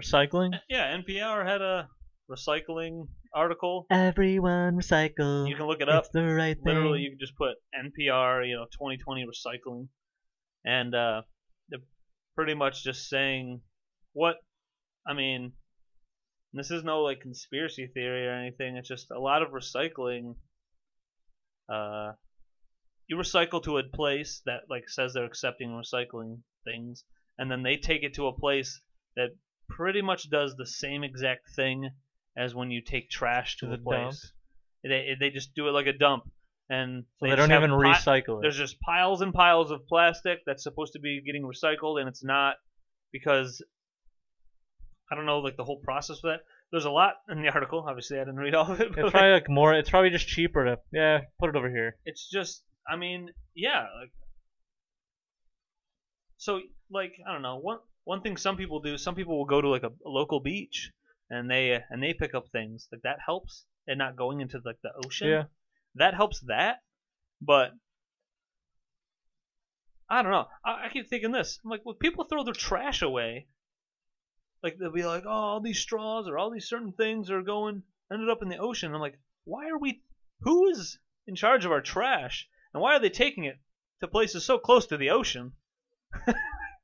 recycling? 0.00 0.52
yeah. 0.70 0.96
NPR 0.96 1.46
had 1.46 1.60
a 1.60 1.88
recycling 2.30 3.08
article. 3.34 3.86
Everyone 3.90 4.76
recycle. 4.76 5.46
You 5.48 5.54
can 5.56 5.66
look 5.66 5.82
it 5.82 5.88
up. 5.90 6.04
It's 6.04 6.12
the 6.14 6.24
right 6.24 6.56
thing. 6.56 6.64
Literally, 6.74 7.00
you 7.00 7.10
can 7.10 7.18
just 7.20 7.36
put 7.36 7.56
NPR, 7.74 8.48
you 8.48 8.56
know, 8.56 8.64
2020 8.72 9.26
recycling, 9.26 9.88
and 10.64 10.94
uh, 10.94 11.22
they're 11.68 11.80
pretty 12.36 12.54
much 12.54 12.82
just 12.84 13.08
saying 13.10 13.60
what. 14.14 14.36
I 15.06 15.12
mean, 15.12 15.52
this 16.54 16.70
is 16.70 16.84
no 16.84 17.02
like 17.02 17.20
conspiracy 17.20 17.86
theory 17.86 18.26
or 18.26 18.32
anything. 18.32 18.76
It's 18.76 18.88
just 18.88 19.10
a 19.10 19.18
lot 19.18 19.42
of 19.42 19.50
recycling. 19.50 20.36
Uh, 21.68 22.12
you 23.08 23.16
recycle 23.16 23.62
to 23.64 23.78
a 23.78 23.82
place 23.82 24.42
that 24.46 24.60
like 24.70 24.88
says 24.88 25.12
they're 25.12 25.24
accepting 25.24 25.70
recycling 25.70 26.38
things, 26.64 27.04
and 27.38 27.50
then 27.50 27.62
they 27.62 27.76
take 27.76 28.02
it 28.02 28.14
to 28.14 28.28
a 28.28 28.38
place 28.38 28.80
that 29.16 29.30
pretty 29.68 30.02
much 30.02 30.30
does 30.30 30.54
the 30.56 30.66
same 30.66 31.02
exact 31.02 31.50
thing 31.54 31.90
as 32.36 32.54
when 32.54 32.70
you 32.70 32.80
take 32.80 33.10
trash 33.10 33.56
to 33.58 33.66
a 33.66 33.70
the 33.70 33.78
place. 33.78 34.32
They 34.82 35.16
they 35.18 35.30
just 35.30 35.54
do 35.54 35.68
it 35.68 35.72
like 35.72 35.86
a 35.86 35.92
dump, 35.92 36.24
and 36.68 37.04
so 37.18 37.26
they, 37.26 37.34
just 37.34 37.48
don't 37.48 37.64
even 37.64 37.70
pi- 37.70 37.98
recycle 37.98 38.38
it. 38.38 38.42
There's 38.42 38.56
just 38.56 38.80
piles 38.80 39.22
and 39.22 39.32
piles 39.32 39.70
of 39.70 39.86
plastic 39.86 40.40
that's 40.46 40.62
supposed 40.62 40.92
to 40.92 41.00
be 41.00 41.22
getting 41.24 41.42
recycled, 41.42 41.98
and 41.98 42.08
it's 42.08 42.22
not 42.22 42.56
because 43.12 43.62
I 45.10 45.14
don't 45.14 45.26
know 45.26 45.40
like 45.40 45.56
the 45.56 45.64
whole 45.64 45.78
process 45.78 46.20
for 46.20 46.28
that. 46.28 46.40
There's 46.70 46.86
a 46.86 46.90
lot 46.90 47.14
in 47.28 47.42
the 47.42 47.48
article. 47.48 47.84
Obviously, 47.86 48.18
I 48.18 48.20
didn't 48.20 48.36
read 48.36 48.54
all 48.54 48.70
of 48.70 48.80
it. 48.80 48.88
It's 48.88 48.96
like, 48.96 49.12
probably 49.12 49.32
like 49.32 49.50
more. 49.50 49.74
It's 49.74 49.90
probably 49.90 50.10
just 50.10 50.26
cheaper 50.26 50.64
to 50.64 50.78
yeah. 50.92 51.20
Put 51.38 51.50
it 51.50 51.56
over 51.56 51.70
here. 51.70 51.96
it's 52.04 52.28
just 52.28 52.62
I 52.88 52.96
mean, 52.96 53.30
yeah, 53.54 53.86
like 54.00 54.12
so 56.36 56.60
like 56.90 57.14
I 57.26 57.32
don't 57.32 57.42
know. 57.42 57.58
One 57.58 57.78
one 58.04 58.20
thing 58.22 58.36
some 58.36 58.56
people 58.56 58.80
do, 58.80 58.98
some 58.98 59.14
people 59.14 59.38
will 59.38 59.46
go 59.46 59.60
to 59.60 59.68
like 59.68 59.82
a, 59.82 59.92
a 60.04 60.08
local 60.08 60.40
beach 60.40 60.90
and 61.30 61.50
they 61.50 61.80
and 61.90 62.02
they 62.02 62.14
pick 62.14 62.34
up 62.34 62.48
things. 62.50 62.88
Like 62.92 63.02
that 63.02 63.18
helps 63.24 63.64
and 63.86 63.98
not 63.98 64.16
going 64.16 64.40
into 64.40 64.60
like 64.64 64.78
the 64.82 64.90
ocean. 65.04 65.28
Yeah. 65.28 65.44
That 65.96 66.14
helps 66.14 66.40
that. 66.40 66.82
But 67.40 67.72
I 70.08 70.22
don't 70.22 70.32
know. 70.32 70.46
I, 70.64 70.86
I 70.86 70.88
keep 70.92 71.08
thinking 71.08 71.32
this. 71.32 71.58
I'm 71.64 71.70
like, 71.70 71.84
when 71.84 71.96
people 71.96 72.24
throw 72.24 72.44
their 72.44 72.54
trash 72.54 73.02
away, 73.02 73.46
like 74.64 74.76
they'll 74.78 74.90
be 74.90 75.04
like, 75.04 75.22
oh, 75.26 75.30
all 75.30 75.60
these 75.60 75.78
straws 75.78 76.26
or 76.26 76.38
all 76.38 76.50
these 76.50 76.68
certain 76.68 76.92
things 76.92 77.30
are 77.30 77.42
going 77.42 77.82
ended 78.12 78.28
up 78.30 78.42
in 78.42 78.48
the 78.48 78.58
ocean. 78.58 78.92
I'm 78.92 79.00
like, 79.00 79.18
why 79.44 79.68
are 79.68 79.78
we? 79.78 80.02
Who 80.40 80.66
is 80.70 80.98
in 81.28 81.36
charge 81.36 81.64
of 81.64 81.70
our 81.70 81.80
trash, 81.80 82.48
and 82.72 82.82
why 82.82 82.96
are 82.96 83.00
they 83.00 83.10
taking 83.10 83.44
it 83.44 83.56
to 84.00 84.08
places 84.08 84.44
so 84.44 84.58
close 84.58 84.86
to 84.86 84.96
the 84.96 85.10
ocean? 85.10 85.52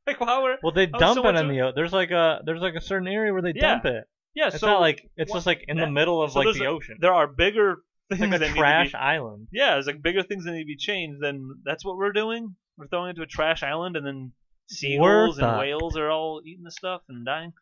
like, 0.06 0.18
how 0.18 0.44
are? 0.46 0.56
Well, 0.62 0.72
they 0.72 0.86
dump 0.86 1.14
so 1.22 1.26
it 1.26 1.30
in 1.36 1.36
of- 1.46 1.48
the 1.50 1.60
ocean. 1.62 1.72
there's 1.76 1.92
like 1.92 2.10
a 2.10 2.40
there's 2.44 2.60
like 2.60 2.74
a 2.74 2.80
certain 2.80 3.08
area 3.08 3.32
where 3.32 3.42
they 3.42 3.52
Yeah, 3.54 3.72
dump 3.74 3.86
it. 3.86 4.04
Yeah, 4.34 4.46
It's 4.48 4.60
so 4.60 4.66
not 4.68 4.80
like 4.80 5.10
it's 5.16 5.30
what- 5.30 5.38
just 5.38 5.46
like 5.46 5.64
in 5.66 5.76
the 5.76 5.90
middle 5.90 6.22
of 6.22 6.32
so 6.32 6.40
like 6.40 6.54
the 6.56 6.64
a- 6.64 6.68
ocean. 6.70 6.96
there 7.00 7.12
are 7.14 7.26
bigger 7.26 7.78
things 8.10 8.20
like 8.22 8.30
that 8.30 8.36
a 8.36 8.40
need 8.40 8.48
to 8.48 8.54
be 8.54 8.58
trash 8.60 8.94
island. 8.94 9.48
Yeah, 9.52 9.76
it's 9.78 9.86
like 9.86 10.02
bigger 10.02 10.22
things 10.22 10.44
that 10.44 10.52
need 10.52 10.60
to 10.62 10.66
be 10.66 10.76
changed. 10.76 11.18
Then 11.22 11.48
that's 11.64 11.84
what 11.84 11.96
we're 11.96 12.12
doing. 12.12 12.54
We're 12.76 12.88
throwing 12.88 13.10
it 13.10 13.14
to 13.14 13.22
a 13.22 13.26
trash 13.26 13.62
island, 13.62 13.96
and 13.96 14.06
then 14.06 14.32
seagulls 14.68 15.38
and 15.38 15.58
whales 15.58 15.96
are 15.96 16.10
all 16.10 16.40
eating 16.44 16.64
the 16.64 16.70
stuff 16.70 17.02
and 17.08 17.26
dying. 17.26 17.52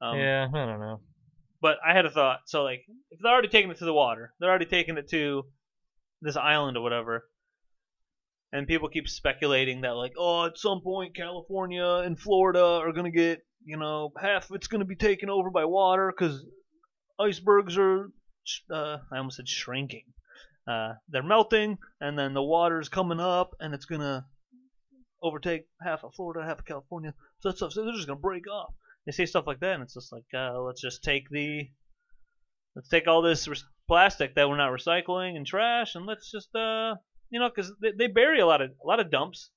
Um, 0.00 0.18
yeah, 0.18 0.48
I 0.52 0.66
don't 0.66 0.80
know. 0.80 1.00
But 1.60 1.78
I 1.86 1.94
had 1.94 2.06
a 2.06 2.10
thought. 2.10 2.40
So 2.46 2.62
like, 2.62 2.84
if 3.10 3.20
they're 3.20 3.32
already 3.32 3.48
taking 3.48 3.70
it 3.70 3.78
to 3.78 3.84
the 3.84 3.92
water, 3.92 4.32
they're 4.38 4.50
already 4.50 4.66
taking 4.66 4.98
it 4.98 5.08
to 5.10 5.44
this 6.22 6.36
island 6.36 6.76
or 6.76 6.82
whatever, 6.82 7.24
and 8.52 8.66
people 8.66 8.88
keep 8.88 9.08
speculating 9.08 9.82
that 9.82 9.96
like, 9.96 10.12
oh, 10.18 10.46
at 10.46 10.58
some 10.58 10.80
point 10.80 11.16
California 11.16 11.84
and 12.04 12.18
Florida 12.18 12.62
are 12.62 12.92
gonna 12.92 13.10
get, 13.10 13.40
you 13.64 13.76
know, 13.76 14.12
half 14.20 14.50
of 14.50 14.56
it's 14.56 14.68
gonna 14.68 14.84
be 14.84 14.96
taken 14.96 15.30
over 15.30 15.50
by 15.50 15.64
water 15.64 16.12
because 16.16 16.44
icebergs 17.18 17.76
are, 17.76 18.10
uh, 18.70 18.98
I 19.12 19.18
almost 19.18 19.36
said 19.36 19.48
shrinking. 19.48 20.04
Uh, 20.66 20.94
they're 21.08 21.22
melting, 21.22 21.78
and 22.00 22.18
then 22.18 22.34
the 22.34 22.42
water's 22.42 22.88
coming 22.88 23.20
up, 23.20 23.54
and 23.60 23.74
it's 23.74 23.84
gonna 23.84 24.26
overtake 25.22 25.66
half 25.82 26.04
of 26.04 26.14
Florida, 26.14 26.46
half 26.46 26.58
of 26.58 26.64
California. 26.64 27.14
So 27.40 27.50
that's 27.50 27.60
so 27.60 27.84
they're 27.84 27.94
just 27.94 28.06
gonna 28.06 28.20
break 28.20 28.48
off. 28.48 28.74
They 29.06 29.12
say 29.12 29.26
stuff 29.26 29.46
like 29.46 29.60
that, 29.60 29.74
and 29.74 29.82
it's 29.82 29.94
just 29.94 30.12
like, 30.12 30.24
uh, 30.34 30.60
let's 30.60 30.80
just 30.80 31.04
take 31.04 31.28
the, 31.30 31.68
let's 32.74 32.88
take 32.88 33.06
all 33.06 33.22
this 33.22 33.46
re- 33.46 33.56
plastic 33.86 34.34
that 34.34 34.48
we're 34.48 34.56
not 34.56 34.72
recycling 34.72 35.36
and 35.36 35.46
trash, 35.46 35.94
and 35.94 36.06
let's 36.06 36.30
just, 36.30 36.54
uh, 36.54 36.96
you 37.30 37.38
know, 37.40 37.48
because 37.48 37.72
they, 37.80 37.92
they 37.96 38.06
bury 38.08 38.40
a 38.40 38.46
lot 38.46 38.60
of 38.60 38.70
a 38.82 38.86
lot 38.86 39.00
of 39.00 39.10
dumps. 39.10 39.50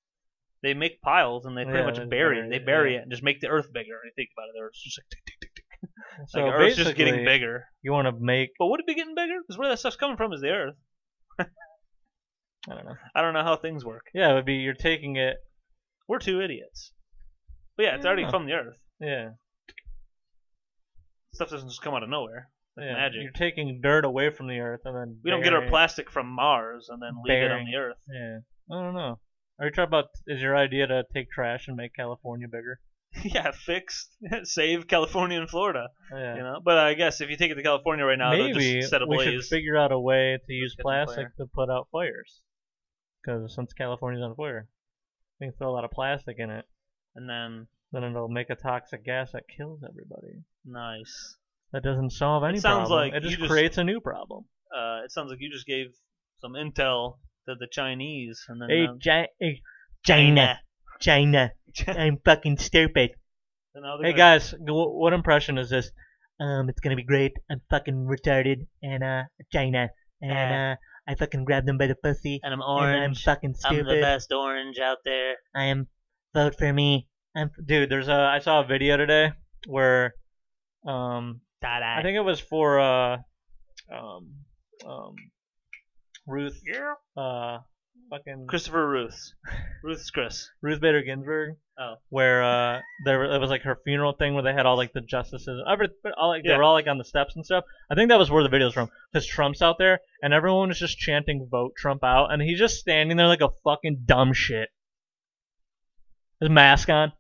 They 0.62 0.74
make 0.74 1.02
piles 1.02 1.46
and 1.46 1.58
they 1.58 1.64
pretty 1.64 1.80
Yeah, 1.80 1.86
much 1.86 1.98
they 1.98 2.06
bury 2.06 2.36
bury 2.36 2.48
it. 2.48 2.50
They 2.50 2.60
bury 2.60 2.94
yeah. 2.94 3.00
it 3.00 3.02
and 3.04 3.12
just 3.12 3.24
make 3.24 3.40
the 3.40 3.48
earth 3.48 3.72
bigger. 3.72 3.96
And 4.04 4.08
you 4.08 4.12
think 4.16 4.30
about 4.36 4.50
it, 4.50 4.56
the 4.58 4.62
earth's 4.62 4.84
just 4.84 5.00
like 5.00 5.06
tick, 5.10 5.24
tick, 5.26 5.40
tick, 5.40 5.56
tick. 5.56 5.66
So 6.28 6.42
like 6.42 6.54
Earth's 6.54 6.76
just 6.76 6.96
getting 6.96 7.24
bigger. 7.24 7.66
You 7.82 7.94
want 7.94 8.08
to 8.08 8.12
make 8.20 8.50
But 8.60 8.68
would 8.68 8.82
it 8.82 8.88
be 8.88 8.96
getting 8.96 9.16
bigger? 9.16 9.36
Because 9.42 9.58
where 9.58 9.70
that 9.70 9.80
stuff's 9.80 9.96
coming 9.96 10.18
from 10.18 10.34
is 10.34 10.42
the 10.42 10.50
earth. 10.50 10.76
I 11.40 11.46
don't 12.68 12.86
know. 12.86 12.96
I 13.16 13.22
don't 13.22 13.34
know 13.34 13.44
how 13.44 13.56
things 13.56 13.86
work. 13.86 14.08
Yeah, 14.14 14.32
it 14.32 14.34
would 14.36 14.46
be 14.46 14.56
you're 14.56 14.74
taking 14.74 15.16
it. 15.16 15.38
We're 16.08 16.20
two 16.20 16.42
idiots. 16.42 16.92
But 17.78 17.84
yeah, 17.84 17.96
it's 17.96 18.06
already 18.06 18.30
from 18.30 18.46
the 18.46 18.54
earth. 18.54 18.78
Yeah, 19.00 19.30
Stuff 21.34 21.50
doesn't 21.52 21.70
just 21.70 21.82
come 21.82 21.94
out 21.94 22.04
of 22.04 22.10
nowhere. 22.10 22.50
Like 22.76 22.86
yeah. 22.88 22.94
magic. 22.94 23.22
You're 23.22 23.32
taking 23.32 23.82
dirt 23.82 24.06
away 24.06 24.30
from 24.30 24.48
the 24.48 24.60
earth 24.60 24.82
and 24.86 24.96
then. 24.96 25.20
We 25.24 25.32
don't 25.32 25.44
get 25.44 25.54
our 25.54 25.68
plastic 25.68 26.10
from 26.10 26.28
Mars 26.28 26.88
and 26.90 27.02
then 27.02 27.12
leave 27.24 27.44
it 27.44 27.52
on 27.52 27.66
the 27.66 27.78
earth. 27.78 27.98
Yeah, 28.12 28.40
I 28.72 28.82
don't 28.82 28.94
know. 28.94 29.20
Are 29.60 29.66
you 29.66 29.72
talking 29.72 29.90
about? 29.90 30.06
Is 30.28 30.42
your 30.42 30.56
idea 30.56 30.88
to 30.88 31.04
take 31.14 31.32
trash 31.32 31.68
and 31.68 31.76
make 31.76 31.94
California 31.96 32.48
bigger? 32.48 32.80
yeah, 33.24 33.52
fix, 33.52 34.10
save 34.44 34.88
California 34.88 35.40
and 35.40 35.50
Florida. 35.50 35.88
Yeah. 36.12 36.36
You 36.36 36.44
know, 36.44 36.60
but 36.64 36.78
I 36.78 36.94
guess 36.94 37.22
if 37.22 37.30
you 37.30 37.38
take 37.38 37.52
it 37.52 37.56
to 37.56 37.64
California 37.64 38.06
right 38.06 38.18
now, 38.18 38.34
it'll 38.34 38.48
Maybe 38.48 38.76
just 38.76 38.90
set 38.90 39.08
we 39.08 39.24
should 39.24 39.44
figure 39.46 39.78
out 39.78 39.92
a 39.92 40.00
way 40.00 40.38
to 40.46 40.54
use 40.54 40.76
plastic 40.80 41.36
to 41.38 41.46
put 41.54 41.70
out 41.70 41.88
fires. 41.92 42.42
Because 43.24 43.54
since 43.56 43.74
California's 43.74 44.24
on 44.24 44.36
fire, 44.36 44.68
we 45.40 45.48
can 45.48 45.54
throw 45.58 45.70
a 45.70 45.74
lot 45.74 45.84
of 45.84 45.92
plastic 45.92 46.38
in 46.40 46.50
it. 46.50 46.66
and 47.16 47.30
then 47.30 47.68
Then 47.92 48.04
it'll 48.04 48.28
make 48.30 48.50
a 48.50 48.56
toxic 48.56 49.04
gas 49.04 49.32
that 49.34 49.44
kills 49.56 49.82
everybody. 49.88 50.44
nice. 50.66 51.38
That 51.72 51.84
doesn't 51.84 52.10
solve 52.12 52.44
any 52.44 52.60
sounds 52.60 52.90
problem. 52.90 53.00
like 53.00 53.14
it 53.14 53.22
just 53.24 53.38
just- 53.38 53.50
creates 53.52 53.78
a 53.78 53.84
new 53.84 54.00
problem. 54.00 54.46
Uh, 54.76 55.02
it 55.06 55.12
sounds 55.12 55.30
like 55.32 55.40
you 55.40 55.52
just 55.52 55.68
gave 55.68 55.88
some 56.42 56.54
intel 56.54 57.18
to 57.48 57.56
the 57.60 57.68
Chinese, 57.72 58.44
and 58.48 58.60
then 58.62 58.70
Hey, 58.70 58.88
Chi- 59.04 59.28
hey, 59.40 59.62
China, 60.04 60.60
China, 61.00 61.52
I'm 61.88 62.18
fucking 62.26 62.58
stupid. 62.58 63.12
so 63.76 63.82
Hey 64.02 64.12
gonna- 64.12 64.18
guys, 64.18 64.54
what 64.60 65.14
impression 65.14 65.58
is 65.58 65.70
this? 65.70 65.92
Um, 66.40 66.70
it's 66.70 66.80
gonna 66.80 66.96
be 66.96 67.04
great. 67.04 67.34
I'm 67.52 67.62
fucking 67.70 68.06
retarded, 68.06 68.66
and 68.82 69.04
uh, 69.04 69.24
China, 69.52 69.90
and 70.22 70.54
uh, 70.54 70.76
I 71.08 71.16
fucking 71.16 71.44
grabbed 71.46 71.68
them 71.68 71.78
by 71.78 71.88
the 71.88 71.96
pussy, 71.96 72.40
and 72.44 72.54
I'm 72.54 72.62
and 72.62 72.70
I'm 72.70 73.02
orange. 73.02 73.24
fucking 73.24 73.56
I'm 73.66 73.86
the 73.86 74.00
best 74.02 74.32
orange 74.32 74.80
out 74.80 75.00
there. 75.04 75.36
I 75.54 75.66
am 75.66 75.88
vote 76.34 76.56
for 76.58 76.72
me. 76.72 77.09
I'm 77.36 77.52
dude. 77.64 77.90
There's 77.90 78.08
a 78.08 78.14
I 78.14 78.40
saw 78.40 78.62
a 78.62 78.66
video 78.66 78.98
today 78.98 79.32
where, 79.68 80.16
um, 80.88 81.42
I 81.64 82.02
think 82.02 82.16
it 82.16 82.22
was 82.26 82.40
for 82.40 82.80
uh, 82.80 83.18
um, 83.94 84.34
um, 84.88 85.16
Ruth, 86.26 86.60
Yeah. 86.66 86.94
uh, 87.22 87.60
fucking 88.10 88.48
Christopher 88.48 88.88
Ruth. 88.90 89.34
Ruth's 89.84 90.10
Chris. 90.10 90.50
Ruth 90.62 90.82
Bader 90.82 91.02
Ginsburg. 91.04 91.56
Oh. 91.78 91.96
Where 92.10 92.44
uh, 92.44 92.80
there 93.06 93.24
it 93.36 93.40
was 93.40 93.50
like 93.50 93.62
her 93.64 93.78
funeral 93.86 94.14
thing 94.14 94.34
where 94.34 94.44
they 94.44 94.54
had 94.54 94.66
all 94.66 94.76
like 94.78 94.92
the 94.94 95.02
justices, 95.02 95.62
every, 95.72 95.88
all 96.18 96.30
like 96.30 96.44
they 96.44 96.50
Yeah. 96.50 96.58
were 96.58 96.64
all 96.64 96.74
like 96.74 96.88
on 96.88 96.98
the 96.98 97.06
steps 97.06 97.36
and 97.36 97.46
stuff. 97.46 97.64
I 97.92 97.96
think 97.96 98.10
that 98.10 98.20
was 98.20 98.30
where 98.32 98.44
the 98.44 98.50
video's 98.50 98.74
from 98.74 98.90
because 99.14 99.26
Trump's 99.28 99.62
out 99.62 99.78
there 99.78 100.00
and 100.24 100.34
everyone 100.34 100.70
was 100.70 100.80
just 100.80 100.98
chanting 100.98 101.48
"Vote 101.50 101.74
Trump 101.78 102.04
out" 102.04 102.32
and 102.34 102.42
he's 102.42 102.60
just 102.60 102.78
standing 102.80 103.16
there 103.18 103.28
like 103.28 103.42
a 103.42 103.50
fucking 103.64 104.04
dumb 104.06 104.34
shit. 104.34 104.70
His 106.42 106.50
mask 106.50 106.90
on. 106.90 107.12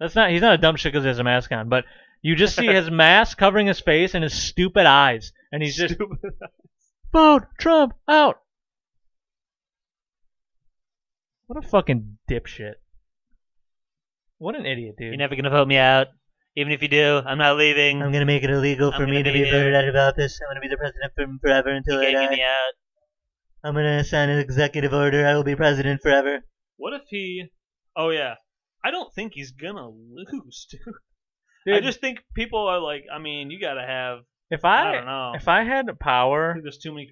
That's 0.00 0.14
not. 0.14 0.30
He's 0.30 0.40
not 0.40 0.54
a 0.54 0.58
dumb 0.58 0.76
shit 0.76 0.92
because 0.92 1.04
he 1.04 1.08
has 1.08 1.18
a 1.18 1.24
mask 1.24 1.50
on, 1.52 1.68
but 1.68 1.84
you 2.22 2.34
just 2.36 2.56
see 2.56 2.66
his 2.72 2.90
mask 2.90 3.36
covering 3.38 3.66
his 3.66 3.80
face 3.80 4.14
and 4.14 4.22
his 4.22 4.32
stupid 4.34 4.86
eyes, 4.86 5.32
and 5.52 5.62
he's 5.62 5.76
just 5.76 5.94
Stupid. 5.94 6.18
vote 7.12 7.44
Trump 7.58 7.94
out. 8.08 8.40
What 11.46 11.64
a 11.64 11.66
fucking 11.68 12.18
dipshit. 12.30 12.74
What 14.38 14.54
an 14.54 14.66
idiot, 14.66 14.96
dude. 14.98 15.08
You're 15.08 15.16
never 15.16 15.34
gonna 15.34 15.50
vote 15.50 15.66
me 15.66 15.76
out. 15.78 16.08
Even 16.56 16.72
if 16.72 16.82
you 16.82 16.88
do, 16.88 17.22
I'm 17.24 17.38
not 17.38 17.56
leaving. 17.56 18.02
I'm 18.02 18.12
gonna 18.12 18.24
make 18.26 18.42
it 18.42 18.50
illegal 18.50 18.92
I'm 18.92 19.00
for 19.00 19.06
me 19.06 19.22
gonna 19.22 19.24
to 19.24 19.32
be 19.32 19.44
be 19.44 19.50
voted 19.50 19.74
out 19.74 19.88
of 19.88 19.94
office. 19.96 20.38
I'm 20.42 20.50
gonna 20.50 20.60
be 20.60 20.68
the 20.68 20.76
president 20.76 21.12
for 21.16 21.26
forever 21.40 21.70
until 21.70 22.02
you 22.02 22.08
I 22.08 22.12
can't 22.12 22.24
get 22.24 22.30
die. 22.30 22.36
me 22.36 22.42
out. 22.42 22.72
I'm 23.64 23.74
gonna 23.74 24.04
sign 24.04 24.28
an 24.28 24.38
executive 24.38 24.92
order. 24.92 25.26
I 25.26 25.34
will 25.34 25.42
be 25.44 25.56
president 25.56 26.02
forever. 26.02 26.40
What 26.76 26.92
if 26.94 27.02
he? 27.08 27.46
Oh 27.96 28.10
yeah. 28.10 28.34
I 28.84 28.90
don't 28.90 29.12
think 29.12 29.32
he's 29.34 29.50
gonna 29.52 29.88
lose, 29.88 30.66
dude. 30.70 30.80
Dude, 31.66 31.74
I 31.76 31.80
just 31.80 32.00
think 32.00 32.20
people 32.34 32.60
are 32.66 32.78
like. 32.80 33.04
I 33.12 33.18
mean, 33.18 33.50
you 33.50 33.60
gotta 33.60 33.84
have. 33.86 34.20
if 34.50 34.64
I, 34.64 34.88
I, 34.88 34.92
don't 34.92 35.04
know. 35.06 35.32
if 35.34 35.48
I 35.48 35.64
had 35.64 35.86
power, 36.00 36.52
think 36.54 36.64
there's 36.64 36.78
too 36.78 36.92
many 36.92 37.06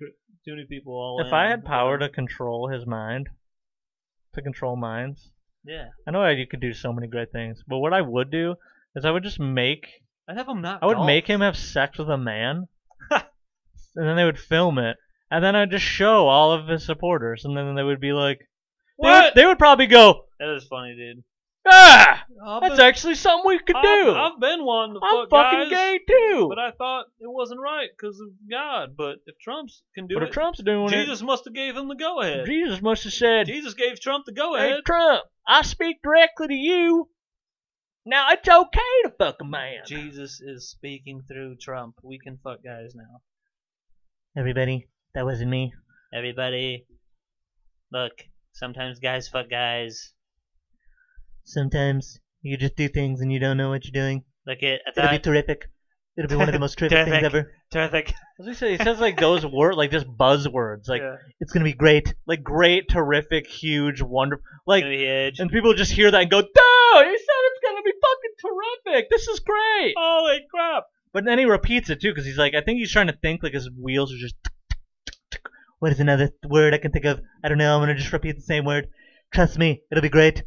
too 0.44 0.52
many 0.54 0.64
people 0.66 0.94
all 0.94 1.20
if 1.20 1.26
in. 1.26 1.34
I 1.34 1.48
had 1.50 1.64
power 1.64 1.92
whatever. 1.92 2.08
to 2.08 2.14
control 2.14 2.68
his 2.70 2.86
mind, 2.86 3.28
to 4.34 4.40
control 4.42 4.76
minds, 4.76 5.30
Yeah. 5.64 5.88
I 6.06 6.10
know 6.12 6.26
you 6.30 6.46
could 6.46 6.60
do 6.60 6.72
so 6.72 6.92
many 6.92 7.06
great 7.08 7.32
things, 7.32 7.62
but 7.66 7.78
what 7.78 7.92
I 7.92 8.00
would 8.00 8.30
do 8.30 8.54
is 8.94 9.04
I 9.04 9.10
would 9.10 9.24
just 9.24 9.40
make 9.40 9.88
I'd 10.28 10.38
have 10.38 10.48
him 10.48 10.62
not. 10.62 10.82
I 10.82 10.86
would 10.86 10.94
golf. 10.96 11.06
make 11.06 11.26
him 11.26 11.40
have 11.40 11.56
sex 11.58 11.98
with 11.98 12.08
a 12.08 12.16
man, 12.16 12.68
and 13.10 13.22
then 13.94 14.16
they 14.16 14.24
would 14.24 14.38
film 14.38 14.78
it, 14.78 14.96
and 15.30 15.44
then 15.44 15.54
I'd 15.56 15.70
just 15.72 15.84
show 15.84 16.28
all 16.28 16.52
of 16.52 16.68
his 16.68 16.86
supporters, 16.86 17.44
and 17.44 17.56
then 17.56 17.74
they 17.74 17.82
would 17.82 18.00
be 18.00 18.12
like, 18.12 18.38
they 18.38 19.08
would, 19.08 19.10
What? 19.10 19.34
they 19.34 19.44
would 19.44 19.58
probably 19.58 19.86
go, 19.88 20.26
That 20.38 20.54
is 20.54 20.64
funny, 20.64 20.94
dude. 20.96 21.24
Ah, 21.68 22.24
I've 22.46 22.62
that's 22.62 22.76
been, 22.76 22.86
actually 22.86 23.14
something 23.14 23.46
we 23.46 23.58
could 23.58 23.76
I've, 23.76 23.82
do. 23.82 24.14
I've 24.14 24.40
been 24.40 24.64
one 24.64 24.94
to 24.94 25.00
I'm 25.02 25.28
fuck 25.28 25.30
fucking 25.30 25.70
guys, 25.70 25.70
gay 25.70 26.00
too. 26.08 26.46
but 26.48 26.58
I 26.58 26.70
thought 26.72 27.06
it 27.20 27.30
wasn't 27.30 27.60
right 27.60 27.88
because 27.96 28.20
of 28.20 28.28
God. 28.50 28.96
But 28.96 29.16
if 29.26 29.38
Trump's 29.38 29.82
can 29.94 30.06
do 30.06 30.14
But 30.14 30.22
it, 30.24 30.28
if 30.28 30.32
Trump's 30.34 30.62
doing 30.62 30.88
Jesus 30.88 31.22
must 31.22 31.44
have 31.44 31.54
gave 31.54 31.76
him 31.76 31.88
the 31.88 31.94
go 31.94 32.20
it, 32.20 32.32
ahead. 32.32 32.46
Jesus 32.46 32.80
must 32.82 33.04
have 33.04 33.12
said, 33.12 33.46
Jesus 33.46 33.74
gave 33.74 34.00
Trump 34.00 34.24
the 34.26 34.32
go 34.32 34.54
ahead. 34.54 34.66
"Hey 34.66 34.72
ahead. 34.72 34.84
Trump, 34.84 35.24
I 35.46 35.62
speak 35.62 35.96
directly 36.02 36.48
to 36.48 36.54
you. 36.54 37.08
Now 38.04 38.28
it's 38.30 38.48
okay 38.48 39.02
to 39.04 39.10
fuck 39.18 39.36
a 39.40 39.44
man." 39.44 39.82
Jesus 39.86 40.40
is 40.40 40.70
speaking 40.70 41.22
through 41.26 41.56
Trump. 41.60 41.96
We 42.02 42.18
can 42.18 42.38
fuck 42.42 42.62
guys 42.64 42.94
now. 42.94 43.20
Everybody, 44.38 44.88
that 45.14 45.24
wasn't 45.24 45.50
me. 45.50 45.72
Everybody, 46.14 46.86
look. 47.92 48.12
Sometimes 48.52 49.00
guys 49.00 49.28
fuck 49.28 49.50
guys. 49.50 50.12
Sometimes 51.46 52.18
you 52.42 52.56
just 52.56 52.76
do 52.76 52.88
things 52.88 53.20
and 53.20 53.32
you 53.32 53.38
don't 53.38 53.56
know 53.56 53.70
what 53.70 53.84
you're 53.84 53.92
doing. 54.02 54.24
Like 54.46 54.62
it. 54.62 54.80
I 54.86 54.90
It'll 55.00 55.10
be 55.12 55.18
terrific. 55.20 55.70
It'll 56.18 56.28
be 56.28 56.34
one 56.36 56.48
of 56.48 56.52
the 56.52 56.58
most 56.58 56.76
terrific 56.78 57.06
things 57.06 57.24
ever. 57.24 57.52
terrific. 57.70 58.12
What 58.36 58.46
does 58.46 58.58
he 58.58 58.66
say? 58.66 58.76
He 58.76 58.82
says 58.82 58.98
like 58.98 59.18
those 59.18 59.46
words, 59.58 59.76
like 59.76 59.92
just 59.92 60.06
buzzwords, 60.06 60.88
like 60.88 61.02
yeah. 61.02 61.16
It's 61.40 61.52
gonna 61.52 61.64
be 61.64 61.72
great. 61.72 62.14
like 62.26 62.42
great, 62.42 62.88
terrific, 62.88 63.46
huge, 63.46 64.02
wonderful, 64.02 64.44
like 64.66 64.82
Gonna 64.82 64.96
be 64.96 65.04
huge. 65.04 65.38
And 65.38 65.50
people 65.50 65.72
just 65.74 65.92
hear 65.92 66.10
that 66.10 66.20
and 66.20 66.30
go, 66.30 66.40
dude, 66.40 66.50
he 66.52 67.16
said 67.16 67.40
it's 67.46 67.62
going 67.62 67.76
to 67.76 67.82
be 67.84 67.92
fucking 67.92 68.92
terrific. 68.92 69.10
This 69.10 69.28
is 69.28 69.40
great. 69.40 69.94
Holy 69.96 70.40
crap! 70.50 70.84
But 71.12 71.24
then 71.24 71.38
he 71.38 71.44
repeats 71.44 71.90
it 71.90 72.00
too 72.00 72.10
because 72.10 72.26
he's 72.26 72.38
like, 72.38 72.54
I 72.54 72.60
think 72.62 72.78
he's 72.78 72.92
trying 72.92 73.06
to 73.08 73.16
think 73.22 73.42
like 73.42 73.54
his 73.54 73.70
wheels 73.70 74.12
are 74.12 74.18
just. 74.18 74.34
What 75.78 75.92
is 75.92 76.00
another 76.00 76.30
word 76.48 76.74
I 76.74 76.78
can 76.78 76.90
think 76.90 77.04
of? 77.04 77.20
I 77.44 77.48
don't 77.48 77.58
know. 77.58 77.74
I'm 77.76 77.82
gonna 77.82 77.94
just 77.94 78.12
repeat 78.12 78.34
the 78.36 78.42
same 78.42 78.64
word. 78.64 78.88
Trust 79.32 79.58
me, 79.58 79.82
it'll 79.92 80.02
be 80.02 80.08
great. 80.08 80.42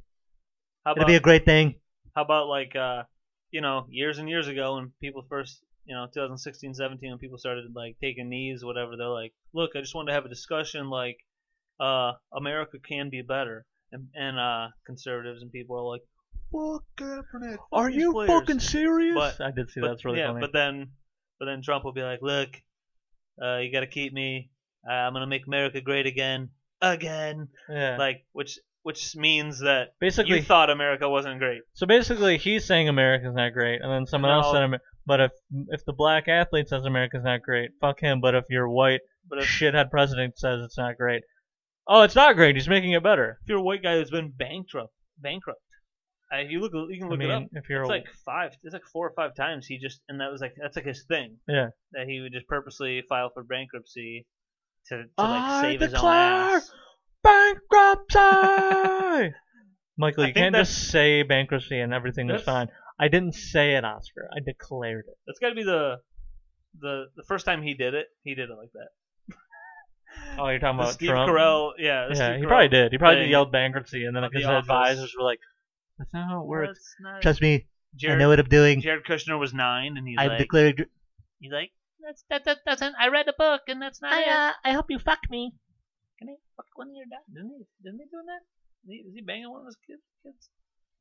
How 0.89 0.93
It'll 0.93 1.03
about 1.03 1.07
be 1.07 1.15
a 1.15 1.19
great 1.19 1.45
thing. 1.45 1.75
how 2.15 2.23
about 2.23 2.47
like 2.47 2.75
uh, 2.75 3.03
you 3.51 3.61
know, 3.61 3.85
years 3.91 4.17
and 4.17 4.27
years 4.27 4.47
ago 4.47 4.75
when 4.75 4.91
people 4.99 5.23
first, 5.29 5.61
you 5.85 5.93
know, 5.95 6.07
2016, 6.11 6.73
17, 6.73 7.09
when 7.11 7.19
people 7.19 7.37
started 7.37 7.65
like 7.75 7.95
taking 8.01 8.27
knees, 8.27 8.65
whatever, 8.65 8.97
they're 8.97 9.07
like, 9.07 9.33
look, 9.53 9.71
I 9.75 9.81
just 9.81 9.93
wanted 9.93 10.07
to 10.07 10.13
have 10.15 10.25
a 10.25 10.29
discussion 10.29 10.89
like, 10.89 11.17
uh, 11.79 12.13
America 12.35 12.77
can 12.79 13.11
be 13.11 13.21
better, 13.21 13.67
and 13.91 14.07
and 14.15 14.39
uh, 14.39 14.69
conservatives 14.87 15.43
and 15.43 15.51
people 15.51 15.77
are 15.77 15.83
like, 15.93 16.01
fuck 16.51 16.83
Kaepernick. 16.97 17.57
fuck 17.57 17.67
Are 17.71 17.89
you 17.91 18.11
players." 18.11 18.29
fucking 18.31 18.59
serious? 18.59 19.13
But- 19.15 19.39
I 19.45 19.51
did 19.51 19.69
see 19.69 19.81
But- 19.81 19.89
that's 19.89 20.05
really 20.05 20.17
yeah, 20.19 20.29
funny. 20.29 20.41
but 20.41 20.53
then, 20.53 20.87
but 21.39 21.45
then 21.45 21.61
Trump 21.61 21.83
will 21.85 21.93
be 21.93 22.01
like, 22.01 22.23
look, 22.23 22.49
uh, 23.39 23.57
you 23.57 23.71
got 23.71 23.81
to 23.81 23.87
keep 23.87 24.11
me. 24.11 24.49
Uh, 24.89 24.93
I'm 24.93 25.13
gonna 25.13 25.27
make 25.27 25.45
America 25.45 25.81
great 25.81 26.07
again, 26.07 26.49
again. 26.81 27.47
yeah. 27.69 27.95
Like, 27.97 28.25
which 28.31 28.57
which 28.83 29.15
means 29.15 29.59
that 29.59 29.89
basically, 29.99 30.37
you 30.37 30.43
thought 30.43 30.69
America 30.69 31.09
wasn't 31.09 31.39
great. 31.39 31.61
so 31.73 31.85
basically, 31.85 32.37
he's 32.37 32.65
saying 32.65 32.87
America's 32.89 33.33
not 33.35 33.53
great, 33.53 33.81
and 33.81 33.91
then 33.91 34.05
someone 34.05 34.31
else 34.31 34.51
said, 34.51 34.63
Amer- 34.63 34.81
but 35.05 35.19
if 35.19 35.31
if 35.69 35.85
the 35.85 35.93
black 35.93 36.27
athlete 36.27 36.69
says 36.69 36.85
America's 36.85 37.23
not 37.23 37.41
great, 37.41 37.71
fuck 37.81 37.99
him. 37.99 38.21
But 38.21 38.35
if 38.35 38.45
your 38.49 38.69
white 38.69 39.01
But 39.27 39.39
if, 39.39 39.45
shithead 39.45 39.89
president 39.89 40.37
says 40.37 40.61
it's 40.63 40.77
not 40.77 40.97
great, 40.97 41.23
oh, 41.87 42.03
it's 42.03 42.15
not 42.15 42.35
great. 42.35 42.55
He's 42.55 42.69
making 42.69 42.91
it 42.91 43.03
better. 43.03 43.39
if 43.41 43.49
you're 43.49 43.59
a 43.59 43.63
white 43.63 43.83
guy 43.83 43.97
who's 43.97 44.11
been 44.11 44.29
bankrupt, 44.29 44.93
bankrupt, 45.17 45.61
if 46.31 46.51
you 46.51 46.59
look, 46.59 46.73
you 46.73 46.97
can 46.99 47.07
I 47.07 47.09
look 47.09 47.19
mean, 47.19 47.29
it 47.31 47.33
up. 47.33 47.43
if 47.53 47.69
you're 47.69 47.81
It's 47.81 47.89
a, 47.89 47.93
like 47.93 48.07
five. 48.25 48.51
It's 48.63 48.73
like 48.73 48.85
four 48.93 49.07
or 49.07 49.13
five 49.15 49.35
times 49.35 49.65
he 49.65 49.79
just, 49.79 50.01
and 50.09 50.21
that 50.21 50.31
was 50.31 50.41
like 50.41 50.53
that's 50.61 50.75
like 50.75 50.85
his 50.85 51.03
thing. 51.07 51.37
Yeah. 51.47 51.69
That 51.93 52.07
he 52.07 52.21
would 52.21 52.31
just 52.33 52.47
purposely 52.47 53.01
file 53.09 53.31
for 53.33 53.43
bankruptcy 53.43 54.27
to, 54.87 54.97
to 55.03 55.09
I 55.17 55.57
like 55.57 55.63
save 55.63 55.81
his 55.81 55.89
own 55.89 55.95
declare 55.95 56.55
ass. 56.57 56.71
Bankruptcy. 57.23 58.19
Michael, 59.97 60.27
you 60.27 60.33
can't 60.33 60.53
that's- 60.53 60.69
just 60.69 60.91
say 60.91 61.23
bankruptcy 61.23 61.79
and 61.79 61.93
everything 61.93 62.29
is 62.29 62.45
That's- 62.45 62.45
fine. 62.45 62.69
I 63.01 63.07
didn't 63.07 63.33
say 63.35 63.75
it, 63.75 63.85
Oscar. 63.85 64.29
I 64.35 64.39
declared 64.45 65.05
it. 65.07 65.17
That's 65.25 65.39
got 65.39 65.49
to 65.49 65.55
be 65.55 65.63
the 65.63 65.97
the 66.81 67.05
the 67.15 67.23
first 67.23 67.45
time 67.45 67.61
he 67.63 67.73
did 67.73 67.93
it. 67.93 68.07
He 68.23 68.35
did 68.35 68.49
it 68.49 68.55
like 68.57 68.71
that. 68.73 68.89
Oh, 70.37 70.47
you're 70.49 70.59
talking 70.59 70.77
The 70.77 70.83
about 70.83 70.93
Steve 70.93 71.09
Trump? 71.11 71.29
Carell, 71.31 71.71
yeah. 71.77 72.07
the 72.09 72.15
yeah, 72.15 72.25
Steve 72.27 72.35
he 72.39 72.41
Carell 72.43 72.47
probably 72.49 72.67
did. 72.67 72.91
He 72.91 72.97
probably 72.97 73.21
thing 73.21 73.29
yelled 73.31 73.51
bankruptcy, 73.53 74.03
and 74.05 74.15
then 74.15 74.23
of 74.25 74.33
his 74.33 74.43
The 74.43 74.49
Office. 74.49 74.63
advisors 74.67 75.15
were 75.17 75.23
like, 75.23 75.39
"That's 75.97 76.13
not 76.13 76.27
how 76.29 76.41
it 76.41 76.47
works." 76.47 76.67
That's 76.67 76.95
not- 76.99 77.21
Trust 77.21 77.41
me, 77.41 77.67
I 78.07 78.15
know 78.15 78.27
what 78.29 78.39
I'm 78.39 78.49
doing. 78.49 78.81
Jared 78.81 79.05
Kushner 79.05 79.39
was 79.39 79.53
nine, 79.53 79.95
and 79.97 80.05
he's 80.07 80.17
I've 80.19 80.31
like, 80.31 80.39
declared. 80.39 80.85
he's 81.39 81.51
like, 81.53 81.71
that's 82.05 82.23
that 82.29 82.43
that 82.45 82.57
doesn't. 82.65 82.95
I 82.99 83.07
read 83.09 83.27
a 83.29 83.33
book, 83.37 83.61
and 83.67 83.81
that's 83.81 84.01
not 84.01 84.11
it. 84.21 84.27
I, 84.27 84.49
uh, 84.49 84.53
I 84.65 84.71
hope 84.73 84.87
you 84.89 84.99
fuck 84.99 85.19
me. 85.29 85.53
Can 86.19 86.27
he 86.27 86.35
fuck 86.57 86.65
one 86.75 86.89
of 86.89 86.95
your 86.95 87.05
dad? 87.09 87.23
Didn't 87.33 87.51
he? 87.57 87.63
Didn't 87.81 87.99
he 87.99 88.05
doing 88.11 88.25
that? 88.27 88.43
Is 88.93 89.13
he, 89.15 89.21
banging 89.21 89.49
one 89.49 89.61
of 89.61 89.65
his 89.67 89.77
kids? 89.87 90.01
kids? 90.23 90.49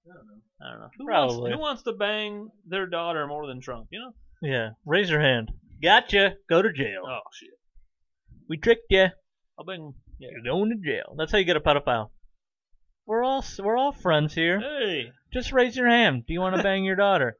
I 0.06 0.14
don't 0.14 0.26
know. 0.26 0.40
I 0.62 0.70
don't 0.70 0.80
know. 0.80 0.90
Who 0.96 1.04
Probably. 1.06 1.40
wants, 1.40 1.54
who 1.54 1.60
wants 1.60 1.82
to 1.82 1.92
bang 1.92 2.48
their 2.66 2.86
daughter 2.86 3.26
more 3.26 3.46
than 3.46 3.60
Trump? 3.60 3.88
You 3.90 3.98
know? 4.00 4.12
Yeah. 4.40 4.70
Raise 4.86 5.10
your 5.10 5.20
hand. 5.20 5.50
Gotcha. 5.82 6.36
Go 6.48 6.62
to 6.62 6.72
jail. 6.72 7.02
Oh 7.06 7.20
shit. 7.32 7.50
We 8.48 8.56
tricked 8.56 8.86
you. 8.90 9.08
I'll 9.58 9.64
bang. 9.64 9.92
Yeah. 10.18 10.28
You're 10.32 10.52
going 10.54 10.70
to 10.70 10.76
jail. 10.88 11.14
That's 11.16 11.32
how 11.32 11.38
you 11.38 11.44
get 11.44 11.56
a 11.56 11.60
pedophile. 11.60 12.10
We're 13.06 13.24
all 13.24 13.44
we're 13.58 13.76
all 13.76 13.92
friends 13.92 14.34
here. 14.34 14.60
Hey. 14.60 15.10
Just 15.32 15.52
raise 15.52 15.76
your 15.76 15.88
hand. 15.88 16.24
Do 16.26 16.32
you 16.32 16.40
want 16.40 16.56
to 16.56 16.62
bang 16.62 16.84
your 16.84 16.96
daughter? 16.96 17.38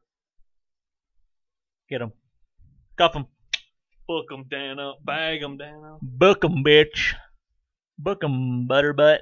Get 1.89 2.01
him. 2.01 2.11
Cuff 2.97 3.13
him. 3.13 3.25
Book 4.07 4.25
'em, 4.33 4.45
Dano. 4.49 4.95
Bag 5.03 5.41
'em, 5.43 5.57
Dano. 5.57 5.99
him, 6.01 6.63
bitch. 6.63 7.13
Book 8.01 8.23
'em, 8.23 8.65
butterbutt. 8.65 9.19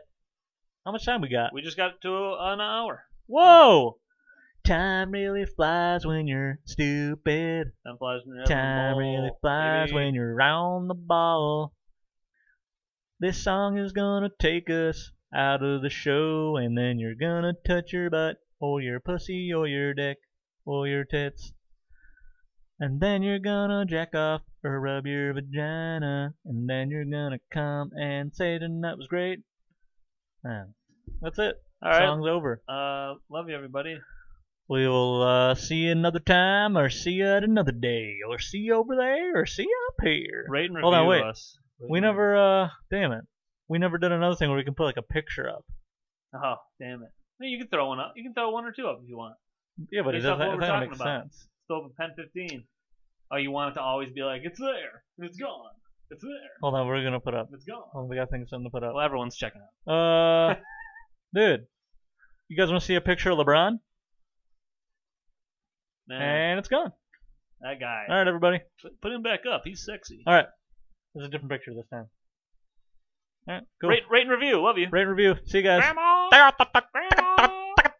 How 0.85 0.91
much 0.91 1.03
time 1.03 1.21
we 1.21 1.29
got? 1.29 1.51
We 1.51 1.63
just 1.63 1.77
got 1.77 1.99
to 2.01 2.35
an 2.39 2.61
hour. 2.61 3.05
Whoa! 3.25 3.97
Time 4.63 5.09
really 5.09 5.45
flies 5.45 6.05
when 6.05 6.27
you're 6.27 6.59
stupid. 6.63 7.71
Time 7.83 7.97
flies 7.97 8.21
when 8.23 8.35
you're 8.35 8.45
Time 8.45 8.97
really 8.97 9.31
flies 9.41 9.91
when 9.91 10.13
you're 10.13 10.35
round 10.35 10.91
the 10.91 10.93
ball. 10.93 11.73
This 13.19 13.43
song 13.43 13.79
is 13.79 13.93
gonna 13.93 14.29
take 14.37 14.69
us 14.69 15.11
out 15.33 15.63
of 15.63 15.81
the 15.81 15.89
show, 15.89 16.57
and 16.57 16.77
then 16.77 16.99
you're 16.99 17.15
gonna 17.15 17.53
touch 17.65 17.93
your 17.93 18.11
butt, 18.11 18.37
or 18.59 18.79
your 18.79 18.99
pussy, 18.99 19.51
or 19.51 19.67
your 19.67 19.95
dick, 19.95 20.19
or 20.65 20.87
your 20.87 21.03
tits. 21.03 21.51
And 22.79 22.99
then 22.99 23.23
you're 23.23 23.39
gonna 23.39 23.85
jack 23.85 24.13
off 24.13 24.41
or 24.63 24.79
rub 24.79 25.07
your 25.07 25.33
vagina, 25.33 26.33
and 26.45 26.69
then 26.69 26.89
you're 26.91 27.05
gonna 27.05 27.39
come 27.51 27.91
and 27.99 28.33
say 28.35 28.59
tonight 28.59 28.97
was 28.97 29.07
great. 29.07 29.39
Man, 30.43 30.73
that's 31.21 31.39
it. 31.39 31.55
All 31.81 31.89
right. 31.89 32.01
Song's 32.05 32.27
over. 32.27 32.61
Uh, 32.69 33.15
love 33.29 33.49
you, 33.49 33.55
everybody. 33.55 33.97
We 34.69 34.87
will 34.87 35.23
uh, 35.23 35.55
see 35.55 35.75
you 35.75 35.91
another 35.91 36.19
time, 36.19 36.77
or 36.77 36.89
see 36.89 37.11
you 37.11 37.25
at 37.27 37.43
another 37.43 37.71
day, 37.71 38.17
or 38.29 38.37
see 38.37 38.59
you 38.59 38.75
over 38.75 38.95
there, 38.95 39.39
or 39.41 39.45
see 39.45 39.63
you 39.63 39.87
up 39.89 40.05
here. 40.05 40.45
Rate 40.49 40.65
and 40.65 40.75
review 40.75 40.83
Hold 40.83 40.93
on, 40.95 41.07
wait. 41.07 41.23
us. 41.23 41.57
We 41.89 41.99
never, 41.99 42.35
uh, 42.35 42.69
damn 42.91 43.11
it. 43.11 43.23
We 43.69 43.77
never 43.79 43.97
did 43.97 44.11
another 44.11 44.35
thing 44.35 44.49
where 44.49 44.57
we 44.57 44.63
can 44.63 44.73
put 44.73 44.83
like 44.85 44.97
a 44.97 45.01
picture 45.01 45.47
up. 45.49 45.63
Oh, 46.35 46.55
damn 46.79 47.01
it. 47.03 47.09
No, 47.39 47.47
you 47.47 47.57
can 47.59 47.67
throw 47.69 47.87
one 47.87 47.99
up. 47.99 48.13
You 48.15 48.23
can 48.23 48.33
throw 48.33 48.49
one 48.51 48.65
or 48.65 48.71
two 48.71 48.87
up 48.87 48.99
if 49.01 49.07
you 49.09 49.17
want. 49.17 49.35
Yeah, 49.91 50.01
but 50.03 50.15
it 50.15 50.19
Based 50.19 50.25
off 50.27 50.39
doesn't, 50.39 50.47
what 50.47 50.53
it 50.53 50.55
we're 50.55 50.61
doesn't 50.61 50.75
talking 50.75 50.89
make 50.89 50.99
about. 50.99 51.21
sense. 51.23 51.47
Still 51.67 51.77
open 51.77 51.91
pen 51.99 52.11
15. 52.15 52.63
Oh, 53.29 53.35
you 53.35 53.51
want 53.51 53.71
it 53.71 53.75
to 53.75 53.81
always 53.81 54.09
be 54.13 54.21
like, 54.23 54.41
it's 54.45 54.57
there. 54.59 55.03
It's 55.19 55.37
gone. 55.37 55.71
It's 56.09 56.23
there. 56.23 56.31
Hold 56.61 56.75
on, 56.75 56.87
we're 56.87 57.03
gonna 57.03 57.19
put 57.19 57.33
up. 57.33 57.49
It's 57.51 57.65
gone. 57.65 57.83
Oh, 57.93 58.05
we 58.05 58.15
got 58.15 58.29
things 58.31 58.49
something 58.49 58.67
to 58.67 58.69
put 58.71 58.83
up. 58.83 58.93
Well, 58.95 59.03
everyone's 59.03 59.35
checking 59.35 59.59
out. 59.87 59.93
Uh, 59.93 60.55
dude, 61.35 61.65
you 62.47 62.55
guys 62.55 62.69
want 62.69 62.79
to 62.79 62.85
see 62.87 62.95
a 62.95 63.01
picture 63.01 63.31
of 63.31 63.37
LeBron? 63.37 63.79
Man, 66.07 66.21
And 66.51 66.59
it's 66.59 66.69
gone. 66.69 66.93
that 67.59 67.81
guy. 67.81 68.05
All 68.07 68.15
right, 68.15 68.27
everybody. 68.27 68.61
Put, 68.81 69.01
put 69.01 69.11
him 69.11 69.21
back 69.23 69.41
up. 69.45 69.63
He's 69.65 69.83
sexy. 69.83 70.23
All 70.25 70.33
right, 70.33 70.45
there's 71.13 71.27
a 71.27 71.29
different 71.29 71.51
picture 71.51 71.73
this 71.75 71.89
time. 71.89 72.05
All 73.49 73.55
right, 73.55 73.63
cool. 73.81 73.89
Rate, 73.89 74.03
rate 74.09 74.21
and 74.21 74.31
review. 74.31 74.61
Love 74.63 74.77
you. 74.77 74.87
Rate 74.89 75.01
and 75.07 75.11
review. 75.11 75.35
See 75.45 75.57
you 75.57 75.63
guys. 75.65 75.81
Grandma. 75.81 76.29
Grandma. 76.29 76.81